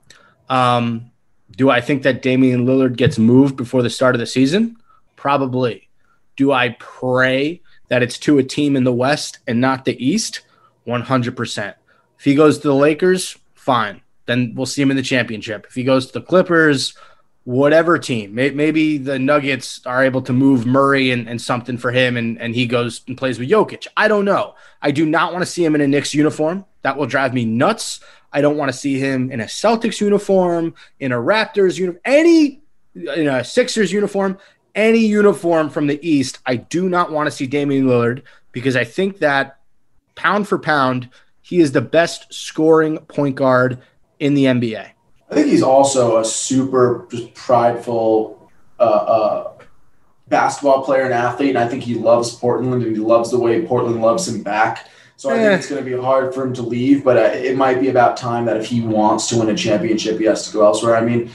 Um, 0.49 1.11
do 1.51 1.69
I 1.69 1.81
think 1.81 2.03
that 2.03 2.21
Damian 2.21 2.65
Lillard 2.65 2.95
gets 2.95 3.17
moved 3.17 3.57
before 3.57 3.81
the 3.81 3.89
start 3.89 4.15
of 4.15 4.19
the 4.19 4.25
season? 4.25 4.77
Probably. 5.15 5.89
Do 6.35 6.51
I 6.51 6.77
pray 6.79 7.61
that 7.89 8.03
it's 8.03 8.17
to 8.19 8.37
a 8.37 8.43
team 8.43 8.75
in 8.75 8.83
the 8.83 8.93
West 8.93 9.39
and 9.47 9.61
not 9.61 9.85
the 9.85 10.03
East? 10.05 10.41
100%. 10.85 11.73
If 12.17 12.23
he 12.23 12.35
goes 12.35 12.59
to 12.59 12.67
the 12.67 12.75
Lakers, 12.75 13.37
fine. 13.53 14.01
Then 14.25 14.53
we'll 14.55 14.65
see 14.65 14.81
him 14.81 14.91
in 14.91 14.97
the 14.97 15.03
championship. 15.03 15.65
If 15.67 15.75
he 15.75 15.83
goes 15.83 16.07
to 16.07 16.13
the 16.13 16.21
Clippers, 16.21 16.95
whatever 17.43 17.97
team, 17.97 18.35
may- 18.35 18.51
maybe 18.51 18.97
the 18.97 19.17
Nuggets 19.17 19.81
are 19.85 20.03
able 20.03 20.21
to 20.23 20.33
move 20.33 20.65
Murray 20.65 21.11
and, 21.11 21.29
and 21.29 21.41
something 21.41 21.77
for 21.77 21.91
him 21.91 22.17
and, 22.17 22.39
and 22.41 22.53
he 22.53 22.65
goes 22.65 23.01
and 23.07 23.17
plays 23.17 23.39
with 23.39 23.49
Jokic. 23.49 23.87
I 23.95 24.07
don't 24.07 24.25
know. 24.25 24.55
I 24.81 24.91
do 24.91 25.05
not 25.05 25.31
want 25.31 25.43
to 25.43 25.51
see 25.51 25.63
him 25.63 25.75
in 25.75 25.81
a 25.81 25.87
Knicks 25.87 26.13
uniform. 26.13 26.65
That 26.81 26.97
will 26.97 27.05
drive 27.05 27.33
me 27.33 27.45
nuts. 27.45 28.01
I 28.33 28.41
don't 28.41 28.57
want 28.57 28.71
to 28.71 28.77
see 28.77 28.99
him 28.99 29.31
in 29.31 29.39
a 29.39 29.45
Celtics 29.45 30.01
uniform, 30.01 30.75
in 30.99 31.11
a 31.11 31.15
Raptors 31.15 31.77
uniform, 31.77 32.01
any 32.03 32.61
in 32.93 33.27
a 33.27 33.43
Sixers 33.43 33.91
uniform, 33.91 34.37
any 34.77 34.99
uniform 34.99 35.69
from 35.69 35.87
the 35.87 35.99
East. 36.07 36.39
I 36.45 36.55
do 36.55 36.87
not 36.87 37.11
want 37.11 37.27
to 37.27 37.31
see 37.31 37.47
Damian 37.47 37.85
Lillard 37.87 38.21
because 38.53 38.77
I 38.77 38.85
think 38.85 39.17
that 39.19 39.57
pound 40.15 40.47
for 40.47 40.57
pound, 40.57 41.09
he 41.41 41.59
is 41.59 41.73
the 41.73 41.81
best 41.81 42.33
scoring 42.33 42.99
point 42.99 43.35
guard 43.35 43.79
in 44.19 44.33
the 44.35 44.45
NBA. 44.45 44.89
I 45.29 45.33
think 45.33 45.47
he's 45.47 45.63
also 45.63 46.19
a 46.19 46.25
super 46.25 47.05
just 47.11 47.33
prideful 47.33 48.49
uh, 48.79 48.83
uh, 48.83 49.51
basketball 50.29 50.83
player 50.83 51.03
and 51.03 51.13
athlete, 51.13 51.49
and 51.49 51.57
I 51.57 51.67
think 51.67 51.83
he 51.83 51.95
loves 51.95 52.35
Portland 52.35 52.83
and 52.83 52.95
he 52.95 53.01
loves 53.01 53.31
the 53.31 53.39
way 53.39 53.65
Portland 53.65 54.01
loves 54.01 54.27
him 54.27 54.43
back. 54.43 54.87
So 55.17 55.29
I 55.31 55.33
Eh. 55.33 55.47
think 55.49 55.59
it's 55.59 55.69
going 55.69 55.83
to 55.83 55.89
be 55.89 55.99
hard 55.99 56.33
for 56.33 56.43
him 56.43 56.53
to 56.53 56.61
leave, 56.61 57.03
but 57.03 57.17
uh, 57.17 57.21
it 57.33 57.57
might 57.57 57.79
be 57.81 57.89
about 57.89 58.17
time 58.17 58.45
that 58.45 58.55
if 58.57 58.67
he 58.67 58.81
wants 58.81 59.27
to 59.29 59.37
win 59.39 59.49
a 59.49 59.55
championship, 59.55 60.19
he 60.19 60.25
has 60.25 60.45
to 60.47 60.53
go 60.53 60.63
elsewhere. 60.63 60.95
I 60.95 61.01
mean, 61.01 61.31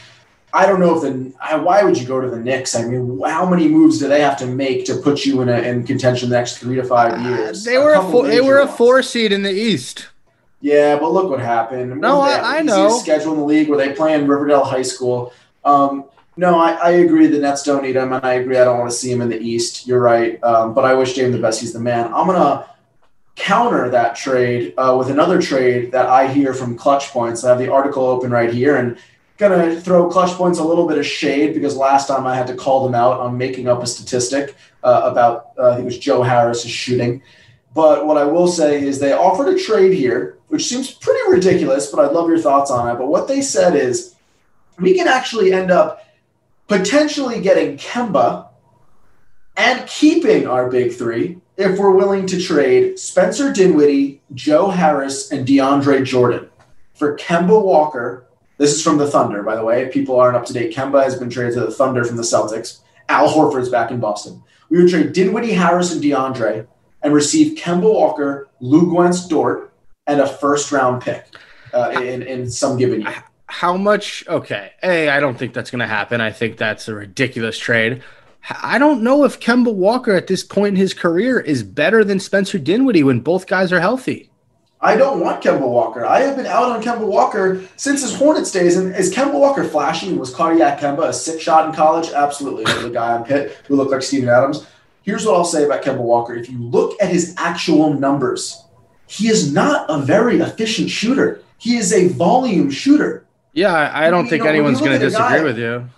I 0.54 0.66
don't 0.66 0.80
know 0.80 0.94
if 0.96 1.02
the 1.02 1.32
I, 1.40 1.56
why 1.56 1.82
would 1.82 1.98
you 1.98 2.06
go 2.06 2.20
to 2.20 2.28
the 2.28 2.38
Knicks? 2.38 2.74
I 2.74 2.84
mean, 2.84 3.20
how 3.24 3.48
many 3.48 3.68
moves 3.68 3.98
do 3.98 4.06
they 4.08 4.20
have 4.20 4.36
to 4.38 4.46
make 4.46 4.84
to 4.86 4.96
put 4.96 5.24
you 5.24 5.40
in 5.40 5.48
a, 5.48 5.58
in 5.58 5.84
contention 5.86 6.28
the 6.28 6.36
next 6.36 6.58
three 6.58 6.76
to 6.76 6.84
five 6.84 7.20
years? 7.22 7.66
Uh, 7.66 7.70
They 7.70 7.78
were 7.78 7.94
a 7.94 8.02
four, 8.02 8.26
they 8.26 8.40
were 8.42 8.58
a 8.58 8.66
ones. 8.66 8.76
four 8.76 9.02
seed 9.02 9.32
in 9.32 9.42
the 9.42 9.50
East. 9.52 10.08
Yeah, 10.60 10.98
but 10.98 11.10
look 11.12 11.30
what 11.30 11.40
happened. 11.40 12.00
No, 12.00 12.20
I- 12.20 12.58
I 12.58 12.62
know. 12.62 12.90
Schedule 12.98 13.32
in 13.32 13.38
the 13.40 13.44
league 13.46 13.68
where 13.68 13.78
they 13.78 13.92
play 13.94 14.14
in 14.14 14.28
Riverdale 14.28 14.62
High 14.64 14.82
School. 14.82 15.32
Um, 15.64 16.04
no, 16.36 16.58
I, 16.58 16.72
I 16.74 16.90
agree 16.90 17.26
the 17.26 17.38
Nets 17.38 17.62
don't 17.62 17.82
need 17.82 17.96
him, 17.96 18.12
and 18.12 18.24
I 18.24 18.34
agree 18.34 18.58
I 18.58 18.64
don't 18.64 18.78
want 18.78 18.90
to 18.90 18.96
see 18.96 19.10
him 19.10 19.20
in 19.22 19.28
the 19.28 19.38
East. 19.40 19.86
You're 19.86 20.00
right, 20.00 20.42
um, 20.44 20.72
but 20.74 20.84
I 20.84 20.94
wish 20.94 21.14
Dame 21.14 21.32
the 21.32 21.38
best. 21.38 21.60
He's 21.60 21.72
the 21.72 21.80
man. 21.80 22.06
I'm 22.12 22.26
gonna 22.26 22.66
counter 23.36 23.88
that 23.90 24.14
trade 24.16 24.74
uh, 24.78 24.94
with 24.98 25.08
another 25.10 25.40
trade 25.40 25.90
that 25.92 26.06
I 26.06 26.28
hear 26.28 26.52
from 26.54 26.76
Clutch 26.76 27.08
Points. 27.08 27.44
I 27.44 27.48
have 27.50 27.58
the 27.58 27.72
article 27.72 28.04
open 28.06 28.30
right 28.30 28.52
here, 28.52 28.76
and 28.76 28.96
gonna 29.38 29.80
throw 29.80 30.08
Clutch 30.08 30.32
Points 30.32 30.58
a 30.58 30.64
little 30.64 30.86
bit 30.86 30.98
of 30.98 31.06
shade 31.06 31.54
because 31.54 31.76
last 31.76 32.08
time 32.08 32.26
I 32.26 32.34
had 32.34 32.46
to 32.48 32.54
call 32.54 32.84
them 32.84 32.94
out 32.94 33.20
on 33.20 33.36
making 33.36 33.68
up 33.68 33.82
a 33.82 33.86
statistic 33.86 34.54
uh, 34.82 35.02
about 35.04 35.52
uh, 35.58 35.70
I 35.70 35.74
think 35.74 35.82
it 35.82 35.86
was 35.86 35.98
Joe 35.98 36.22
Harris's 36.22 36.70
shooting. 36.70 37.22
But 37.74 38.06
what 38.06 38.18
I 38.18 38.24
will 38.24 38.48
say 38.48 38.82
is 38.82 38.98
they 38.98 39.12
offered 39.12 39.48
a 39.48 39.58
trade 39.58 39.94
here, 39.94 40.38
which 40.48 40.66
seems 40.66 40.90
pretty 40.90 41.20
ridiculous, 41.30 41.90
but 41.90 42.04
I'd 42.04 42.12
love 42.12 42.28
your 42.28 42.38
thoughts 42.38 42.70
on 42.70 42.88
it. 42.88 42.98
But 42.98 43.08
what 43.08 43.28
they 43.28 43.40
said 43.40 43.74
is 43.74 44.14
we 44.78 44.94
can 44.94 45.08
actually 45.08 45.52
end 45.52 45.70
up 45.70 46.06
potentially 46.68 47.40
getting 47.40 47.78
Kemba 47.78 48.48
and 49.56 49.86
keeping 49.86 50.46
our 50.46 50.70
big 50.70 50.92
three 50.92 51.38
if 51.56 51.78
we're 51.78 51.90
willing 51.90 52.26
to 52.26 52.40
trade 52.40 52.98
Spencer 52.98 53.52
Dinwiddie, 53.52 54.20
Joe 54.34 54.70
Harris, 54.70 55.30
and 55.30 55.46
DeAndre 55.46 56.04
Jordan 56.04 56.48
for 56.94 57.16
Kemba 57.16 57.62
Walker. 57.62 58.26
This 58.62 58.74
is 58.74 58.82
from 58.84 58.96
the 58.96 59.10
Thunder, 59.10 59.42
by 59.42 59.56
the 59.56 59.64
way. 59.64 59.82
If 59.82 59.92
people 59.92 60.20
aren't 60.20 60.36
up 60.36 60.44
to 60.46 60.52
date, 60.52 60.72
Kemba 60.72 61.02
has 61.02 61.18
been 61.18 61.28
traded 61.28 61.54
to 61.54 61.62
the 61.62 61.72
Thunder 61.72 62.04
from 62.04 62.16
the 62.16 62.22
Celtics. 62.22 62.78
Al 63.08 63.28
Horford's 63.28 63.68
back 63.68 63.90
in 63.90 63.98
Boston. 63.98 64.40
We 64.70 64.80
would 64.80 64.88
trade 64.88 65.12
Dinwiddie, 65.12 65.50
Harris, 65.50 65.92
and 65.92 66.00
DeAndre 66.00 66.68
and 67.02 67.12
receive 67.12 67.58
Kemba 67.58 67.92
Walker, 67.92 68.48
Luguentz 68.62 69.28
Dort, 69.28 69.74
and 70.06 70.20
a 70.20 70.28
first 70.28 70.70
round 70.70 71.02
pick 71.02 71.26
uh, 71.74 71.90
in, 72.00 72.22
in 72.22 72.48
some 72.48 72.76
given 72.76 73.00
year. 73.00 73.24
How 73.46 73.76
much? 73.76 74.24
Okay. 74.28 74.70
A, 74.84 75.08
I 75.08 75.18
don't 75.18 75.36
think 75.36 75.54
that's 75.54 75.72
going 75.72 75.80
to 75.80 75.88
happen. 75.88 76.20
I 76.20 76.30
think 76.30 76.56
that's 76.56 76.86
a 76.86 76.94
ridiculous 76.94 77.58
trade. 77.58 78.00
I 78.48 78.78
don't 78.78 79.02
know 79.02 79.24
if 79.24 79.40
Kemba 79.40 79.74
Walker 79.74 80.14
at 80.14 80.28
this 80.28 80.44
point 80.44 80.68
in 80.68 80.76
his 80.76 80.94
career 80.94 81.40
is 81.40 81.64
better 81.64 82.04
than 82.04 82.20
Spencer 82.20 82.60
Dinwiddie 82.60 83.02
when 83.02 83.18
both 83.18 83.48
guys 83.48 83.72
are 83.72 83.80
healthy. 83.80 84.30
I 84.84 84.96
don't 84.96 85.20
want 85.20 85.42
Kemba 85.42 85.60
Walker. 85.66 86.04
I 86.04 86.20
have 86.22 86.36
been 86.36 86.46
out 86.46 86.70
on 86.72 86.82
Kemba 86.82 87.06
Walker 87.06 87.62
since 87.76 88.02
his 88.02 88.14
Hornets 88.16 88.50
days. 88.50 88.76
And 88.76 88.94
is 88.96 89.14
Kemba 89.14 89.34
Walker 89.34 89.62
flashy? 89.62 90.12
Was 90.14 90.34
Cardiac 90.34 90.80
Kemba 90.80 91.08
a 91.08 91.12
sick 91.12 91.40
shot 91.40 91.68
in 91.68 91.74
college? 91.74 92.10
Absolutely. 92.10 92.64
The 92.64 92.90
guy 92.90 93.12
on 93.16 93.24
Pitt 93.24 93.56
who 93.68 93.76
looked 93.76 93.92
like 93.92 94.02
Steven 94.02 94.28
Adams. 94.28 94.66
Here's 95.02 95.24
what 95.24 95.34
I'll 95.36 95.44
say 95.44 95.64
about 95.64 95.82
Kemba 95.82 95.98
Walker. 95.98 96.34
If 96.34 96.50
you 96.50 96.58
look 96.58 97.00
at 97.00 97.10
his 97.10 97.34
actual 97.38 97.94
numbers, 97.94 98.64
he 99.06 99.28
is 99.28 99.52
not 99.52 99.86
a 99.88 99.98
very 99.98 100.40
efficient 100.40 100.90
shooter. 100.90 101.42
He 101.58 101.76
is 101.76 101.92
a 101.92 102.08
volume 102.08 102.70
shooter. 102.70 103.24
Yeah, 103.52 103.72
I, 103.72 104.06
I 104.06 104.10
don't 104.10 104.24
You 104.24 104.30
think 104.30 104.44
know, 104.44 104.50
anyone's 104.50 104.80
going 104.80 104.92
to 104.92 104.98
disagree 104.98 105.38
guy- 105.38 105.44
with 105.44 105.58
you. 105.58 105.88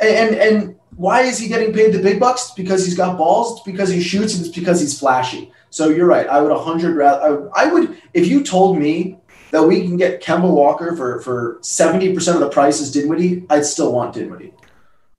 And 0.00 0.36
and 0.36 0.76
why 0.96 1.22
is 1.22 1.38
he 1.38 1.48
getting 1.48 1.72
paid 1.72 1.92
the 1.92 2.00
big 2.00 2.20
bucks? 2.20 2.46
It's 2.46 2.54
because 2.54 2.84
he's 2.84 2.96
got 2.96 3.18
balls. 3.18 3.56
It's 3.56 3.62
because 3.66 3.88
he 3.88 4.00
shoots, 4.00 4.36
and 4.36 4.46
it's 4.46 4.54
because 4.56 4.80
he's 4.80 4.96
flashy. 4.98 5.50
So 5.70 5.88
you're 5.88 6.06
right. 6.06 6.26
I 6.26 6.40
would 6.40 6.52
a 6.52 6.58
hundred 6.58 6.96
rather. 6.96 7.50
I, 7.56 7.64
I 7.64 7.72
would 7.72 8.00
if 8.14 8.26
you 8.26 8.42
told 8.42 8.78
me 8.78 9.18
that 9.50 9.62
we 9.62 9.82
can 9.82 9.96
get 9.96 10.22
Kemba 10.22 10.50
Walker 10.50 10.96
for 10.96 11.20
for 11.20 11.58
seventy 11.62 12.14
percent 12.14 12.36
of 12.36 12.40
the 12.40 12.50
price 12.50 12.80
as 12.80 12.90
Dinwiddie, 12.90 13.46
I'd 13.50 13.64
still 13.64 13.92
want 13.92 14.14
Dinwiddie. 14.14 14.54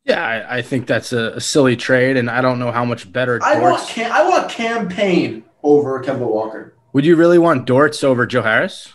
Yeah, 0.06 0.26
I, 0.26 0.58
I 0.58 0.62
think 0.62 0.88
that's 0.88 1.14
a, 1.14 1.34
a 1.34 1.42
silly 1.42 1.76
trade, 1.76 2.18
and 2.18 2.30
I 2.30 2.42
don't 2.42 2.58
know 2.58 2.72
how 2.72 2.84
much 2.84 3.12
better. 3.12 3.40
I 3.44 3.60
want 3.60 3.88
cam- 3.88 4.12
I 4.12 4.28
want 4.28 4.50
Cam 4.50 4.90
Payne 4.90 5.44
over 5.62 6.02
Kemba 6.04 6.28
Walker. 6.28 6.74
Would 6.94 7.06
you 7.06 7.16
really 7.16 7.38
want 7.38 7.68
Dortz 7.68 8.04
over 8.04 8.26
Joe 8.26 8.42
Harris? 8.42 8.94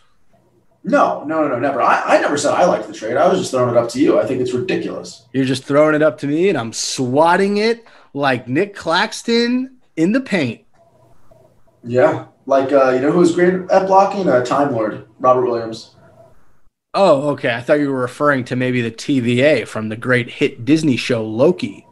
No, 0.83 1.25
no, 1.25 1.43
no, 1.43 1.49
no, 1.49 1.59
never. 1.59 1.81
I, 1.81 2.17
I 2.17 2.21
never 2.21 2.37
said 2.37 2.53
I 2.53 2.65
liked 2.67 2.87
the 2.87 2.93
trade. 2.93 3.17
I 3.17 3.29
was 3.29 3.39
just 3.39 3.53
throwing 3.53 3.71
it 3.71 3.77
up 3.77 3.89
to 3.91 4.01
you. 4.01 4.19
I 4.19 4.27
think 4.27 4.41
it's 4.41 4.53
ridiculous. 4.53 5.25
You're 5.33 5.45
just 5.47 5.65
throwing 5.65 5.95
it 5.95 6.03
up 6.03 6.19
to 6.19 6.27
me, 6.27 6.49
and 6.49 6.59
I'm 6.59 6.73
swatting 6.73 7.57
it 7.57 7.85
like 8.13 8.49
Nic 8.49 8.75
Claxton 8.75 9.79
in 9.97 10.13
the 10.13 10.21
paint. 10.21 10.64
Yeah, 11.85 12.27
like 12.47 12.73
uh, 12.73 12.91
you 12.91 13.01
know 13.01 13.13
who's 13.13 13.35
great 13.35 13.55
at 13.71 13.87
blocking? 13.87 14.29
Uh, 14.29 14.45
Time 14.45 14.73
Lord 14.73 15.07
Robert 15.19 15.45
Williams. 15.45 15.95
Oh, 16.95 17.31
okay. 17.31 17.53
I 17.55 17.61
thought 17.61 17.81
you 17.81 17.91
were 17.91 18.01
referring 18.01 18.45
to 18.45 18.57
maybe 18.57 18.81
the 18.81 18.91
TVA 18.91 19.67
from 19.67 19.89
the 19.89 19.97
great 19.97 20.31
hit 20.31 20.65
Disney 20.65 20.97
show 20.97 21.25
Loki. 21.25 21.87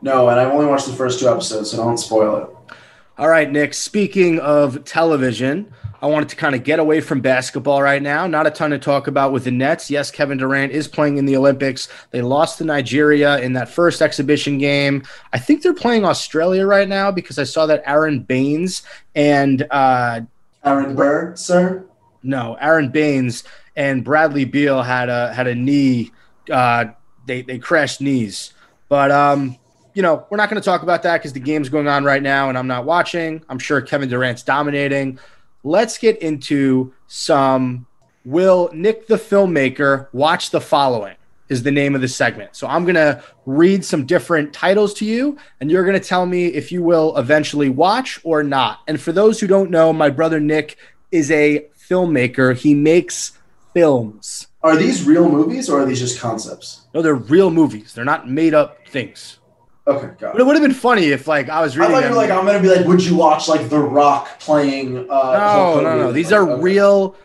No, 0.00 0.28
and 0.28 0.38
I've 0.38 0.52
only 0.52 0.66
watched 0.66 0.86
the 0.86 0.92
first 0.92 1.18
two 1.20 1.28
episodes, 1.28 1.70
so 1.70 1.76
don't 1.76 1.98
spoil 1.98 2.36
it. 2.36 2.76
All 3.18 3.28
right, 3.28 3.50
Nick. 3.50 3.74
Speaking 3.74 4.38
of 4.38 4.84
television, 4.84 5.72
I 6.02 6.06
wanted 6.06 6.30
to 6.30 6.36
kind 6.36 6.56
of 6.56 6.64
get 6.64 6.80
away 6.80 7.00
from 7.00 7.20
basketball 7.20 7.80
right 7.80 8.02
now. 8.02 8.26
Not 8.26 8.48
a 8.48 8.50
ton 8.50 8.72
to 8.72 8.78
talk 8.78 9.06
about 9.06 9.32
with 9.32 9.44
the 9.44 9.52
Nets. 9.52 9.88
Yes, 9.88 10.10
Kevin 10.10 10.36
Durant 10.36 10.72
is 10.72 10.88
playing 10.88 11.16
in 11.16 11.26
the 11.26 11.36
Olympics. 11.36 11.88
They 12.10 12.22
lost 12.22 12.58
to 12.58 12.64
Nigeria 12.64 13.38
in 13.38 13.52
that 13.52 13.68
first 13.68 14.02
exhibition 14.02 14.58
game. 14.58 15.04
I 15.32 15.38
think 15.38 15.62
they're 15.62 15.72
playing 15.72 16.04
Australia 16.04 16.66
right 16.66 16.88
now 16.88 17.12
because 17.12 17.38
I 17.38 17.44
saw 17.44 17.66
that 17.66 17.84
Aron 17.86 18.20
Baynes 18.20 18.82
and 19.14 19.64
uh, 19.70 20.22
Aaron 20.64 20.96
Burr, 20.96 21.36
sir. 21.36 21.86
no, 22.24 22.56
Aron 22.60 22.88
Baynes 22.88 23.44
and 23.76 24.04
Bradley 24.04 24.44
Beal 24.44 24.82
had 24.82 25.08
a 25.08 25.32
had 25.32 25.46
a 25.46 25.54
knee. 25.54 26.10
Uh, 26.50 26.86
they 27.26 27.42
they 27.42 27.60
crashed 27.60 28.00
knees, 28.00 28.54
but 28.88 29.12
um, 29.12 29.56
you 29.94 30.02
know 30.02 30.26
we're 30.30 30.36
not 30.36 30.50
going 30.50 30.60
to 30.60 30.64
talk 30.64 30.82
about 30.82 31.04
that 31.04 31.18
because 31.18 31.32
the 31.32 31.40
game's 31.40 31.68
going 31.68 31.86
on 31.86 32.02
right 32.02 32.22
now 32.22 32.48
and 32.48 32.58
I'm 32.58 32.66
not 32.66 32.84
watching. 32.84 33.44
I'm 33.48 33.60
sure 33.60 33.80
Kevin 33.80 34.08
Durant's 34.08 34.42
dominating. 34.42 35.20
Let's 35.62 35.98
get 35.98 36.18
into 36.18 36.92
some 37.06 37.86
Will 38.24 38.70
Nick 38.72 39.08
the 39.08 39.16
filmmaker 39.16 40.08
watch 40.12 40.50
the 40.50 40.60
following 40.60 41.16
is 41.48 41.62
the 41.64 41.70
name 41.70 41.94
of 41.94 42.00
the 42.00 42.08
segment. 42.08 42.54
So 42.56 42.66
I'm 42.66 42.84
going 42.84 42.94
to 42.94 43.22
read 43.46 43.84
some 43.84 44.06
different 44.06 44.52
titles 44.52 44.94
to 44.94 45.04
you 45.04 45.36
and 45.60 45.70
you're 45.70 45.84
going 45.84 46.00
to 46.00 46.08
tell 46.08 46.24
me 46.24 46.46
if 46.46 46.72
you 46.72 46.82
will 46.82 47.16
eventually 47.16 47.68
watch 47.68 48.20
or 48.22 48.42
not. 48.42 48.80
And 48.86 49.00
for 49.00 49.12
those 49.12 49.40
who 49.40 49.46
don't 49.46 49.70
know, 49.70 49.92
my 49.92 50.08
brother 50.08 50.40
Nick 50.40 50.78
is 51.10 51.30
a 51.30 51.66
filmmaker. 51.76 52.56
He 52.56 52.74
makes 52.74 53.38
films. 53.74 54.46
Are 54.62 54.76
these 54.76 55.04
real 55.04 55.28
movies 55.28 55.68
or 55.68 55.82
are 55.82 55.84
these 55.84 56.00
just 56.00 56.20
concepts? 56.20 56.86
No, 56.94 57.02
they're 57.02 57.14
real 57.14 57.50
movies. 57.50 57.92
They're 57.92 58.04
not 58.04 58.30
made 58.30 58.54
up 58.54 58.86
things. 58.86 59.38
Okay, 59.86 60.08
got 60.18 60.32
But 60.32 60.36
it 60.36 60.40
it. 60.40 60.46
would 60.46 60.54
have 60.56 60.62
been 60.62 60.72
funny 60.74 61.06
if 61.06 61.26
like 61.26 61.48
I 61.48 61.60
was 61.60 61.76
I 61.76 61.80
reading 61.80 61.94
thought 61.96 62.04
you 62.04 62.10
were 62.10 62.16
like, 62.16 62.30
I'm 62.30 62.46
gonna 62.46 62.60
be 62.60 62.68
like, 62.68 62.86
would 62.86 63.02
you 63.04 63.16
watch 63.16 63.48
like 63.48 63.68
The 63.68 63.78
Rock 63.80 64.38
playing? 64.38 65.10
Uh, 65.10 65.32
no, 65.38 65.80
no, 65.80 65.98
no. 65.98 66.12
These 66.12 66.30
Like, 66.30 66.40
are 66.40 66.50
okay. 66.50 66.62
real 66.62 67.16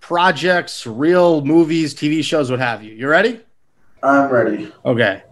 projects, 0.00 0.86
real 0.86 1.44
movies, 1.44 1.94
TV 1.94 2.22
shows, 2.22 2.50
what 2.50 2.60
have 2.60 2.82
you. 2.82 2.92
You 2.94 3.08
ready? 3.08 3.40
I'm 4.02 4.30
ready. 4.30 4.72
Okay. 4.84 5.22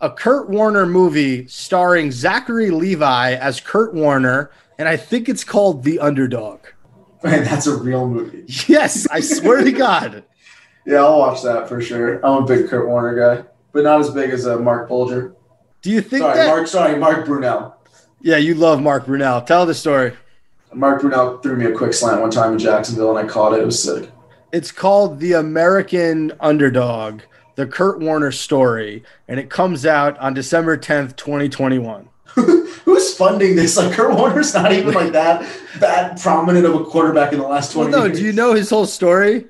A 0.00 0.10
Kurt 0.10 0.48
Warner 0.50 0.86
movie 0.86 1.46
starring 1.46 2.10
Zachary 2.10 2.70
Levi 2.70 3.34
as 3.34 3.60
Kurt 3.60 3.94
Warner, 3.94 4.50
and 4.78 4.88
I 4.88 4.96
think 4.96 5.28
it's 5.28 5.44
called 5.44 5.84
The 5.84 5.98
Underdog. 6.00 6.60
Man, 7.22 7.44
that's 7.44 7.66
a 7.66 7.76
real 7.76 8.08
movie. 8.08 8.44
Yes, 8.66 9.06
I 9.10 9.20
swear 9.20 9.62
to 9.62 9.72
God. 9.86 10.24
Yeah, 10.86 11.04
I'll 11.04 11.18
watch 11.18 11.42
that 11.42 11.68
for 11.68 11.80
sure. 11.80 12.24
I'm 12.26 12.42
a 12.42 12.46
big 12.46 12.68
Kurt 12.68 12.88
Warner 12.88 13.14
guy, 13.14 13.44
but 13.72 13.84
not 13.84 14.00
as 14.00 14.10
big 14.10 14.30
as 14.30 14.46
uh, 14.46 14.58
Marc 14.58 14.88
Bulger. 14.88 15.34
Do 15.82 15.90
you 15.90 16.00
think 16.00 16.22
Sorry, 16.22 16.36
that? 16.36 16.46
Mark. 16.48 16.66
Sorry, 16.66 16.98
Mark 16.98 17.26
Brunell. 17.26 17.72
yeah, 18.20 18.36
you 18.36 18.54
love 18.54 18.82
Mark 18.82 19.06
Brunell. 19.06 19.44
Tell 19.46 19.64
the 19.66 19.74
story. 19.74 20.12
Mark 20.72 21.02
Brunell 21.02 21.42
threw 21.42 21.56
me 21.56 21.64
a 21.66 21.72
quick 21.72 21.92
slant 21.94 22.20
one 22.20 22.30
time 22.30 22.52
in 22.52 22.58
Jacksonville, 22.58 23.16
and 23.16 23.26
I 23.28 23.30
caught 23.30 23.54
it. 23.54 23.60
It 23.62 23.66
was 23.66 23.82
sick. 23.82 24.10
It's 24.52 24.70
called 24.72 25.20
The 25.20 25.32
American 25.32 26.32
Underdog, 26.40 27.22
the 27.56 27.66
Kurt 27.66 28.00
Warner 28.00 28.30
story, 28.32 29.02
and 29.28 29.40
it 29.40 29.48
comes 29.50 29.86
out 29.86 30.18
on 30.18 30.34
December 30.34 30.76
10th, 30.76 31.16
2021. 31.16 32.08
Who's 32.34 33.14
funding 33.16 33.56
this? 33.56 33.76
Like 33.76 33.92
Kurt 33.92 34.14
Warner's 34.16 34.54
not 34.54 34.72
even 34.72 34.94
like 34.94 35.12
that 35.12 35.46
that 35.78 36.20
prominent 36.20 36.64
of 36.64 36.74
a 36.74 36.84
quarterback 36.84 37.32
in 37.32 37.38
the 37.40 37.46
last 37.46 37.74
Well, 37.74 37.86
twenty 37.88 37.98
no, 37.98 38.04
years. 38.06 38.18
do 38.18 38.24
you 38.24 38.32
know 38.32 38.54
his 38.54 38.70
whole 38.70 38.86
story? 38.86 39.46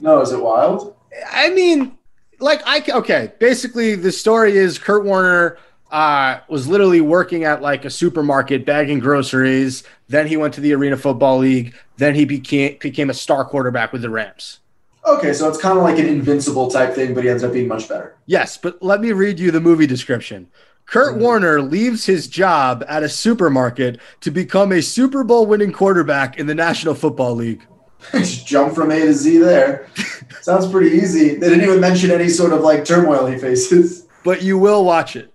No, 0.00 0.20
is 0.20 0.30
it 0.32 0.40
wild? 0.40 0.94
I 1.32 1.50
mean, 1.50 1.98
like 2.38 2.62
I 2.64 2.82
okay. 2.98 3.32
Basically, 3.40 3.96
the 3.96 4.12
story 4.12 4.56
is 4.56 4.78
Kurt 4.78 5.04
Warner 5.04 5.58
uh, 5.90 6.40
was 6.48 6.68
literally 6.68 7.00
working 7.00 7.44
at 7.44 7.62
like 7.62 7.84
a 7.84 7.90
supermarket 7.90 8.64
bagging 8.64 9.00
groceries. 9.00 9.82
Then 10.08 10.26
he 10.26 10.36
went 10.36 10.54
to 10.54 10.60
the 10.60 10.72
Arena 10.72 10.96
Football 10.96 11.38
League. 11.38 11.74
Then 11.96 12.14
he 12.14 12.24
became 12.24 12.78
became 12.78 13.10
a 13.10 13.14
star 13.14 13.44
quarterback 13.44 13.92
with 13.92 14.02
the 14.02 14.10
Rams. 14.10 14.60
Okay, 15.06 15.32
so 15.32 15.48
it's 15.48 15.58
kind 15.58 15.78
of 15.78 15.84
like 15.84 15.98
an 15.98 16.06
invincible 16.06 16.70
type 16.70 16.94
thing, 16.94 17.14
but 17.14 17.24
he 17.24 17.30
ends 17.30 17.42
up 17.42 17.52
being 17.52 17.68
much 17.68 17.88
better. 17.88 18.16
Yes, 18.26 18.58
but 18.58 18.82
let 18.82 19.00
me 19.00 19.12
read 19.12 19.38
you 19.38 19.50
the 19.50 19.60
movie 19.60 19.86
description. 19.86 20.48
Kurt 20.84 21.16
Warner 21.16 21.62
leaves 21.62 22.04
his 22.04 22.26
job 22.26 22.84
at 22.88 23.02
a 23.02 23.08
supermarket 23.08 24.00
to 24.20 24.30
become 24.30 24.72
a 24.72 24.82
Super 24.82 25.24
Bowl 25.24 25.46
winning 25.46 25.72
quarterback 25.72 26.38
in 26.38 26.46
the 26.46 26.54
National 26.54 26.94
Football 26.94 27.36
League. 27.36 27.62
Just 28.12 28.46
jump 28.46 28.74
from 28.74 28.90
A 28.90 28.98
to 28.98 29.14
Z 29.14 29.38
there. 29.38 29.88
Sounds 30.42 30.68
pretty 30.70 30.96
easy. 30.96 31.36
They 31.36 31.48
didn't 31.48 31.64
even 31.64 31.80
mention 31.80 32.10
any 32.10 32.28
sort 32.28 32.52
of 32.52 32.60
like 32.60 32.84
turmoil 32.84 33.26
he 33.26 33.38
faces. 33.38 34.06
But 34.24 34.42
you 34.42 34.58
will 34.58 34.84
watch 34.84 35.16
it. 35.16 35.32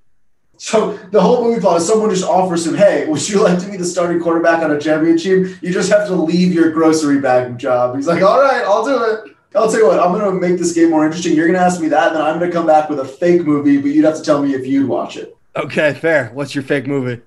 So 0.57 0.97
the 1.11 1.21
whole 1.21 1.43
movie 1.43 1.59
plot 1.59 1.77
is 1.77 1.87
someone 1.87 2.09
just 2.09 2.23
offers 2.23 2.65
him, 2.65 2.75
"Hey, 2.75 3.05
would 3.07 3.27
you 3.27 3.43
like 3.43 3.59
to 3.59 3.69
be 3.69 3.77
the 3.77 3.85
starting 3.85 4.21
quarterback 4.21 4.63
on 4.63 4.71
a 4.71 4.79
championship? 4.79 5.61
You 5.61 5.73
just 5.73 5.91
have 5.91 6.07
to 6.07 6.15
leave 6.15 6.53
your 6.53 6.71
grocery 6.71 7.19
bag 7.19 7.57
job." 7.57 7.95
He's 7.95 8.07
like, 8.07 8.23
"All 8.23 8.41
right, 8.41 8.63
I'll 8.65 8.85
do 8.85 9.03
it. 9.03 9.35
I'll 9.55 9.69
tell 9.69 9.79
you 9.79 9.87
what. 9.87 9.99
I'm 9.99 10.11
going 10.11 10.25
to 10.25 10.31
make 10.47 10.57
this 10.59 10.73
game 10.73 10.89
more 10.89 11.05
interesting. 11.05 11.33
You're 11.35 11.47
going 11.47 11.57
to 11.57 11.65
ask 11.65 11.79
me 11.79 11.87
that, 11.89 12.07
and 12.07 12.17
then 12.17 12.23
I'm 12.23 12.39
going 12.39 12.51
to 12.51 12.55
come 12.55 12.65
back 12.67 12.89
with 12.89 12.99
a 12.99 13.05
fake 13.05 13.45
movie, 13.45 13.77
but 13.77 13.91
you'd 13.91 14.03
have 14.05 14.17
to 14.17 14.23
tell 14.23 14.41
me 14.41 14.53
if 14.53 14.65
you'd 14.65 14.87
watch 14.87 15.17
it." 15.17 15.35
Okay, 15.55 15.93
fair. 15.93 16.29
What's 16.33 16.53
your 16.55 16.63
fake 16.63 16.87
movie? 16.87 17.21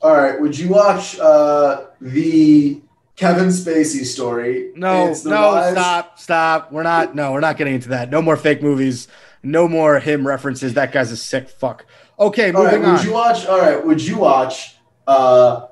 All 0.00 0.16
right, 0.16 0.40
would 0.40 0.56
you 0.58 0.68
watch 0.68 1.18
uh, 1.18 1.86
the 2.00 2.80
Kevin 3.16 3.48
Spacey 3.48 4.04
story? 4.04 4.70
No, 4.76 5.12
no, 5.24 5.54
rise- 5.54 5.72
stop, 5.72 6.18
stop. 6.18 6.72
We're 6.72 6.84
not. 6.84 7.14
No, 7.14 7.32
we're 7.32 7.40
not 7.40 7.56
getting 7.56 7.74
into 7.74 7.88
that. 7.90 8.10
No 8.10 8.22
more 8.22 8.36
fake 8.36 8.62
movies. 8.62 9.08
No 9.42 9.68
more 9.68 9.98
him 10.00 10.26
references. 10.26 10.74
That 10.74 10.92
guy's 10.92 11.10
a 11.12 11.16
sick 11.16 11.48
fuck. 11.48 11.84
Okay, 12.18 12.52
All 12.52 12.64
right, 12.64 12.72
moving 12.74 12.90
would 12.90 12.98
on. 13.00 13.06
you 13.06 13.12
watch? 13.12 13.46
All 13.46 13.58
right, 13.58 13.84
would 13.84 14.02
you 14.04 14.18
watch 14.18 14.76
uh, 15.06 15.66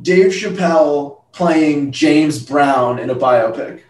Dave 0.00 0.32
Chappelle 0.32 1.22
playing 1.32 1.92
James 1.92 2.42
Brown 2.42 2.98
in 2.98 3.10
a 3.10 3.14
biopic? 3.14 3.82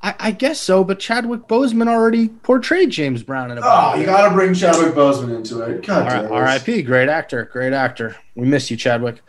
I, 0.00 0.14
I 0.18 0.30
guess 0.30 0.60
so, 0.60 0.84
but 0.84 1.00
Chadwick 1.00 1.48
Boseman 1.48 1.88
already 1.88 2.28
portrayed 2.28 2.90
James 2.90 3.24
Brown 3.24 3.50
in 3.50 3.58
a. 3.58 3.60
Oh, 3.64 3.96
you 3.96 4.06
got 4.06 4.28
to 4.28 4.34
bring 4.34 4.54
Chadwick 4.54 4.94
Boseman 4.94 5.34
into 5.34 5.60
it. 5.62 5.82
God. 5.84 6.26
R.I.P. 6.30 6.82
Great 6.82 7.08
actor. 7.08 7.44
Great 7.52 7.72
actor. 7.72 8.14
We 8.36 8.46
miss 8.46 8.70
you, 8.70 8.76
Chadwick. 8.76 9.20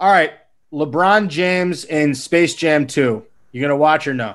All 0.00 0.10
right, 0.10 0.32
LeBron 0.72 1.28
James 1.28 1.84
in 1.84 2.14
Space 2.14 2.54
Jam 2.54 2.88
2. 2.88 3.24
You 3.52 3.60
gonna 3.60 3.76
watch 3.76 4.08
or 4.08 4.14
no? 4.14 4.34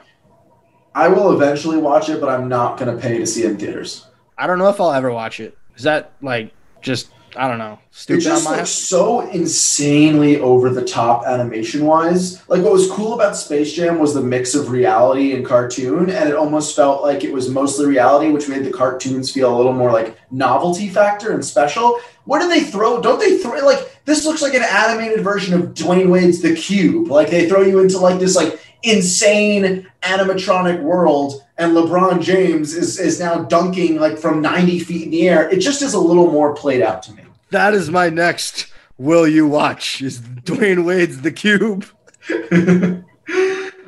I 0.96 1.08
will 1.08 1.34
eventually 1.34 1.78
watch 1.78 2.10
it, 2.10 2.20
but 2.20 2.30
I'm 2.30 2.48
not 2.50 2.78
going 2.78 2.94
to 2.94 3.02
pay 3.02 3.18
to 3.18 3.26
see 3.26 3.44
it 3.44 3.52
in 3.52 3.58
theaters. 3.58 4.08
I 4.38 4.46
don't 4.46 4.60
know 4.60 4.68
if 4.68 4.82
I'll 4.82 4.92
ever 4.92 5.12
watch 5.12 5.40
it. 5.40 5.58
Is 5.78 5.84
that 5.84 6.12
like 6.22 6.52
just 6.82 7.12
I 7.36 7.48
don't 7.48 7.60
know 7.60 7.80
It 8.10 8.20
just 8.20 8.46
looks 8.50 8.70
so 8.70 9.22
insanely 9.30 10.40
over 10.40 10.70
the 10.70 10.84
top 10.84 11.26
animation 11.26 11.86
wise. 11.86 12.48
Like 12.50 12.62
what 12.62 12.74
was 12.74 12.92
cool 12.92 13.14
about 13.14 13.38
Space 13.38 13.72
Jam 13.74 14.00
was 14.00 14.14
the 14.14 14.22
mix 14.22 14.54
of 14.54 14.70
reality 14.70 15.34
and 15.34 15.46
cartoon, 15.46 16.10
and 16.10 16.30
it 16.30 16.36
almost 16.36 16.76
felt 16.76 17.04
like 17.04 17.24
it 17.24 17.32
was 17.32 17.50
mostly 17.50 17.86
reality, 17.86 18.32
which 18.32 18.50
made 18.50 18.66
the 18.66 18.72
cartoons 18.72 19.32
feel 19.32 19.54
a 19.54 19.58
little 19.58 19.74
more 19.74 19.92
like 19.92 20.18
novelty 20.30 20.90
factor 20.90 21.32
and 21.32 21.44
special. 21.44 22.00
What 22.26 22.40
do 22.40 22.50
they 22.50 22.62
throw? 22.62 23.02
Don't 23.02 23.20
they 23.20 23.38
throw 23.38 23.66
like 23.66 24.04
this 24.06 24.26
looks 24.26 24.42
like 24.42 24.54
an 24.54 24.64
animated 24.64 25.24
version 25.24 25.54
of 25.54 25.74
Dwyane 25.74 26.10
Wade's 26.10 26.42
The 26.42 26.56
Cube? 26.56 27.08
Like 27.08 27.30
they 27.30 27.48
throw 27.48 27.62
you 27.62 27.80
into 27.80 27.98
like 27.98 28.20
this 28.20 28.36
like 28.36 28.60
insane 28.84 29.88
animatronic 30.02 30.82
world 30.82 31.42
and 31.62 31.78
LeBron 31.78 32.22
James 32.24 32.74
is 32.74 33.00
is 33.00 33.20
now 33.20 33.44
dunking 33.44 33.98
like 33.98 34.18
from 34.18 34.42
90 34.42 34.80
feet 34.80 35.04
in 35.06 35.12
the 35.12 35.30
air. 35.30 35.48
It 35.48 35.60
just 35.60 35.84
is 35.84 35.94
a 35.94 36.00
little 36.00 36.32
more 36.32 36.56
played 36.56 36.82
out 36.82 37.04
to 37.04 37.14
me. 37.14 37.24
That 37.52 37.76
is 37.76 37.92
my 37.92 38.10
next. 38.10 38.68
Will 38.98 39.28
you 39.28 39.48
watch? 39.48 40.02
Is 40.02 40.20
Dwyane 40.22 40.84
Wade's 40.86 41.22
The 41.22 41.32
Cube? 41.32 41.86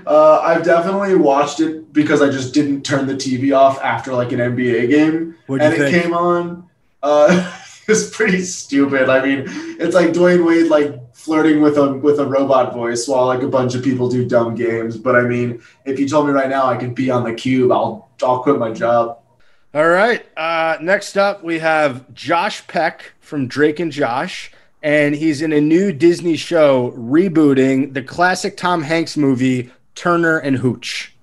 uh, 0.06 0.40
I've 0.40 0.64
definitely 0.64 1.16
watched 1.16 1.60
it 1.60 1.92
because 1.92 2.22
I 2.22 2.30
just 2.30 2.54
didn't 2.54 2.84
turn 2.84 3.08
the 3.08 3.16
TV 3.16 3.58
off 3.58 3.82
after 3.82 4.14
like 4.14 4.32
an 4.32 4.40
NBA 4.40 4.90
game, 4.90 5.36
What'd 5.48 5.66
and 5.66 5.74
it 5.74 5.92
think? 5.92 6.04
came 6.04 6.14
on. 6.14 6.70
Uh, 7.02 7.60
it's 7.88 8.16
pretty 8.16 8.42
stupid. 8.42 9.10
I 9.10 9.24
mean, 9.26 9.46
it's 9.80 9.96
like 9.96 10.10
Dwyane 10.10 10.46
Wade 10.46 10.68
like 10.68 11.00
flirting 11.14 11.62
with 11.62 11.78
a 11.78 11.94
with 11.94 12.20
a 12.20 12.26
robot 12.26 12.74
voice 12.74 13.08
while 13.08 13.26
like 13.26 13.44
a 13.44 13.48
bunch 13.48 13.76
of 13.76 13.84
people 13.84 14.10
do 14.10 14.26
dumb 14.28 14.56
games. 14.56 14.98
But 14.98 15.16
I 15.16 15.22
mean, 15.22 15.62
if 15.86 16.00
you 16.00 16.08
told 16.08 16.28
me 16.28 16.34
right 16.34 16.50
now 16.50 16.66
I 16.66 16.76
could 16.76 16.96
be 16.96 17.10
on 17.10 17.24
the 17.24 17.34
cube, 17.34 17.72
I'll 17.72 18.10
I'll 18.22 18.44
quit 18.44 18.60
my 18.60 18.72
job. 18.72 19.20
All 19.74 19.88
right. 19.88 20.24
Uh, 20.38 20.78
next 20.82 21.18
up, 21.18 21.44
we 21.44 21.60
have 21.60 22.14
Josh 22.14 22.66
Peck 22.68 23.14
from 23.22 23.48
Drake 23.48 23.80
and 23.80 23.92
Josh, 23.92 24.52
and 24.84 25.16
he's 25.16 25.42
in 25.42 25.52
a 25.52 25.62
new 25.62 25.92
Disney 25.92 26.36
show 26.36 26.92
rebooting 26.92 27.94
the 27.94 28.04
classic 28.04 28.56
Tom 28.56 28.84
Hanks 28.84 29.18
movie 29.18 29.72
Turner 29.96 30.38
and 30.38 30.58
Hooch. 30.58 31.16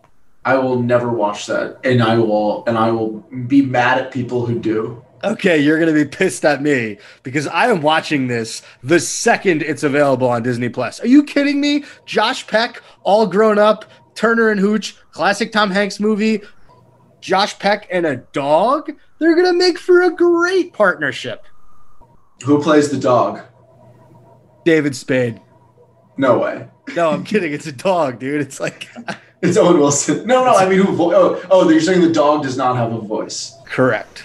I 0.45 0.57
will 0.57 0.83
never 0.83 1.11
watch 1.11 1.47
that, 1.47 1.79
and 1.85 2.03
I 2.03 2.19
will 2.19 2.65
and 2.67 2.79
I 2.79 2.91
will 2.91 3.19
be 3.47 3.63
mad 3.63 3.99
at 3.99 4.11
people 4.11 4.47
who 4.47 4.59
do. 4.59 5.05
Okay, 5.23 5.59
you're 5.59 5.79
gonna 5.79 5.93
be 5.93 6.05
pissed 6.07 6.45
at 6.45 6.63
me 6.63 6.99
because 7.23 7.47
I 7.47 7.67
am 7.67 7.83
watching 7.83 8.27
this 8.27 8.63
the 8.83 8.99
second 8.99 9.63
it's 9.63 9.83
available 9.83 10.29
on 10.29 10.43
Disney 10.43 10.69
Plus. 10.71 10.99
Are 11.01 11.07
you 11.07 11.23
kidding 11.23 11.61
me? 11.61 11.85
Josh 12.07 12.47
Peck, 12.47 12.83
all 13.03 13.27
grown 13.27 13.59
up, 13.59 13.85
Turner 14.15 14.49
and 14.49 14.59
Hooch, 14.59 14.97
classic 15.13 15.53
Tom 15.53 15.71
Hanks 15.71 16.01
movie. 16.01 16.41
Josh 17.21 17.59
Peck 17.59 17.87
and 17.91 18.07
a 18.07 18.17
dog. 18.17 18.93
They're 19.19 19.37
gonna 19.37 19.53
make 19.53 19.79
for 19.79 20.03
a 20.03 20.11
great 20.11 20.73
partnership. 20.73 21.45
Who 22.47 22.63
plays 22.63 22.91
the 22.91 22.97
dog? 22.97 23.41
David 24.65 24.97
Spade. 24.97 25.41
No 26.17 26.39
way. 26.39 26.67
No, 26.97 27.11
I'm 27.11 27.25
kidding. 27.25 27.53
It's 27.53 27.67
a 27.67 27.73
dog, 27.73 28.19
dude. 28.19 28.41
It's 28.41 28.59
like 28.59 28.89
It's 29.43 29.57
Owen 29.57 29.79
Wilson. 29.79 30.27
No, 30.27 30.45
no. 30.45 30.55
I 30.55 30.69
mean, 30.69 30.79
who? 30.81 30.93
Vo- 30.95 31.15
oh, 31.15 31.43
oh, 31.51 31.69
you're 31.71 31.81
saying 31.81 32.01
the 32.03 32.13
dog 32.13 32.43
does 32.43 32.57
not 32.57 32.77
have 32.77 32.93
a 32.93 33.01
voice. 33.01 33.55
correct. 33.67 34.25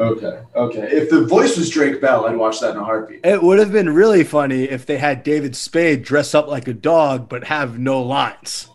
Okay, 0.00 0.40
okay. 0.56 0.88
If 0.90 1.10
the 1.10 1.26
voice 1.26 1.58
was 1.58 1.68
Drake 1.68 2.00
Bell, 2.00 2.24
I'd 2.26 2.36
watch 2.36 2.58
that 2.60 2.70
in 2.70 2.78
a 2.78 2.84
heartbeat. 2.84 3.20
It 3.22 3.42
would 3.42 3.58
have 3.58 3.70
been 3.70 3.90
really 3.94 4.24
funny 4.24 4.64
if 4.64 4.86
they 4.86 4.96
had 4.96 5.22
David 5.22 5.54
Spade 5.54 6.02
dress 6.02 6.34
up 6.34 6.48
like 6.48 6.66
a 6.66 6.72
dog 6.72 7.28
but 7.28 7.44
have 7.44 7.78
no 7.78 8.00
lines. 8.02 8.68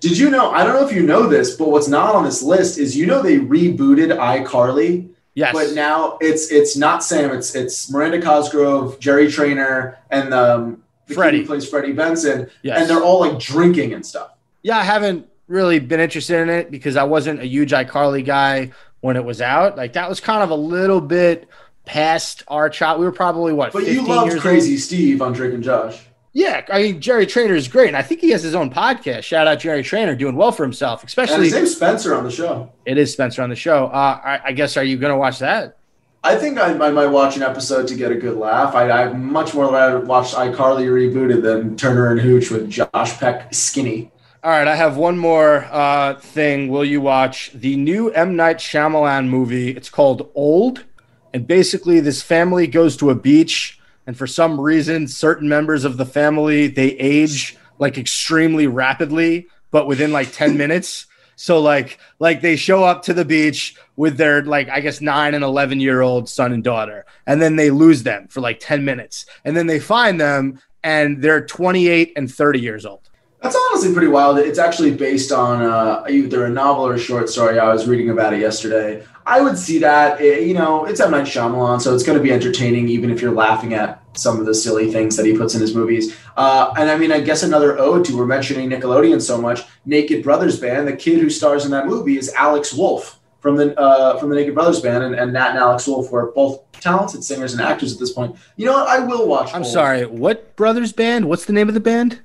Did 0.00 0.18
you 0.18 0.28
know? 0.30 0.50
I 0.50 0.62
don't 0.64 0.74
know 0.74 0.86
if 0.86 0.94
you 0.94 1.02
know 1.02 1.26
this, 1.26 1.56
but 1.56 1.70
what's 1.70 1.88
not 1.88 2.14
on 2.14 2.24
this 2.24 2.42
list 2.42 2.78
is 2.78 2.96
you 2.96 3.06
know 3.06 3.22
they 3.22 3.38
rebooted 3.38 4.14
iCarly, 4.18 5.08
Yes. 5.34 5.52
but 5.54 5.72
now 5.74 6.18
it's 6.20 6.50
it's 6.50 6.76
not 6.76 7.02
Sam. 7.02 7.30
It's 7.32 7.54
it's 7.54 7.90
Miranda 7.90 8.20
Cosgrove, 8.20 8.98
Jerry 9.00 9.30
Trainer, 9.30 9.98
and 10.10 10.34
um, 10.34 10.82
the 11.06 11.14
Freddie. 11.14 11.40
who 11.40 11.46
plays 11.46 11.66
Freddie 11.68 11.92
Benson, 11.92 12.50
Yes. 12.62 12.80
and 12.80 12.90
they're 12.90 13.02
all 13.02 13.20
like 13.20 13.38
drinking 13.38 13.94
and 13.94 14.04
stuff. 14.04 14.32
Yeah, 14.62 14.76
I 14.78 14.82
haven't 14.82 15.26
really 15.48 15.78
been 15.80 16.00
interested 16.00 16.40
in 16.40 16.48
it 16.50 16.70
because 16.70 16.96
I 16.96 17.04
wasn't 17.04 17.40
a 17.40 17.46
huge 17.46 17.72
iCarly 17.72 18.24
guy 18.24 18.72
when 19.00 19.16
it 19.16 19.24
was 19.24 19.40
out. 19.40 19.76
Like 19.76 19.94
that 19.94 20.08
was 20.08 20.20
kind 20.20 20.42
of 20.42 20.50
a 20.50 20.54
little 20.54 21.00
bit 21.00 21.48
past 21.84 22.42
our 22.48 22.68
child. 22.70 23.00
We 23.00 23.06
were 23.06 23.12
probably 23.12 23.52
what, 23.52 23.72
But 23.72 23.80
you 23.86 23.94
15 24.00 24.06
loved 24.06 24.40
Crazy 24.40 24.72
old? 24.74 24.80
Steve 24.80 25.22
on 25.22 25.32
Drake 25.32 25.54
and 25.54 25.62
Josh. 25.64 26.00
Yeah, 26.32 26.64
I 26.72 26.82
mean 26.82 27.00
Jerry 27.00 27.26
Trainer 27.26 27.54
is 27.54 27.66
great, 27.66 27.88
and 27.88 27.96
I 27.96 28.02
think 28.02 28.20
he 28.20 28.30
has 28.30 28.42
his 28.42 28.54
own 28.54 28.70
podcast. 28.70 29.24
Shout 29.24 29.48
out 29.48 29.58
Jerry 29.58 29.82
Trainer, 29.82 30.14
doing 30.14 30.36
well 30.36 30.52
for 30.52 30.62
himself. 30.62 31.00
And 31.02 31.08
Especially 31.08 31.44
his 31.46 31.54
name's 31.54 31.74
Spencer 31.74 32.14
on 32.14 32.22
the 32.22 32.30
show. 32.30 32.70
it 32.86 32.98
is 32.98 33.12
Spencer 33.12 33.42
on 33.42 33.50
the 33.50 33.56
show. 33.56 33.86
Uh, 33.86 34.20
I, 34.24 34.40
I 34.44 34.52
guess 34.52 34.76
are 34.76 34.84
you 34.84 34.96
gonna 34.96 35.18
watch 35.18 35.40
that? 35.40 35.76
I 36.22 36.36
think 36.36 36.58
I, 36.58 36.72
I 36.74 36.90
might 36.90 37.06
watch 37.06 37.36
an 37.36 37.42
episode 37.42 37.88
to 37.88 37.94
get 37.96 38.12
a 38.12 38.14
good 38.14 38.36
laugh. 38.36 38.74
I, 38.76 38.90
I'd 39.06 39.18
much 39.18 39.54
more 39.54 39.72
rather 39.72 39.98
watch 40.00 40.32
iCarly 40.34 40.86
rebooted 40.86 41.42
than 41.42 41.76
Turner 41.78 42.10
and 42.12 42.20
Hooch 42.20 42.50
with 42.50 42.68
Josh 42.70 43.18
Peck 43.18 43.52
skinny. 43.54 44.12
All 44.42 44.50
right, 44.50 44.66
I 44.66 44.74
have 44.74 44.96
one 44.96 45.18
more 45.18 45.68
uh, 45.70 46.14
thing. 46.14 46.68
Will 46.68 46.84
you 46.84 47.02
watch 47.02 47.50
the 47.52 47.76
new 47.76 48.08
M 48.12 48.36
Night 48.36 48.56
Shyamalan 48.56 49.28
movie? 49.28 49.68
It's 49.68 49.90
called 49.90 50.30
Old, 50.34 50.86
and 51.34 51.46
basically, 51.46 52.00
this 52.00 52.22
family 52.22 52.66
goes 52.66 52.96
to 52.96 53.10
a 53.10 53.14
beach, 53.14 53.78
and 54.06 54.16
for 54.16 54.26
some 54.26 54.58
reason, 54.58 55.08
certain 55.08 55.46
members 55.46 55.84
of 55.84 55.98
the 55.98 56.06
family 56.06 56.68
they 56.68 56.92
age 56.92 57.58
like 57.78 57.98
extremely 57.98 58.66
rapidly, 58.66 59.46
but 59.70 59.86
within 59.86 60.10
like 60.10 60.32
ten 60.32 60.56
minutes. 60.64 61.06
So 61.36 61.60
like 61.60 61.98
like 62.18 62.40
they 62.40 62.56
show 62.56 62.82
up 62.82 63.02
to 63.02 63.12
the 63.12 63.26
beach 63.26 63.74
with 63.96 64.16
their 64.16 64.42
like 64.42 64.70
I 64.70 64.80
guess 64.80 65.02
9 65.02 65.34
and 65.34 65.44
11 65.44 65.80
year 65.80 66.00
old 66.00 66.30
son 66.30 66.54
and 66.54 66.64
daughter 66.64 67.04
and 67.26 67.40
then 67.40 67.56
they 67.56 67.70
lose 67.70 68.02
them 68.02 68.28
for 68.28 68.42
like 68.42 68.60
10 68.60 68.84
minutes 68.84 69.24
and 69.42 69.56
then 69.56 69.66
they 69.66 69.80
find 69.80 70.20
them 70.20 70.60
and 70.84 71.22
they're 71.22 71.46
28 71.46 72.12
and 72.14 72.30
30 72.30 72.60
years 72.60 72.84
old. 72.84 73.09
That's 73.42 73.56
honestly 73.70 73.92
pretty 73.94 74.08
wild. 74.08 74.38
It's 74.38 74.58
actually 74.58 74.90
based 74.90 75.32
on 75.32 75.62
uh, 75.62 76.04
either 76.10 76.44
a 76.44 76.50
novel 76.50 76.86
or 76.86 76.94
a 76.94 76.98
short 76.98 77.28
story. 77.30 77.58
I 77.58 77.72
was 77.72 77.88
reading 77.88 78.10
about 78.10 78.34
it 78.34 78.40
yesterday. 78.40 79.02
I 79.24 79.40
would 79.40 79.56
see 79.56 79.78
that. 79.78 80.20
eh, 80.20 80.40
you 80.40 80.52
know, 80.54 80.84
it's 80.84 81.00
M 81.00 81.10
Night 81.12 81.24
Shyamalan, 81.26 81.80
so 81.80 81.94
it's 81.94 82.02
going 82.02 82.18
to 82.18 82.22
be 82.22 82.32
entertaining, 82.32 82.88
even 82.88 83.10
if 83.10 83.22
you're 83.22 83.32
laughing 83.32 83.72
at 83.72 84.02
some 84.14 84.38
of 84.40 84.44
the 84.44 84.54
silly 84.54 84.90
things 84.92 85.16
that 85.16 85.24
he 85.24 85.34
puts 85.36 85.54
in 85.54 85.60
his 85.62 85.74
movies. 85.74 86.14
Uh, 86.36 86.74
and 86.76 86.90
I 86.90 86.98
mean, 86.98 87.12
I 87.12 87.20
guess 87.20 87.42
another 87.42 87.78
ode 87.78 88.04
to 88.06 88.16
we're 88.16 88.26
mentioning 88.26 88.68
Nickelodeon 88.68 89.22
so 89.22 89.40
much. 89.40 89.62
Naked 89.86 90.22
Brothers 90.22 90.60
Band. 90.60 90.86
The 90.86 90.96
kid 90.96 91.20
who 91.20 91.30
stars 91.30 91.64
in 91.64 91.70
that 91.70 91.86
movie 91.86 92.18
is 92.18 92.30
Alex 92.34 92.74
Wolff 92.74 93.20
from 93.40 93.56
the 93.56 93.78
uh, 93.80 94.18
from 94.18 94.28
the 94.28 94.36
Naked 94.36 94.52
Brothers 94.54 94.80
Band, 94.80 95.02
and, 95.02 95.14
and 95.14 95.32
Nat 95.32 95.50
and 95.50 95.58
Alex 95.58 95.86
Wolff 95.86 96.10
were 96.10 96.30
both 96.32 96.60
talented 96.72 97.24
singers 97.24 97.52
and 97.54 97.62
actors 97.62 97.92
at 97.92 97.98
this 97.98 98.12
point. 98.12 98.36
You 98.56 98.66
know 98.66 98.72
what? 98.74 98.88
I 98.88 98.98
will 98.98 99.26
watch. 99.26 99.54
I'm 99.54 99.62
Old. 99.62 99.72
sorry, 99.72 100.04
what 100.04 100.56
brothers 100.56 100.92
band? 100.92 101.26
What's 101.26 101.46
the 101.46 101.52
name 101.54 101.68
of 101.68 101.74
the 101.74 101.80
band? 101.80 102.20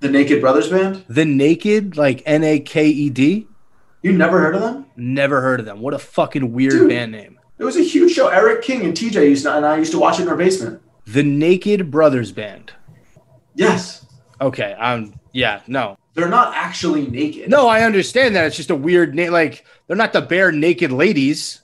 The 0.00 0.08
Naked 0.08 0.40
Brothers 0.40 0.68
Band. 0.68 1.04
The 1.08 1.24
Naked, 1.24 1.96
like 1.96 2.22
N 2.26 2.42
A 2.42 2.58
K 2.58 2.86
E 2.88 3.10
D? 3.10 3.46
You 4.02 4.12
never 4.12 4.40
heard 4.40 4.54
of 4.54 4.62
them? 4.62 4.86
Never 4.96 5.42
heard 5.42 5.60
of 5.60 5.66
them. 5.66 5.80
What 5.80 5.92
a 5.92 5.98
fucking 5.98 6.52
weird 6.52 6.72
Dude. 6.72 6.88
band 6.88 7.12
name. 7.12 7.38
It 7.58 7.64
was 7.64 7.76
a 7.76 7.82
huge 7.82 8.12
show. 8.12 8.28
Eric 8.28 8.62
King 8.62 8.82
and 8.82 8.94
TJ 8.94 9.28
used 9.28 9.44
to, 9.44 9.54
and 9.54 9.66
I 9.66 9.76
used 9.76 9.92
to 9.92 9.98
watch 9.98 10.18
it 10.18 10.22
in 10.22 10.28
our 10.28 10.36
basement. 10.36 10.80
The 11.06 11.22
Naked 11.22 11.90
Brothers 11.90 12.32
Band. 12.32 12.72
Yes. 13.54 14.06
Okay, 14.40 14.72
um 14.78 15.14
yeah, 15.32 15.60
no. 15.66 15.96
They're 16.14 16.28
not 16.28 16.54
actually 16.54 17.06
naked. 17.06 17.50
No, 17.50 17.68
I 17.68 17.82
understand 17.82 18.34
that. 18.36 18.46
It's 18.46 18.56
just 18.56 18.70
a 18.70 18.74
weird 18.76 19.14
name. 19.14 19.32
Like 19.32 19.66
they're 19.86 19.96
not 19.96 20.12
the 20.14 20.22
Barenaked 20.22 20.90
Ladies. 20.90 21.60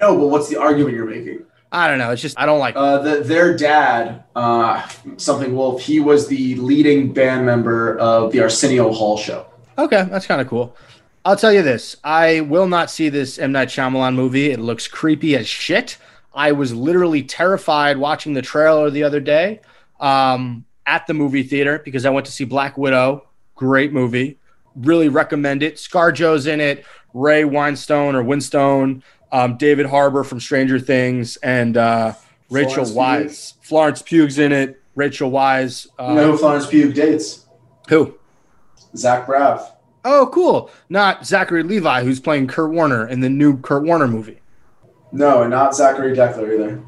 No, 0.00 0.18
but 0.18 0.26
what's 0.26 0.48
the 0.48 0.56
argument 0.56 0.96
you're 0.96 1.06
making? 1.06 1.44
I 1.74 1.88
don't 1.88 1.98
know. 1.98 2.10
It's 2.10 2.20
just 2.20 2.38
I 2.38 2.44
don't 2.44 2.58
like 2.58 2.76
Uh, 2.76 2.98
the, 2.98 3.20
their 3.20 3.56
dad, 3.56 4.24
uh, 4.36 4.86
something 5.16 5.56
Wolf, 5.56 5.80
he 5.80 6.00
was 6.00 6.28
the 6.28 6.54
leading 6.56 7.12
band 7.14 7.46
member 7.46 7.98
of 7.98 8.30
the 8.30 8.40
Arsenio 8.42 8.92
Hall 8.92 9.16
show. 9.16 9.46
Okay, 9.78 10.06
that's 10.10 10.26
kind 10.26 10.42
of 10.42 10.48
cool. 10.48 10.76
I'll 11.24 11.36
tell 11.36 11.52
you 11.52 11.62
this: 11.62 11.96
I 12.04 12.42
will 12.42 12.66
not 12.66 12.90
see 12.90 13.08
this 13.08 13.38
M 13.38 13.52
Night 13.52 13.68
Shyamalan 13.68 14.14
movie. 14.14 14.50
It 14.50 14.60
looks 14.60 14.86
creepy 14.86 15.34
as 15.34 15.48
shit. 15.48 15.96
I 16.34 16.52
was 16.52 16.74
literally 16.74 17.22
terrified 17.22 17.96
watching 17.96 18.34
the 18.34 18.42
trailer 18.42 18.90
the 18.90 19.04
other 19.04 19.20
day 19.20 19.60
um, 20.00 20.64
at 20.86 21.06
the 21.06 21.14
movie 21.14 21.42
theater 21.42 21.80
because 21.84 22.04
I 22.04 22.10
went 22.10 22.26
to 22.26 22.32
see 22.32 22.44
Black 22.44 22.76
Widow. 22.76 23.26
Great 23.54 23.92
movie. 23.92 24.38
Really 24.74 25.08
recommend 25.08 25.62
it. 25.62 25.78
Scar 25.78 26.12
ScarJo's 26.12 26.46
in 26.46 26.60
it. 26.60 26.84
Ray 27.14 27.44
Weinstein 27.44 28.14
or 28.14 28.24
Winstone. 28.24 29.02
Um, 29.32 29.56
David 29.56 29.86
Harbour 29.86 30.22
from 30.24 30.38
Stranger 30.40 30.78
Things 30.78 31.36
and 31.38 31.76
uh, 31.76 32.12
Rachel 32.50 32.84
Florence 32.84 32.92
Pugh. 32.92 33.60
Weisz. 33.60 33.66
Florence 33.66 34.02
Pugh's 34.02 34.38
in 34.38 34.52
it. 34.52 34.80
Rachel 34.94 35.30
Weisz. 35.30 35.86
Uh, 35.98 36.08
You 36.10 36.14
know 36.16 36.30
who 36.32 36.36
Florence 36.38 36.66
Pugh 36.66 36.92
dates? 36.92 37.46
who? 37.88 38.14
Zach 38.94 39.26
Braff. 39.26 39.72
Oh, 40.04 40.28
cool. 40.32 40.70
Not 40.88 41.24
Zachary 41.26 41.62
Levi, 41.62 42.02
who's 42.04 42.20
playing 42.20 42.46
Kurt 42.48 42.70
Warner 42.72 43.08
in 43.08 43.20
the 43.20 43.30
new 43.30 43.56
Kurt 43.58 43.84
Warner 43.84 44.06
movie. 44.08 44.40
No, 45.12 45.42
and 45.42 45.50
not 45.50 45.74
Zachary 45.74 46.14
Deckler 46.16 46.52
either. 46.54 46.82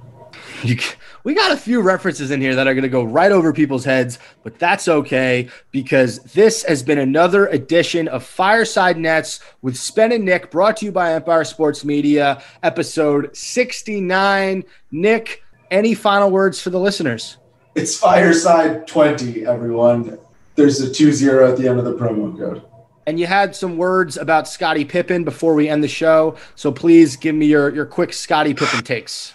You, 0.62 0.76
we 1.24 1.32
got 1.32 1.52
a 1.52 1.56
few 1.56 1.80
references 1.80 2.30
in 2.30 2.40
here 2.40 2.54
that 2.54 2.66
are 2.66 2.74
going 2.74 2.82
to 2.82 2.88
go 2.88 3.02
right 3.02 3.32
over 3.32 3.52
people's 3.52 3.84
heads, 3.84 4.18
but 4.42 4.58
that's 4.58 4.86
okay 4.86 5.48
because 5.70 6.18
this 6.18 6.62
has 6.64 6.82
been 6.82 6.98
another 6.98 7.46
edition 7.46 8.08
of 8.08 8.22
Fireside 8.22 8.98
Nets 8.98 9.40
with 9.62 9.76
Spen 9.76 10.12
and 10.12 10.26
Nick, 10.26 10.50
brought 10.50 10.76
to 10.76 10.84
you 10.84 10.92
by 10.92 11.14
Empire 11.14 11.44
Sports 11.44 11.82
Media, 11.82 12.42
episode 12.62 13.34
69. 13.34 14.64
Nick, 14.92 15.42
any 15.70 15.94
final 15.94 16.30
words 16.30 16.60
for 16.60 16.68
the 16.68 16.78
listeners? 16.78 17.38
It's 17.74 17.96
Fireside 17.96 18.86
20, 18.86 19.46
everyone. 19.46 20.18
There's 20.56 20.80
a 20.82 20.92
2 20.92 21.10
0 21.10 21.50
at 21.50 21.56
the 21.56 21.66
end 21.66 21.78
of 21.78 21.86
the 21.86 21.94
promo 21.94 22.38
code. 22.38 22.62
And 23.06 23.18
you 23.18 23.26
had 23.26 23.56
some 23.56 23.78
words 23.78 24.18
about 24.18 24.46
Scottie 24.46 24.84
Pippen 24.84 25.24
before 25.24 25.54
we 25.54 25.68
end 25.70 25.82
the 25.82 25.88
show, 25.88 26.36
so 26.54 26.70
please 26.70 27.16
give 27.16 27.34
me 27.34 27.46
your, 27.46 27.74
your 27.74 27.86
quick 27.86 28.12
Scottie 28.12 28.54
Pippen 28.54 28.84
takes. 28.84 29.32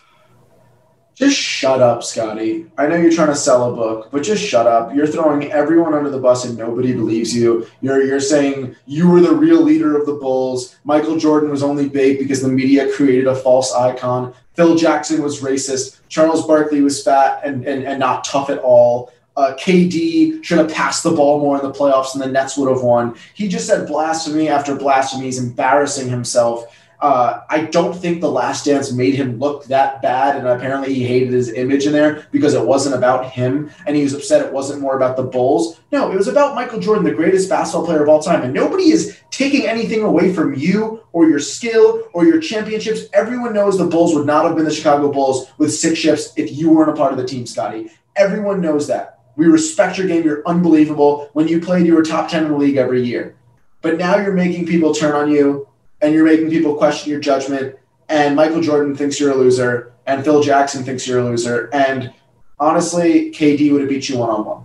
Just 1.20 1.38
shut 1.38 1.82
up, 1.82 2.02
Scottie. 2.02 2.68
I 2.78 2.88
know 2.88 2.96
you're 2.96 3.12
trying 3.12 3.28
to 3.28 3.36
sell 3.36 3.74
a 3.74 3.76
book, 3.76 4.08
but 4.10 4.24
just 4.24 4.42
shut 4.42 4.66
up. 4.66 4.96
You're 4.96 5.06
throwing 5.06 5.52
everyone 5.52 5.94
under 5.94 6.10
the 6.10 6.18
bus 6.18 6.46
and 6.46 6.58
nobody 6.58 6.94
believes 6.94 7.36
you. 7.36 7.68
You're 7.82 8.02
you're 8.06 8.22
saying 8.22 8.78
you 8.86 9.10
were 9.10 9.20
the 9.20 9.36
real 9.36 9.62
leader 9.62 10.00
of 10.00 10.06
the 10.06 10.14
Bulls. 10.14 10.78
Michael 10.86 11.18
Jordan 11.18 11.50
was 11.50 11.62
only 11.62 11.90
big 11.90 12.20
because 12.20 12.42
the 12.42 12.48
media 12.48 12.90
created 12.94 13.28
a 13.28 13.36
false 13.36 13.74
icon. 13.74 14.34
Phil 14.54 14.78
Jackson 14.78 15.22
was 15.22 15.42
racist. 15.42 16.00
Charles 16.08 16.48
Barkley 16.48 16.80
was 16.80 17.04
fat 17.04 17.42
and, 17.44 17.66
and, 17.66 17.84
and 17.84 18.00
not 18.00 18.24
tough 18.24 18.50
at 18.50 18.60
all. 18.60 19.12
Uh, 19.36 19.56
KD 19.56 20.42
should 20.42 20.58
have 20.58 20.72
passed 20.72 21.04
the 21.04 21.12
ball 21.12 21.40
more 21.40 21.58
in 21.58 21.64
the 21.64 21.72
playoffs 21.72 22.14
and 22.14 22.24
the 22.24 22.28
Nets 22.28 22.58
would 22.58 22.70
have 22.70 22.82
won. 22.82 23.16
He 23.34 23.50
just 23.50 23.68
said 23.68 23.88
blasphemy 23.88 24.48
after 24.48 24.74
blasphemy. 24.74 25.26
He's 25.26 25.38
embarrassing 25.38 26.10
himself. 26.10 26.64
Uh, 27.02 27.42
I 27.50 27.64
don't 27.64 27.96
think 27.96 28.20
The 28.20 28.30
Last 28.30 28.66
Dance 28.66 28.92
made 28.92 29.16
him 29.16 29.40
look 29.40 29.66
that 29.66 30.02
bad, 30.02 30.36
and 30.36 30.46
apparently 30.46 30.94
he 30.94 31.06
hated 31.06 31.32
his 31.32 31.52
image 31.54 31.86
in 31.86 31.94
there 31.94 32.28
because 32.32 32.54
it 32.54 32.66
wasn't 32.66 32.96
about 32.96 33.30
him, 33.30 33.72
and 33.88 33.96
he 33.96 34.04
was 34.04 34.14
upset 34.14 34.46
it 34.46 34.52
wasn't 34.52 34.82
more 34.82 34.98
about 34.98 35.16
the 35.16 35.24
Bulls. 35.24 35.80
No, 35.94 36.12
it 36.12 36.18
was 36.18 36.28
about 36.28 36.56
Michael 36.56 36.80
Jordan, 36.80 37.06
the 37.06 37.14
greatest 37.14 37.48
basketball 37.48 37.86
player 37.86 38.04
of 38.04 38.10
all 38.10 38.22
time, 38.22 38.42
and 38.42 38.54
nobody 38.54 38.92
is 38.92 39.18
taking 39.32 39.66
anything 39.66 40.04
away 40.04 40.34
from 40.34 40.56
you 40.56 41.02
or 41.14 41.30
your 41.30 41.40
skill 41.40 42.06
or 42.14 42.26
your 42.26 42.42
championships. 42.42 43.06
Everyone 43.14 43.54
knows 43.54 43.78
the 43.78 43.86
Bulls 43.86 44.14
would 44.14 44.28
not 44.28 44.46
have 44.46 44.58
been 44.58 44.66
the 44.66 44.72
Chicago 44.72 45.10
Bulls 45.10 45.50
with 45.58 45.74
six 45.74 45.98
ships 45.98 46.34
if 46.36 46.52
you 46.52 46.70
weren't 46.70 46.92
a 46.92 46.96
part 46.96 47.14
of 47.14 47.18
the 47.18 47.26
team, 47.26 47.46
Scottie. 47.46 47.90
Everyone 48.18 48.60
knows 48.60 48.88
that. 48.88 49.20
We 49.38 49.46
respect 49.46 49.98
your 49.98 50.08
game. 50.08 50.26
You're 50.26 50.44
unbelievable. 50.46 51.30
When 51.32 51.48
you 51.48 51.62
played, 51.62 51.86
you 51.86 51.96
were 51.96 52.04
top 52.04 52.30
10 52.30 52.44
in 52.44 52.52
the 52.52 52.58
league 52.58 52.76
every 52.76 53.06
year. 53.06 53.38
But 53.82 53.98
now 53.98 54.18
you're 54.18 54.34
making 54.34 54.66
people 54.66 54.94
turn 54.94 55.16
on 55.16 55.32
you 55.32 55.69
and 56.02 56.14
you're 56.14 56.26
making 56.26 56.50
people 56.50 56.76
question 56.76 57.12
your 57.12 57.20
judgment. 57.20 57.76
And 58.08 58.36
Michael 58.36 58.62
Jordan 58.62 58.96
thinks 58.96 59.20
you're 59.20 59.32
a 59.32 59.36
loser, 59.36 59.94
and 60.08 60.24
Phil 60.24 60.42
Jackson 60.42 60.84
thinks 60.84 61.08
you're 61.08 61.20
a 61.20 61.24
loser. 61.24 61.70
And 61.72 62.12
honestly, 62.60 63.32
KD 63.32 63.72
would 63.72 63.82
have 63.82 63.90
beat 63.90 64.10
you 64.10 64.18
one 64.18 64.30
on 64.30 64.46
one. 64.46 64.64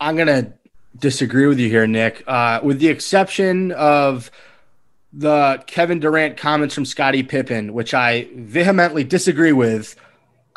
I'm 0.00 0.16
gonna 0.16 0.52
disagree 0.96 1.46
with 1.46 1.58
you 1.58 1.68
here, 1.68 1.86
Nick. 1.86 2.22
Uh, 2.26 2.60
with 2.62 2.78
the 2.78 2.88
exception 2.88 3.72
of 3.72 4.30
the 5.12 5.62
Kevin 5.66 6.00
Durant 6.00 6.36
comments 6.36 6.74
from 6.74 6.84
Scottie 6.84 7.22
Pippen, 7.22 7.72
which 7.72 7.94
I 7.94 8.28
vehemently 8.34 9.04
disagree 9.04 9.52
with. 9.52 9.96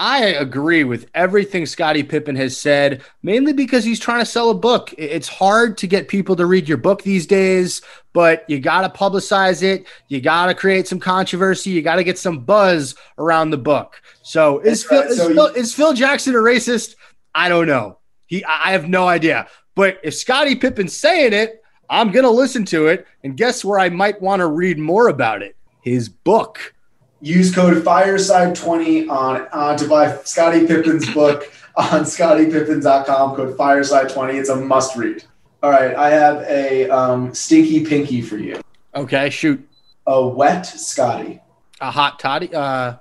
I 0.02 0.26
agree 0.30 0.84
with 0.84 1.12
everything 1.14 1.68
Scottie 1.68 2.02
Pippen 2.02 2.36
has 2.36 2.58
said, 2.58 3.04
mainly 3.22 3.54
because 3.54 3.84
he's 3.84 4.00
trying 4.00 4.18
to 4.18 4.26
sell 4.26 4.50
a 4.50 4.56
book. 4.56 4.92
It's 4.98 5.28
hard 5.28 5.78
to 5.78 5.86
get 5.86 6.08
people 6.08 6.36
to 6.38 6.48
read 6.48 6.68
your 6.68 6.80
book 6.80 7.04
these 7.04 7.28
days, 7.28 7.84
but 8.12 8.44
you 8.50 8.60
got 8.60 8.82
to 8.82 9.00
publicize 9.00 9.62
it. 9.62 9.86
You 10.08 10.20
got 10.20 10.48
to 10.48 10.56
create 10.56 10.88
some 10.88 11.00
controversy. 11.00 11.70
You 11.70 11.84
got 11.84 11.98
to 11.98 12.04
get 12.04 12.18
some 12.18 12.40
buzz 12.40 12.96
around 13.20 13.52
the 13.52 13.60
book. 13.60 14.02
So 14.24 14.58
is, 14.62 14.84
Phil, 14.84 15.02
right. 15.02 15.12
So 15.12 15.28
Phil, 15.36 15.46
is 15.46 15.76
Phil 15.76 15.94
Jackson 15.94 16.34
a 16.34 16.40
racist? 16.40 16.96
I 17.36 17.48
don't 17.48 17.68
know. 17.68 18.00
He, 18.26 18.44
I 18.44 18.70
I 18.70 18.72
have 18.72 18.90
no 18.90 19.08
idea. 19.08 19.50
But 19.76 20.00
if 20.02 20.16
Scottie 20.16 20.56
Pippen's 20.56 20.98
saying 20.98 21.34
it, 21.34 21.62
I'm 21.92 22.12
gonna 22.12 22.32
listen 22.32 22.66
to 22.66 22.88
it. 22.88 23.06
And 23.24 23.38
guess 23.38 23.64
where 23.64 23.78
I 23.78 23.90
might 23.90 24.20
want 24.20 24.40
to 24.40 24.48
read 24.48 24.80
more 24.80 25.10
about 25.10 25.44
it? 25.44 25.56
His 25.84 26.10
book. 26.10 26.74
Use 27.22 27.54
code 27.54 27.84
Fireside20 27.84 29.10
on 29.10 29.48
uh, 29.52 29.78
to 29.78 29.88
buy 29.88 30.18
Scottie 30.24 30.66
Pippen's 30.66 31.10
book. 31.14 31.52
on 31.76 32.04
ScottyPippen.com, 32.04 33.36
code 33.36 33.58
Fireside20. 33.58 34.34
It's 34.36 34.50
a 34.50 34.56
must 34.56 34.98
read. 34.98 35.24
All 35.64 35.70
right, 35.70 35.96
I 35.96 36.10
have 36.10 36.44
a 36.50 36.90
um, 36.90 37.34
stinky 37.34 37.86
pinky 37.86 38.22
for 38.22 38.38
you. 38.38 38.60
Okay, 38.96 39.30
shoot. 39.30 39.66
A 40.08 40.28
wet 40.28 40.66
Scotty. 40.66 41.40
A 41.80 41.92
hot 41.92 42.20
toddy. 42.20 42.54
Uh, 42.54 42.96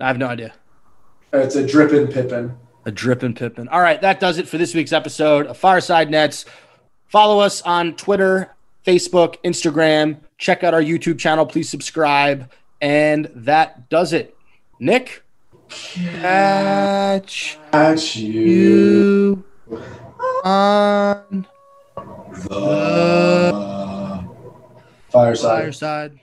I 0.00 0.06
have 0.06 0.18
no 0.18 0.26
idea. 0.26 0.54
It's 1.32 1.54
a 1.54 1.66
dripping 1.66 2.08
Pippin. 2.08 2.56
A 2.86 2.90
dripping 2.90 3.34
Pippin. 3.34 3.68
All 3.68 3.80
right, 3.80 4.00
that 4.00 4.18
does 4.18 4.38
it 4.38 4.48
for 4.48 4.58
this 4.58 4.74
week's 4.74 4.92
episode 4.92 5.46
of 5.46 5.56
Fireside 5.56 6.10
Nets. 6.10 6.46
Follow 7.06 7.38
us 7.40 7.60
on 7.62 7.94
Twitter, 7.94 8.54
Facebook, 8.86 9.36
Instagram. 9.44 10.18
Check 10.38 10.64
out 10.64 10.74
our 10.74 10.82
YouTube 10.82 11.18
channel. 11.18 11.44
Please 11.44 11.68
subscribe. 11.68 12.50
And 12.80 13.30
that 13.34 13.88
does 13.90 14.12
it. 14.12 14.34
Nick, 14.78 15.22
catch 15.68 17.58
At 17.72 18.16
you. 18.16 19.44
you 19.68 19.84
on 20.44 21.46
The 22.48 23.52
Fireside. 25.10 25.60
fireside. 25.62 26.20